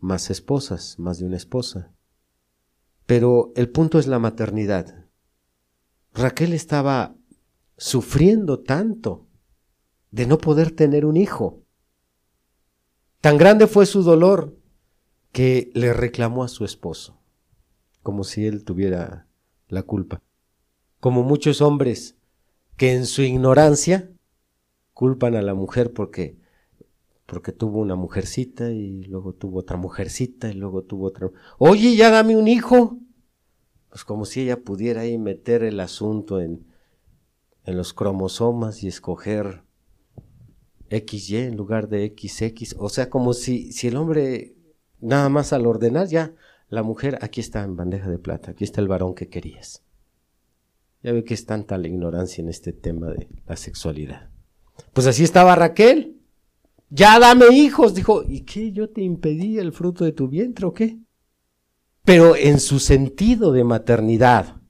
más 0.01 0.30
esposas, 0.30 0.99
más 0.99 1.18
de 1.18 1.26
una 1.26 1.36
esposa. 1.36 1.95
Pero 3.07 3.52
el 3.57 3.68
punto 3.68 3.98
es 3.98 4.07
la 4.07 4.18
maternidad. 4.18 5.07
Raquel 6.12 6.52
estaba 6.52 7.14
sufriendo 7.76 8.61
tanto 8.61 9.26
de 10.11 10.26
no 10.26 10.38
poder 10.38 10.70
tener 10.70 11.05
un 11.05 11.16
hijo. 11.16 11.62
Tan 13.20 13.36
grande 13.36 13.66
fue 13.66 13.86
su 13.86 14.02
dolor 14.02 14.57
que 15.32 15.70
le 15.74 15.92
reclamó 15.92 16.44
a 16.44 16.48
su 16.48 16.64
esposo, 16.64 17.20
como 18.02 18.22
si 18.22 18.46
él 18.46 18.64
tuviera 18.64 19.26
la 19.68 19.82
culpa. 19.82 20.22
Como 21.00 21.22
muchos 21.22 21.61
hombres 21.61 22.16
que 22.76 22.92
en 22.92 23.07
su 23.07 23.22
ignorancia 23.22 24.11
culpan 24.92 25.34
a 25.34 25.42
la 25.42 25.55
mujer 25.55 25.92
porque 25.92 26.38
porque 27.27 27.53
tuvo 27.53 27.81
una 27.81 27.97
mujercita 27.97 28.70
y 28.70 29.05
luego 29.05 29.33
tuvo 29.33 29.61
otra 29.61 29.77
mujercita 29.77 30.51
y 30.51 30.55
luego 30.55 30.83
tuvo 30.83 31.07
otra. 31.07 31.31
Oye, 31.59 31.97
ya 31.97 32.11
dame 32.11 32.37
un 32.37 32.49
hijo. 32.49 32.99
Pues 33.89 34.05
como 34.05 34.25
si 34.25 34.43
ella 34.43 34.61
pudiera 34.61 35.03
ahí 35.03 35.18
meter 35.18 35.62
el 35.62 35.81
asunto 35.81 36.41
en, 36.41 36.66
en 37.64 37.77
los 37.77 37.95
cromosomas 37.95 38.83
y 38.83 38.89
escoger 38.89 39.62
XY 40.91 41.37
en 41.37 41.57
lugar 41.57 41.89
de 41.89 42.14
XX. 42.16 42.75
O 42.79 42.89
sea, 42.89 43.09
como 43.09 43.33
si, 43.33 43.72
si 43.72 43.89
el 43.89 43.97
hombre 43.97 44.57
nada 45.01 45.29
más 45.29 45.53
al 45.53 45.66
ordenar 45.66 46.09
ya, 46.09 46.35
la 46.68 46.83
mujer 46.83 47.18
aquí 47.22 47.41
está 47.41 47.62
en 47.62 47.77
bandeja 47.77 48.11
de 48.11 48.18
plata, 48.18 48.51
aquí 48.51 48.64
está 48.64 48.81
el 48.81 48.89
varón 48.89 49.14
que 49.14 49.29
querías. 49.29 49.83
Ya 51.03 51.12
ve 51.12 51.22
que 51.22 51.35
es 51.35 51.47
tanta 51.47 51.79
la 51.79 51.87
ignorancia 51.87 52.43
en 52.43 52.49
este 52.49 52.72
tema 52.72 53.09
de 53.09 53.29
la 53.47 53.57
sexualidad. 53.57 54.31
Pues 54.93 55.07
así 55.07 55.22
estaba 55.22 55.55
Raquel 55.55 56.13
ya 56.95 57.18
dame 57.18 57.49
hijos. 57.49 57.95
Dijo, 57.95 58.22
¿y 58.22 58.42
qué? 58.42 58.72
¿Yo 58.72 58.88
te 58.88 59.03
impedí 59.03 59.59
el 59.59 59.72
fruto 59.72 60.05
de 60.05 60.12
tu 60.12 60.28
vientre 60.28 60.66
o 60.66 60.72
qué? 60.72 60.99
Pero 62.05 62.36
en 62.36 62.61
su 62.61 62.78
sentido 62.78 63.53
de 63.53 63.64
maternidad, 63.64 64.61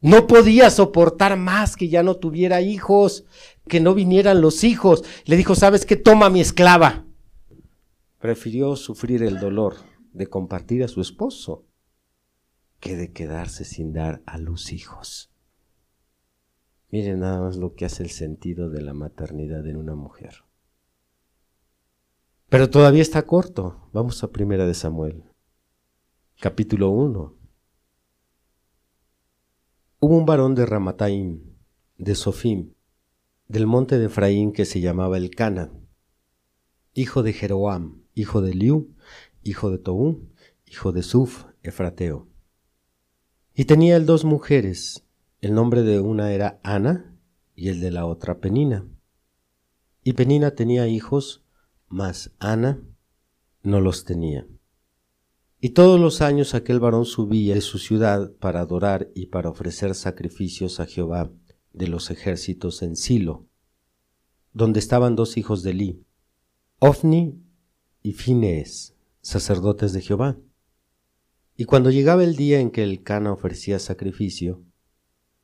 no 0.00 0.26
podía 0.26 0.70
soportar 0.70 1.38
más 1.38 1.76
que 1.76 1.88
ya 1.88 2.02
no 2.02 2.16
tuviera 2.16 2.60
hijos, 2.60 3.24
que 3.66 3.80
no 3.80 3.94
vinieran 3.94 4.40
los 4.40 4.62
hijos. 4.64 5.04
Le 5.24 5.36
dijo, 5.36 5.54
¿sabes 5.54 5.86
qué? 5.86 5.96
Toma 5.96 6.28
mi 6.28 6.40
esclava. 6.40 7.06
Prefirió 8.18 8.76
sufrir 8.76 9.22
el 9.22 9.38
dolor 9.38 9.76
de 10.12 10.26
compartir 10.26 10.84
a 10.84 10.88
su 10.88 11.00
esposo 11.00 11.64
que 12.78 12.96
de 12.96 13.12
quedarse 13.12 13.64
sin 13.64 13.92
dar 13.92 14.22
a 14.26 14.36
los 14.38 14.72
hijos. 14.72 15.30
Miren 16.90 17.20
nada 17.20 17.40
más 17.40 17.56
lo 17.56 17.74
que 17.74 17.84
hace 17.84 18.02
el 18.02 18.10
sentido 18.10 18.68
de 18.68 18.82
la 18.82 18.92
maternidad 18.94 19.66
en 19.66 19.76
una 19.76 19.94
mujer. 19.94 20.44
Pero 22.50 22.68
todavía 22.68 23.02
está 23.02 23.22
corto. 23.22 23.88
Vamos 23.92 24.24
a 24.24 24.32
Primera 24.32 24.66
de 24.66 24.74
Samuel, 24.74 25.22
capítulo 26.40 26.90
1. 26.90 27.38
Hubo 30.00 30.16
un 30.16 30.26
varón 30.26 30.56
de 30.56 30.66
Ramataim, 30.66 31.44
de 31.96 32.14
Sofim, 32.16 32.72
del 33.46 33.68
monte 33.68 34.00
de 34.00 34.06
Efraín 34.06 34.50
que 34.50 34.64
se 34.64 34.80
llamaba 34.80 35.16
Elcana, 35.16 35.70
hijo 36.92 37.22
de 37.22 37.34
Jeroam, 37.34 38.02
hijo 38.14 38.42
de 38.42 38.52
Liu, 38.52 38.96
hijo 39.44 39.70
de 39.70 39.78
Toú, 39.78 40.28
hijo 40.66 40.90
de 40.90 41.04
Suf, 41.04 41.44
Efrateo. 41.62 42.26
Y 43.54 43.66
tenía 43.66 43.94
él 43.94 44.06
dos 44.06 44.24
mujeres, 44.24 45.06
el 45.40 45.54
nombre 45.54 45.82
de 45.82 46.00
una 46.00 46.32
era 46.32 46.58
Ana 46.64 47.16
y 47.54 47.68
el 47.68 47.78
de 47.80 47.92
la 47.92 48.06
otra 48.06 48.40
Penina. 48.40 48.88
Y 50.02 50.14
Penina 50.14 50.56
tenía 50.56 50.88
hijos 50.88 51.39
mas 51.90 52.30
Ana 52.38 52.80
no 53.62 53.80
los 53.80 54.04
tenía. 54.04 54.46
Y 55.60 55.70
todos 55.70 56.00
los 56.00 56.22
años 56.22 56.54
aquel 56.54 56.80
varón 56.80 57.04
subía 57.04 57.54
de 57.54 57.60
su 57.60 57.78
ciudad 57.78 58.32
para 58.40 58.60
adorar 58.60 59.10
y 59.14 59.26
para 59.26 59.50
ofrecer 59.50 59.94
sacrificios 59.94 60.80
a 60.80 60.86
Jehová 60.86 61.30
de 61.74 61.88
los 61.88 62.10
ejércitos 62.10 62.80
en 62.82 62.96
Silo, 62.96 63.46
donde 64.52 64.78
estaban 64.78 65.16
dos 65.16 65.36
hijos 65.36 65.62
de 65.62 65.74
Li, 65.74 66.04
Ofni 66.78 67.42
y 68.02 68.12
Finees, 68.12 68.96
sacerdotes 69.20 69.92
de 69.92 70.00
Jehová. 70.00 70.38
Y 71.56 71.64
cuando 71.64 71.90
llegaba 71.90 72.24
el 72.24 72.36
día 72.36 72.60
en 72.60 72.70
que 72.70 72.82
el 72.82 73.02
Cana 73.02 73.32
ofrecía 73.32 73.78
sacrificio, 73.78 74.64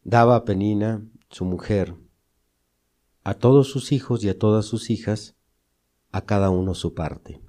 daba 0.03 0.37
a 0.37 0.45
Penina, 0.45 1.07
su 1.29 1.45
mujer, 1.45 1.95
a 3.23 3.35
todos 3.35 3.69
sus 3.69 3.93
hijos 3.93 4.25
y 4.25 4.29
a 4.29 4.39
todas 4.39 4.65
sus 4.65 4.89
hijas, 4.89 5.36
a 6.17 6.25
cada 6.25 6.49
uno 6.49 6.75
su 6.75 6.95
parte. 6.95 7.43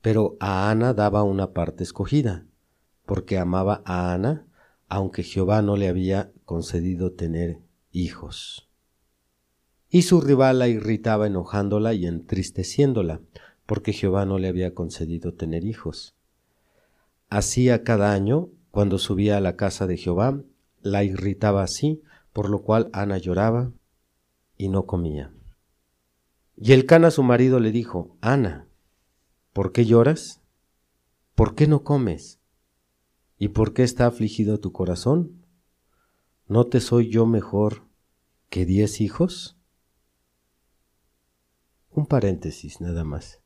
Pero 0.00 0.36
a 0.38 0.70
Ana 0.70 0.94
daba 0.94 1.24
una 1.24 1.52
parte 1.52 1.82
escogida, 1.82 2.46
porque 3.04 3.36
amaba 3.36 3.82
a 3.84 4.12
Ana, 4.12 4.46
aunque 4.88 5.24
Jehová 5.24 5.60
no 5.60 5.76
le 5.76 5.88
había 5.88 6.30
concedido 6.44 7.12
tener 7.12 7.58
hijos. 7.90 8.64
y 9.90 10.02
su 10.02 10.20
rival 10.20 10.58
la 10.58 10.68
irritaba 10.68 11.26
enojándola 11.26 11.94
y 11.94 12.06
entristeciéndola, 12.06 13.22
porque 13.64 13.94
Jehová 13.94 14.26
no 14.26 14.38
le 14.38 14.48
había 14.48 14.74
concedido 14.74 15.32
tener 15.32 15.64
hijos. 15.64 16.14
Hacía 17.30 17.82
cada 17.84 18.12
año, 18.12 18.50
cuando 18.70 18.98
subía 18.98 19.38
a 19.38 19.40
la 19.40 19.56
casa 19.56 19.86
de 19.86 19.96
Jehová, 19.96 20.42
la 20.82 21.04
irritaba 21.04 21.62
así, 21.62 22.02
por 22.34 22.50
lo 22.50 22.62
cual 22.62 22.90
Ana 22.92 23.16
lloraba 23.16 23.72
y 24.58 24.68
no 24.68 24.84
comía. 24.84 25.32
Y 26.60 26.72
el 26.72 26.86
Cana 26.86 27.12
su 27.12 27.22
marido 27.22 27.60
le 27.60 27.70
dijo, 27.70 28.16
Ana, 28.20 28.66
¿por 29.52 29.70
qué 29.70 29.84
lloras? 29.84 30.42
¿Por 31.36 31.54
qué 31.54 31.68
no 31.68 31.84
comes? 31.84 32.40
¿Y 33.38 33.48
por 33.48 33.72
qué 33.72 33.84
está 33.84 34.06
afligido 34.06 34.58
tu 34.58 34.72
corazón? 34.72 35.46
¿No 36.48 36.66
te 36.66 36.80
soy 36.80 37.10
yo 37.10 37.26
mejor 37.26 37.84
que 38.48 38.66
diez 38.66 39.00
hijos? 39.00 39.56
Un 41.90 42.06
paréntesis 42.06 42.80
nada 42.80 43.04
más. 43.04 43.40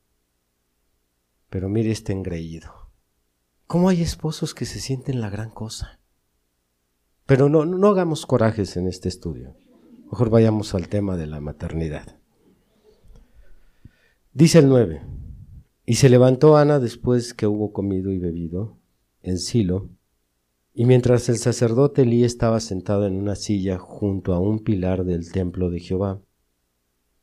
Pero 1.51 1.69
mire 1.69 1.91
este 1.91 2.13
engreído. 2.13 2.89
¿Cómo 3.67 3.89
hay 3.89 4.01
esposos 4.01 4.55
que 4.55 4.65
se 4.65 4.79
sienten 4.79 5.21
la 5.21 5.29
gran 5.29 5.51
cosa? 5.51 5.99
Pero 7.27 7.47
no, 7.47 7.63
no 7.65 7.87
hagamos 7.89 8.25
corajes 8.25 8.75
en 8.75 8.87
este 8.87 9.07
estudio. 9.07 9.55
Mejor 10.09 10.31
vayamos 10.31 10.73
al 10.73 10.87
tema 10.87 11.15
de 11.15 11.27
la 11.27 11.39
maternidad. 11.39 12.22
Dice 14.35 14.57
el 14.57 14.67
9. 14.67 15.03
Y 15.85 15.93
se 15.93 16.09
levantó 16.09 16.57
Ana 16.57 16.79
después 16.79 17.35
que 17.35 17.45
hubo 17.45 17.71
comido 17.71 18.11
y 18.11 18.17
bebido 18.17 18.79
en 19.21 19.37
Silo, 19.37 19.89
y 20.73 20.85
mientras 20.85 21.29
el 21.29 21.37
sacerdote 21.37 22.01
Elí 22.01 22.23
estaba 22.23 22.59
sentado 22.59 23.05
en 23.05 23.13
una 23.13 23.35
silla 23.35 23.77
junto 23.77 24.33
a 24.33 24.39
un 24.39 24.63
pilar 24.63 25.05
del 25.05 25.31
templo 25.31 25.69
de 25.69 25.79
Jehová, 25.79 26.19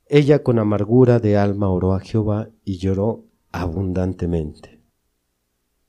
ella 0.06 0.44
con 0.44 0.60
amargura 0.60 1.18
de 1.18 1.36
alma 1.36 1.68
oró 1.68 1.94
a 1.94 2.00
Jehová 2.00 2.50
y 2.64 2.78
lloró 2.78 3.24
abundantemente. 3.50 4.80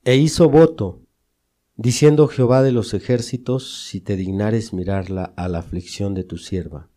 E 0.03 0.15
hizo 0.15 0.49
voto, 0.49 1.03
diciendo 1.75 2.27
Jehová 2.29 2.63
de 2.63 2.71
los 2.71 2.95
ejércitos, 2.95 3.85
si 3.85 4.01
te 4.01 4.15
dignares 4.15 4.73
mirarla 4.73 5.33
a 5.35 5.47
la 5.49 5.59
aflicción 5.59 6.15
de 6.15 6.23
tu 6.23 6.37
sierva, 6.37 6.89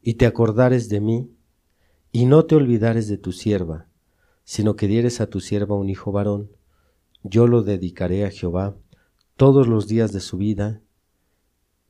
y 0.00 0.14
te 0.14 0.26
acordares 0.26 0.88
de 0.88 1.00
mí, 1.00 1.35
y 2.16 2.24
no 2.24 2.46
te 2.46 2.54
olvidares 2.54 3.08
de 3.08 3.18
tu 3.18 3.30
sierva, 3.30 3.88
sino 4.42 4.74
que 4.74 4.86
dieres 4.86 5.20
a 5.20 5.26
tu 5.26 5.40
sierva 5.40 5.76
un 5.76 5.90
hijo 5.90 6.12
varón, 6.12 6.50
yo 7.22 7.46
lo 7.46 7.62
dedicaré 7.62 8.24
a 8.24 8.30
Jehová 8.30 8.74
todos 9.36 9.68
los 9.68 9.86
días 9.86 10.14
de 10.14 10.20
su 10.20 10.38
vida, 10.38 10.80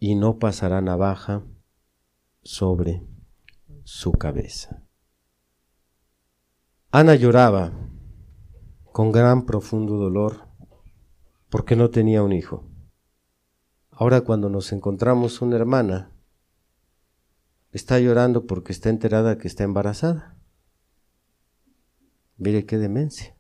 y 0.01 0.17
no 0.17 0.41
pasará 0.41 0.81
navaja 0.81 1.45
sobre 2.43 3.07
su 3.85 4.11
cabeza. 4.11 4.83
Ana 6.91 7.15
lloraba 7.15 7.89
con 8.93 9.13
gran 9.13 9.47
profundo 9.47 9.97
dolor 9.97 10.49
porque 11.51 11.77
no 11.77 11.91
tenía 11.91 12.25
un 12.25 12.33
hijo. 12.33 12.69
Ahora 13.93 14.23
cuando 14.23 14.49
nos 14.49 14.73
encontramos 14.73 15.41
una 15.41 15.55
hermana, 15.55 16.11
está 17.77 18.01
llorando 18.01 18.47
porque 18.47 18.73
está 18.73 18.89
enterada 18.89 19.39
que 19.39 19.49
está 19.49 19.65
embarazada. 19.65 20.37
Mire 22.39 22.65
qué 22.65 22.79
demencia. 22.79 23.37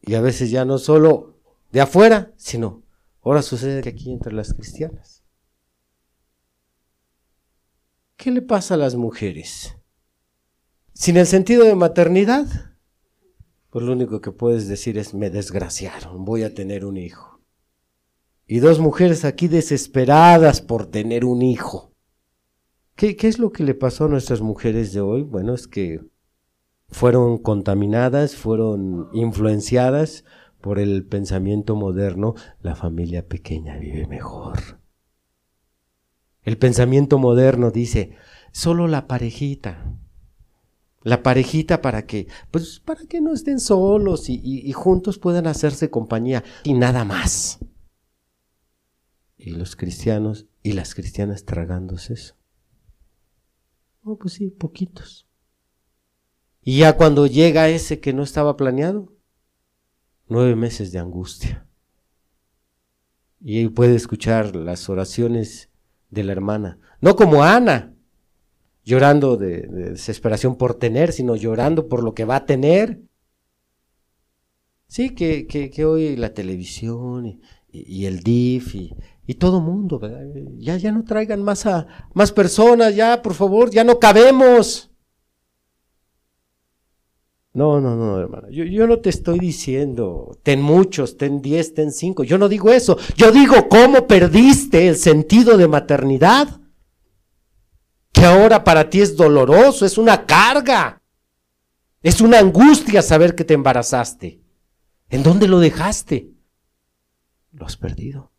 Y 0.00 0.14
a 0.14 0.20
veces 0.20 0.50
ya 0.50 0.64
no 0.64 0.78
solo 0.78 1.40
de 1.72 1.80
afuera, 1.80 2.32
sino 2.36 2.84
ahora 3.22 3.42
sucede 3.42 3.88
aquí 3.88 4.12
entre 4.12 4.32
las 4.32 4.54
cristianas. 4.54 5.24
¿Qué 8.16 8.30
le 8.30 8.42
pasa 8.42 8.74
a 8.74 8.78
las 8.78 8.94
mujeres? 8.94 9.76
Sin 10.92 11.16
el 11.16 11.26
sentido 11.26 11.64
de 11.64 11.74
maternidad, 11.74 12.46
pues 13.70 13.84
lo 13.84 13.92
único 13.92 14.20
que 14.20 14.30
puedes 14.30 14.68
decir 14.68 14.96
es 14.98 15.12
me 15.12 15.30
desgraciaron, 15.30 16.24
voy 16.24 16.44
a 16.44 16.54
tener 16.54 16.84
un 16.84 16.96
hijo. 16.96 17.40
Y 18.46 18.60
dos 18.60 18.78
mujeres 18.78 19.24
aquí 19.24 19.48
desesperadas 19.48 20.60
por 20.60 20.86
tener 20.86 21.24
un 21.24 21.42
hijo. 21.42 21.93
¿Qué, 22.96 23.16
¿Qué, 23.16 23.28
es 23.28 23.38
lo 23.38 23.52
que 23.52 23.64
le 23.64 23.74
pasó 23.74 24.04
a 24.04 24.08
nuestras 24.08 24.40
mujeres 24.40 24.92
de 24.92 25.00
hoy? 25.00 25.22
Bueno, 25.22 25.54
es 25.54 25.66
que 25.66 26.00
fueron 26.88 27.38
contaminadas, 27.38 28.36
fueron 28.36 29.08
influenciadas 29.12 30.24
por 30.60 30.78
el 30.78 31.04
pensamiento 31.04 31.76
moderno, 31.76 32.34
la 32.60 32.74
familia 32.74 33.26
pequeña 33.26 33.76
vive 33.78 34.06
mejor. 34.06 34.80
El 36.42 36.56
pensamiento 36.56 37.18
moderno 37.18 37.70
dice, 37.70 38.16
solo 38.52 38.86
la 38.86 39.06
parejita, 39.06 39.94
la 41.02 41.22
parejita 41.22 41.82
para 41.82 42.06
que, 42.06 42.28
pues 42.50 42.80
para 42.80 43.04
que 43.06 43.20
no 43.20 43.34
estén 43.34 43.60
solos 43.60 44.28
y, 44.28 44.72
juntos 44.72 45.18
puedan 45.18 45.46
hacerse 45.46 45.90
compañía 45.90 46.44
y 46.62 46.74
nada 46.74 47.04
más. 47.04 47.58
Y 49.36 49.50
los 49.50 49.76
cristianos 49.76 50.46
y 50.62 50.72
las 50.72 50.94
cristianas 50.94 51.44
tragándose 51.44 52.14
eso. 52.14 52.36
Oh, 54.04 54.18
pues 54.18 54.34
sí, 54.34 54.50
poquitos. 54.50 55.26
Y 56.62 56.78
ya 56.78 56.96
cuando 56.96 57.26
llega 57.26 57.68
ese 57.68 58.00
que 58.00 58.12
no 58.12 58.22
estaba 58.22 58.56
planeado, 58.56 59.12
nueve 60.28 60.56
meses 60.56 60.92
de 60.92 60.98
angustia. 60.98 61.66
Y 63.40 63.68
puede 63.68 63.94
escuchar 63.94 64.54
las 64.54 64.88
oraciones 64.88 65.70
de 66.10 66.24
la 66.24 66.32
hermana. 66.32 66.78
No 67.00 67.16
como 67.16 67.42
Ana, 67.42 67.94
llorando 68.84 69.36
de, 69.36 69.62
desesperación 69.62 70.56
por 70.56 70.74
tener, 70.74 71.12
sino 71.12 71.36
llorando 71.36 71.88
por 71.88 72.02
lo 72.02 72.14
que 72.14 72.24
va 72.24 72.36
a 72.36 72.46
tener. 72.46 73.02
Sí, 74.86 75.10
que, 75.10 75.46
que, 75.46 75.84
hoy 75.84 76.16
la 76.16 76.34
televisión 76.34 77.40
y, 77.70 78.04
el 78.06 78.20
DIF 78.20 78.74
y, 78.74 78.94
y 79.26 79.34
todo 79.34 79.60
mundo, 79.60 80.00
Ya, 80.58 80.76
ya 80.76 80.92
no 80.92 81.04
traigan 81.04 81.42
más, 81.42 81.66
a, 81.66 81.86
más 82.12 82.30
personas, 82.32 82.94
ya, 82.94 83.22
por 83.22 83.34
favor, 83.34 83.70
ya 83.70 83.82
no 83.82 83.98
cabemos. 83.98 84.90
No, 87.54 87.80
no, 87.80 87.94
no, 87.96 88.18
hermano. 88.18 88.50
Yo, 88.50 88.64
yo, 88.64 88.86
no 88.86 88.98
te 88.98 89.10
estoy 89.10 89.38
diciendo, 89.38 90.38
ten 90.42 90.60
muchos, 90.60 91.16
ten 91.16 91.40
diez, 91.40 91.72
ten 91.72 91.92
cinco. 91.92 92.24
Yo 92.24 92.36
no 92.36 92.48
digo 92.48 92.70
eso. 92.70 92.98
Yo 93.16 93.30
digo 93.30 93.68
cómo 93.68 94.08
perdiste 94.08 94.88
el 94.88 94.96
sentido 94.96 95.56
de 95.56 95.68
maternidad 95.68 96.60
que 98.12 98.24
ahora 98.24 98.62
para 98.64 98.90
ti 98.90 99.00
es 99.00 99.16
doloroso, 99.16 99.86
es 99.86 99.98
una 99.98 100.26
carga, 100.26 101.00
es 102.02 102.20
una 102.20 102.40
angustia 102.40 103.02
saber 103.02 103.34
que 103.34 103.44
te 103.44 103.54
embarazaste. 103.54 104.40
¿En 105.08 105.22
dónde 105.22 105.48
lo 105.48 105.60
dejaste? 105.60 106.30
Lo 107.52 107.66
has 107.66 107.76
perdido. 107.76 108.33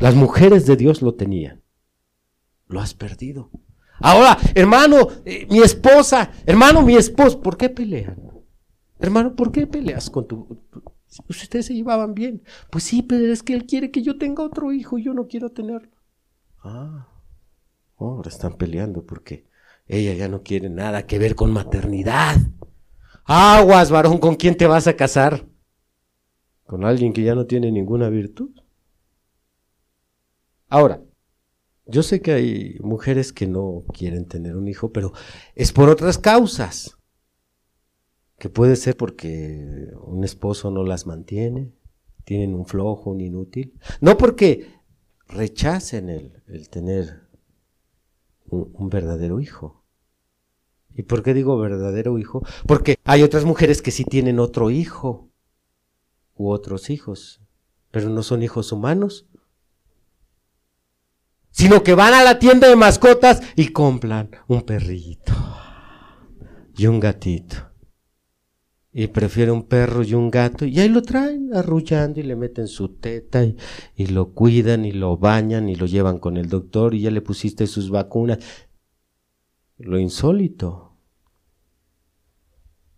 Las 0.00 0.14
mujeres 0.14 0.66
de 0.66 0.76
Dios 0.76 1.02
lo 1.02 1.14
tenían. 1.14 1.62
Lo 2.66 2.80
has 2.80 2.94
perdido. 2.94 3.50
Ahora, 4.00 4.38
hermano, 4.54 5.08
eh, 5.24 5.46
mi 5.50 5.60
esposa, 5.60 6.32
hermano, 6.46 6.82
mi 6.82 6.96
esposo, 6.96 7.40
¿por 7.40 7.56
qué 7.56 7.68
pelean? 7.68 8.16
Hermano, 8.98 9.36
¿por 9.36 9.52
qué 9.52 9.66
peleas 9.66 10.08
con 10.08 10.26
tu, 10.26 10.58
Ustedes 11.28 11.66
se 11.66 11.74
llevaban 11.74 12.14
bien. 12.14 12.42
Pues 12.70 12.84
sí, 12.84 13.02
pero 13.02 13.32
es 13.32 13.42
que 13.42 13.54
él 13.54 13.66
quiere 13.66 13.90
que 13.90 14.02
yo 14.02 14.16
tenga 14.16 14.44
otro 14.44 14.72
hijo 14.72 14.96
y 14.96 15.04
yo 15.04 15.12
no 15.12 15.26
quiero 15.26 15.50
tenerlo. 15.50 15.90
Ah, 16.62 17.08
ahora 17.98 18.28
están 18.28 18.54
peleando 18.54 19.04
porque 19.04 19.46
ella 19.86 20.14
ya 20.14 20.28
no 20.28 20.42
quiere 20.42 20.70
nada 20.70 21.06
que 21.06 21.18
ver 21.18 21.34
con 21.34 21.52
maternidad. 21.52 22.36
Aguas, 23.24 23.90
varón, 23.90 24.18
¿con 24.18 24.36
quién 24.36 24.56
te 24.56 24.66
vas 24.66 24.86
a 24.86 24.96
casar? 24.96 25.46
¿Con 26.64 26.84
alguien 26.84 27.12
que 27.12 27.22
ya 27.22 27.34
no 27.34 27.46
tiene 27.46 27.72
ninguna 27.72 28.08
virtud? 28.08 28.59
Ahora, 30.70 31.02
yo 31.86 32.04
sé 32.04 32.22
que 32.22 32.32
hay 32.32 32.76
mujeres 32.80 33.32
que 33.32 33.48
no 33.48 33.82
quieren 33.92 34.26
tener 34.26 34.56
un 34.56 34.68
hijo, 34.68 34.92
pero 34.92 35.12
es 35.56 35.72
por 35.72 35.88
otras 35.88 36.16
causas. 36.16 36.96
Que 38.38 38.48
puede 38.48 38.76
ser 38.76 38.96
porque 38.96 39.90
un 40.00 40.24
esposo 40.24 40.70
no 40.70 40.84
las 40.84 41.06
mantiene, 41.06 41.72
tienen 42.24 42.54
un 42.54 42.64
flojo, 42.64 43.10
un 43.10 43.20
inútil. 43.20 43.74
No 44.00 44.16
porque 44.16 44.68
rechacen 45.26 46.08
el, 46.08 46.68
tener 46.70 47.28
un, 48.48 48.88
verdadero 48.88 49.40
hijo. 49.40 49.84
¿Y 50.94 51.02
por 51.02 51.24
qué 51.24 51.34
digo 51.34 51.58
verdadero 51.58 52.16
hijo? 52.18 52.42
Porque 52.66 52.96
hay 53.04 53.22
otras 53.22 53.44
mujeres 53.44 53.82
que 53.82 53.90
sí 53.90 54.04
tienen 54.04 54.38
otro 54.38 54.70
hijo 54.70 55.28
u 56.36 56.50
otros 56.50 56.88
hijos, 56.88 57.40
pero 57.90 58.08
no 58.08 58.22
son 58.22 58.42
hijos 58.42 58.72
humanos, 58.72 59.26
sino 61.50 61.82
que 61.82 61.94
van 61.94 62.14
a 62.14 62.22
la 62.22 62.38
tienda 62.38 62.68
de 62.68 62.76
mascotas 62.76 63.42
y 63.56 63.68
compran 63.68 64.30
un 64.48 64.62
perrito 64.62 65.32
y 66.76 66.86
un 66.86 67.00
gatito. 67.00 67.56
Y 68.92 69.06
prefiere 69.06 69.52
un 69.52 69.68
perro 69.68 70.02
y 70.02 70.14
un 70.14 70.30
gato, 70.30 70.64
y 70.64 70.80
ahí 70.80 70.88
lo 70.88 71.02
traen 71.02 71.54
arrullando 71.54 72.18
y 72.18 72.24
le 72.24 72.34
meten 72.34 72.66
su 72.66 72.96
teta 72.96 73.44
y, 73.44 73.56
y 73.94 74.06
lo 74.06 74.32
cuidan 74.32 74.84
y 74.84 74.90
lo 74.90 75.16
bañan 75.16 75.68
y 75.68 75.76
lo 75.76 75.86
llevan 75.86 76.18
con 76.18 76.36
el 76.36 76.48
doctor 76.48 76.94
y 76.94 77.02
ya 77.02 77.12
le 77.12 77.20
pusiste 77.20 77.68
sus 77.68 77.90
vacunas. 77.90 78.38
lo 79.78 79.98
insólito. 79.98 80.90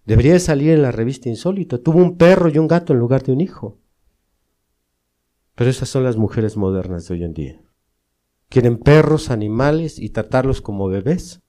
Debería 0.05 0.39
salir 0.41 0.71
en 0.71 0.83
la 0.83 0.91
revista 0.91 1.29
Insólito. 1.29 1.81
Tuvo 1.81 1.99
un 1.99 2.17
perro 2.17 2.49
y 2.49 2.59
un 2.59 2.67
gato 2.67 2.93
en 2.93 2.99
lugar 2.99 3.23
de 3.23 3.33
un 3.33 3.41
hijo. 3.41 3.79
Pero 5.55 5.71
esas 5.71 5.89
son 5.89 6.03
las 6.03 6.17
mujeres 6.17 6.57
modernas 6.57 7.07
de 7.07 7.15
hoy 7.15 7.25
en 7.25 7.35
día. 7.35 7.63
Quieren 8.53 8.77
perros, 8.77 9.31
animales 9.31 9.99
y 9.99 10.11
tratarlos 10.11 10.61
como 10.61 10.87
bebés. 10.87 11.41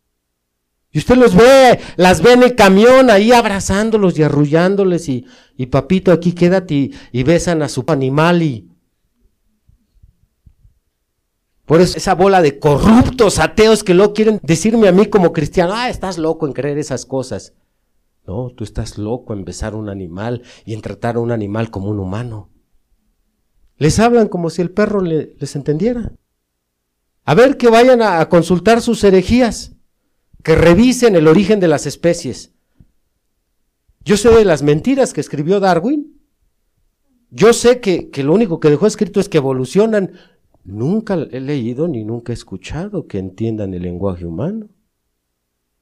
Y 0.90 1.00
usted 1.00 1.18
los 1.18 1.36
ve, 1.36 1.78
las 1.98 2.22
ve 2.22 2.32
en 2.32 2.44
el 2.44 2.56
camión 2.56 3.10
ahí 3.10 3.34
abrazándolos 3.34 4.18
y 4.18 4.24
arrullándoles 4.24 5.10
y, 5.10 5.26
y 5.58 5.66
papito 5.66 6.14
aquí 6.14 6.32
quédate 6.32 6.92
y, 7.12 7.24
besan 7.24 7.62
a 7.62 7.68
su 7.68 7.84
animal 7.90 8.42
y... 8.42 8.70
Por 11.66 11.82
eso 11.82 11.98
esa 11.98 12.16
bola 12.16 12.42
de 12.42 12.58
corruptos 12.58 13.38
ateos 13.38 13.84
que 13.84 13.94
lo 13.94 14.14
quieren 14.14 14.40
decirme 14.42 14.88
a 14.88 14.94
mí 14.94 15.08
como 15.08 15.34
cristiano, 15.34 15.74
ah, 15.76 15.90
estás 15.90 16.18
loco 16.18 16.48
en 16.48 16.54
creer 16.54 16.78
esas 16.78 17.06
cosas. 17.06 17.54
No, 18.26 18.50
tú 18.56 18.64
estás 18.64 18.98
loco 18.98 19.34
en 19.34 19.44
besar 19.44 19.74
a 19.74 19.78
un 19.78 19.90
animal 19.90 20.44
y 20.64 20.74
en 20.74 20.82
tratar 20.82 21.18
a 21.18 21.20
un 21.20 21.34
animal 21.34 21.70
como 21.70 21.90
un 21.90 22.00
humano. 22.00 22.50
Les 23.76 24.00
hablan 24.00 24.30
como 24.30 24.50
si 24.50 24.62
el 24.62 24.72
perro 24.72 25.02
les 25.02 25.56
entendiera. 25.58 26.14
A 27.26 27.36
ver 27.36 27.58
que 27.58 27.70
vayan 27.70 28.02
a, 28.02 28.28
consultar 28.30 28.82
sus 28.82 29.04
herejías, 29.04 29.74
que 30.44 30.56
revisen 30.56 31.16
el 31.16 31.28
origen 31.28 31.60
de 31.60 31.68
las 31.68 31.86
especies. 31.86 32.54
Yo 34.04 34.18
sé 34.18 34.30
de 34.30 34.44
las 34.44 34.64
mentiras 34.64 35.14
que 35.14 35.22
escribió 35.22 35.60
Darwin. 35.60 36.20
Yo 37.30 37.54
sé 37.54 37.80
que, 37.80 38.10
que 38.10 38.24
lo 38.24 38.34
único 38.34 38.60
que 38.60 38.70
dejó 38.70 38.88
escrito 38.88 39.20
es 39.20 39.30
que 39.30 39.38
evolucionan. 39.38 40.12
Nunca 40.66 41.14
he 41.14 41.40
leído 41.40 41.88
ni 41.88 42.04
nunca 42.04 42.32
he 42.32 42.36
escuchado 42.36 43.08
que 43.08 43.20
entiendan 43.20 43.74
el 43.74 43.84
lenguaje 43.84 44.26
humano. 44.26 44.70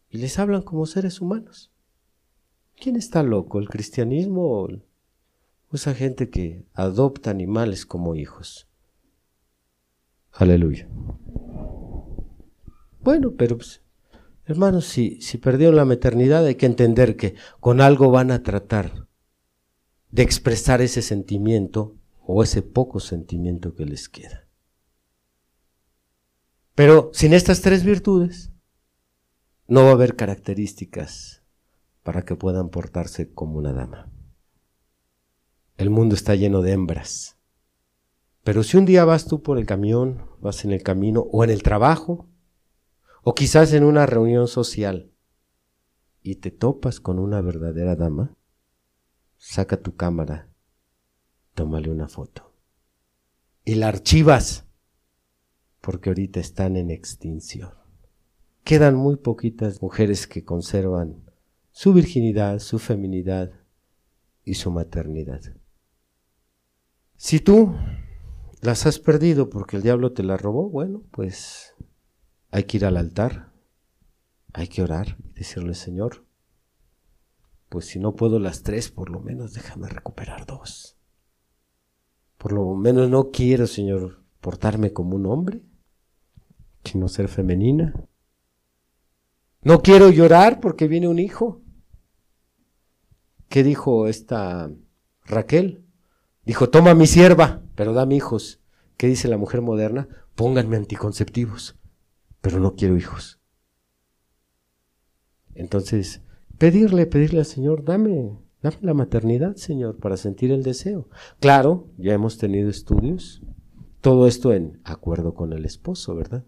Y 0.09 0.17
les 0.19 0.37
hablan 0.37 0.61
como 0.61 0.85
seres 0.85 1.21
humanos. 1.21 1.71
¿Quién 2.79 2.95
está 2.95 3.23
loco? 3.23 3.59
¿El 3.59 3.69
cristianismo 3.69 4.61
o 4.61 4.69
esa 5.75 5.93
gente 5.93 6.29
que 6.29 6.65
adopta 6.73 7.31
animales 7.31 7.85
como 7.85 8.15
hijos. 8.15 8.67
Aleluya. 10.33 10.87
Bueno, 13.03 13.33
pero 13.37 13.57
pues, 13.57 13.81
hermanos, 14.45 14.85
si, 14.85 15.19
si 15.21 15.37
perdieron 15.37 15.75
la 15.75 15.85
maternidad 15.85 16.45
hay 16.45 16.55
que 16.55 16.65
entender 16.67 17.17
que 17.17 17.35
con 17.59 17.81
algo 17.81 18.11
van 18.11 18.31
a 18.31 18.43
tratar 18.43 19.07
de 20.11 20.23
expresar 20.23 20.81
ese 20.81 21.01
sentimiento 21.01 21.95
o 22.25 22.43
ese 22.43 22.61
poco 22.61 22.99
sentimiento 22.99 23.73
que 23.73 23.85
les 23.85 24.07
queda. 24.07 24.47
Pero 26.75 27.11
sin 27.13 27.33
estas 27.33 27.61
tres 27.61 27.83
virtudes, 27.83 28.51
no 29.67 29.83
va 29.83 29.89
a 29.89 29.93
haber 29.93 30.15
características 30.15 31.43
para 32.03 32.23
que 32.23 32.35
puedan 32.35 32.69
portarse 32.69 33.31
como 33.33 33.57
una 33.57 33.73
dama. 33.73 34.11
El 35.77 35.89
mundo 35.89 36.15
está 36.15 36.35
lleno 36.35 36.61
de 36.61 36.73
hembras. 36.73 37.37
Pero 38.43 38.63
si 38.63 38.77
un 38.77 38.85
día 38.85 39.05
vas 39.05 39.25
tú 39.25 39.41
por 39.41 39.57
el 39.57 39.65
camión, 39.65 40.25
vas 40.39 40.65
en 40.65 40.71
el 40.71 40.83
camino 40.83 41.21
o 41.31 41.43
en 41.43 41.51
el 41.51 41.63
trabajo, 41.63 42.30
o 43.23 43.35
quizás 43.35 43.73
en 43.73 43.83
una 43.83 44.05
reunión 44.05 44.47
social, 44.47 45.11
y 46.23 46.35
te 46.35 46.51
topas 46.51 46.99
con 46.99 47.19
una 47.19 47.41
verdadera 47.41 47.95
dama, 47.95 48.35
saca 49.37 49.81
tu 49.81 49.95
cámara, 49.95 50.49
tómale 51.53 51.89
una 51.89 52.07
foto. 52.07 52.53
Y 53.63 53.75
la 53.75 53.87
archivas, 53.87 54.67
porque 55.81 56.09
ahorita 56.09 56.39
están 56.39 56.77
en 56.77 56.91
extinción. 56.91 57.73
Quedan 58.63 58.95
muy 58.95 59.17
poquitas 59.17 59.81
mujeres 59.81 60.27
que 60.27 60.43
conservan 60.43 61.23
su 61.71 61.93
virginidad, 61.93 62.59
su 62.59 62.77
feminidad 62.77 63.51
y 64.43 64.55
su 64.55 64.71
maternidad. 64.71 65.41
Si 67.17 67.39
tú 67.39 67.75
las 68.61 68.85
has 68.85 68.99
perdido 68.99 69.49
porque 69.49 69.77
el 69.77 69.83
diablo 69.83 70.13
te 70.13 70.23
las 70.23 70.41
robó, 70.41 70.69
bueno, 70.69 71.03
pues 71.11 71.70
hay 72.51 72.63
que 72.65 72.77
ir 72.77 72.85
al 72.85 72.97
altar, 72.97 73.51
hay 74.53 74.67
que 74.67 74.83
orar 74.83 75.17
decirle, 75.33 75.73
Señor, 75.73 76.25
pues 77.69 77.85
si 77.85 77.99
no 77.99 78.15
puedo 78.15 78.37
las 78.39 78.63
tres, 78.63 78.91
por 78.91 79.09
lo 79.09 79.21
menos 79.21 79.53
déjame 79.53 79.87
recuperar 79.87 80.45
dos. 80.45 80.97
Por 82.37 82.51
lo 82.51 82.75
menos 82.75 83.09
no 83.09 83.31
quiero, 83.31 83.67
Señor, 83.67 84.23
portarme 84.41 84.91
como 84.91 85.15
un 85.15 85.25
hombre, 85.25 85.63
sino 86.83 87.07
ser 87.07 87.29
femenina. 87.29 87.93
No 89.61 89.81
quiero 89.81 90.09
llorar 90.09 90.59
porque 90.59 90.87
viene 90.87 91.07
un 91.07 91.19
hijo. 91.19 91.61
¿Qué 93.47 93.63
dijo 93.63 94.07
esta 94.07 94.71
Raquel? 95.23 95.85
Dijo, 96.43 96.69
toma 96.69 96.95
mi 96.95 97.07
sierva, 97.07 97.63
pero 97.75 97.93
dame 97.93 98.15
hijos. 98.15 98.59
¿Qué 98.97 99.07
dice 99.07 99.27
la 99.27 99.37
mujer 99.37 99.61
moderna? 99.61 100.07
Pónganme 100.35 100.77
anticonceptivos, 100.77 101.77
pero 102.41 102.59
no 102.59 102.75
quiero 102.75 102.97
hijos. 102.97 103.39
Entonces, 105.53 106.21
pedirle, 106.57 107.05
pedirle 107.05 107.39
al 107.39 107.45
Señor, 107.45 107.83
dame, 107.83 108.37
dame 108.61 108.77
la 108.81 108.93
maternidad, 108.93 109.55
Señor, 109.55 109.97
para 109.97 110.17
sentir 110.17 110.51
el 110.51 110.63
deseo. 110.63 111.09
Claro, 111.39 111.89
ya 111.97 112.13
hemos 112.13 112.37
tenido 112.37 112.69
estudios, 112.69 113.41
todo 114.01 114.27
esto 114.27 114.53
en 114.53 114.81
acuerdo 114.83 115.33
con 115.33 115.53
el 115.53 115.65
esposo, 115.65 116.15
¿verdad? 116.15 116.45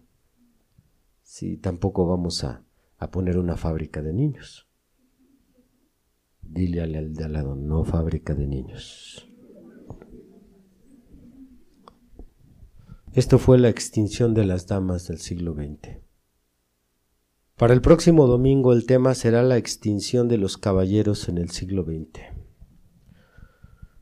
Sí, 1.22 1.56
tampoco 1.56 2.06
vamos 2.06 2.44
a, 2.44 2.64
a 2.98 3.10
poner 3.10 3.38
una 3.38 3.56
fábrica 3.56 4.02
de 4.02 4.12
niños. 4.12 4.68
Dile 6.42 6.82
al 6.82 7.14
de 7.14 7.24
al 7.24 7.32
lado, 7.32 7.54
no 7.54 7.84
fábrica 7.84 8.34
de 8.34 8.46
niños. 8.46 9.28
Esto 13.14 13.38
fue 13.38 13.58
la 13.58 13.68
extinción 13.68 14.34
de 14.34 14.44
las 14.44 14.66
damas 14.66 15.06
del 15.06 15.18
siglo 15.18 15.54
XX. 15.54 15.98
Para 17.56 17.72
el 17.72 17.80
próximo 17.80 18.26
domingo 18.26 18.72
el 18.72 18.86
tema 18.86 19.14
será 19.14 19.44
la 19.44 19.56
extinción 19.56 20.26
de 20.26 20.36
los 20.36 20.58
caballeros 20.58 21.28
en 21.28 21.38
el 21.38 21.50
siglo 21.50 21.84
XX. 21.84 22.24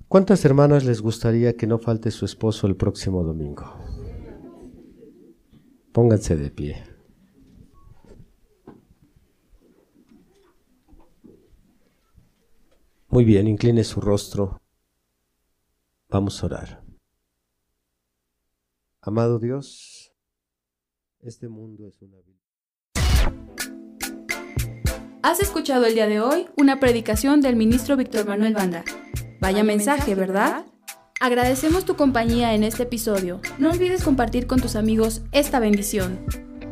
¿Cuántas 0.09 0.47
hermanas 0.47 0.87
les 0.87 1.03
gustaría 1.03 1.59
que 1.59 1.67
no 1.67 1.79
falte 1.79 2.11
su 2.11 2.25
esposo 2.25 2.67
el 2.67 2.75
próximo 2.75 3.23
domingo? 3.23 3.67
Pónganse 5.93 6.35
de 6.35 6.51
pie. 6.51 6.83
Muy 13.09 13.27
bien, 13.27 13.47
incline 13.47 13.85
su 13.85 14.01
rostro. 14.01 14.59
Vamos 16.09 16.43
a 16.43 16.47
orar. 16.47 16.82
Amado 19.05 19.41
Dios, 19.41 20.13
este 21.19 21.49
mundo 21.49 21.89
es 21.89 22.01
una 22.03 22.19
Has 25.25 25.41
escuchado 25.41 25.87
el 25.87 25.95
día 25.95 26.07
de 26.07 26.21
hoy 26.21 26.47
una 26.57 26.79
predicación 26.79 27.41
del 27.41 27.57
ministro 27.57 27.97
Víctor 27.97 28.29
Manuel 28.29 28.55
Banda. 28.55 28.85
Vaya 29.41 29.65
mensaje, 29.65 30.15
¿verdad? 30.15 30.67
Agradecemos 31.21 31.85
tu 31.85 31.97
compañía 31.97 32.55
en 32.55 32.63
este 32.63 32.85
episodio. 32.85 33.41
No 33.59 33.73
olvides 33.73 34.05
compartir 34.05 34.47
con 34.47 34.61
tus 34.61 34.77
amigos 34.77 35.23
esta 35.33 35.59
bendición. 35.59 36.25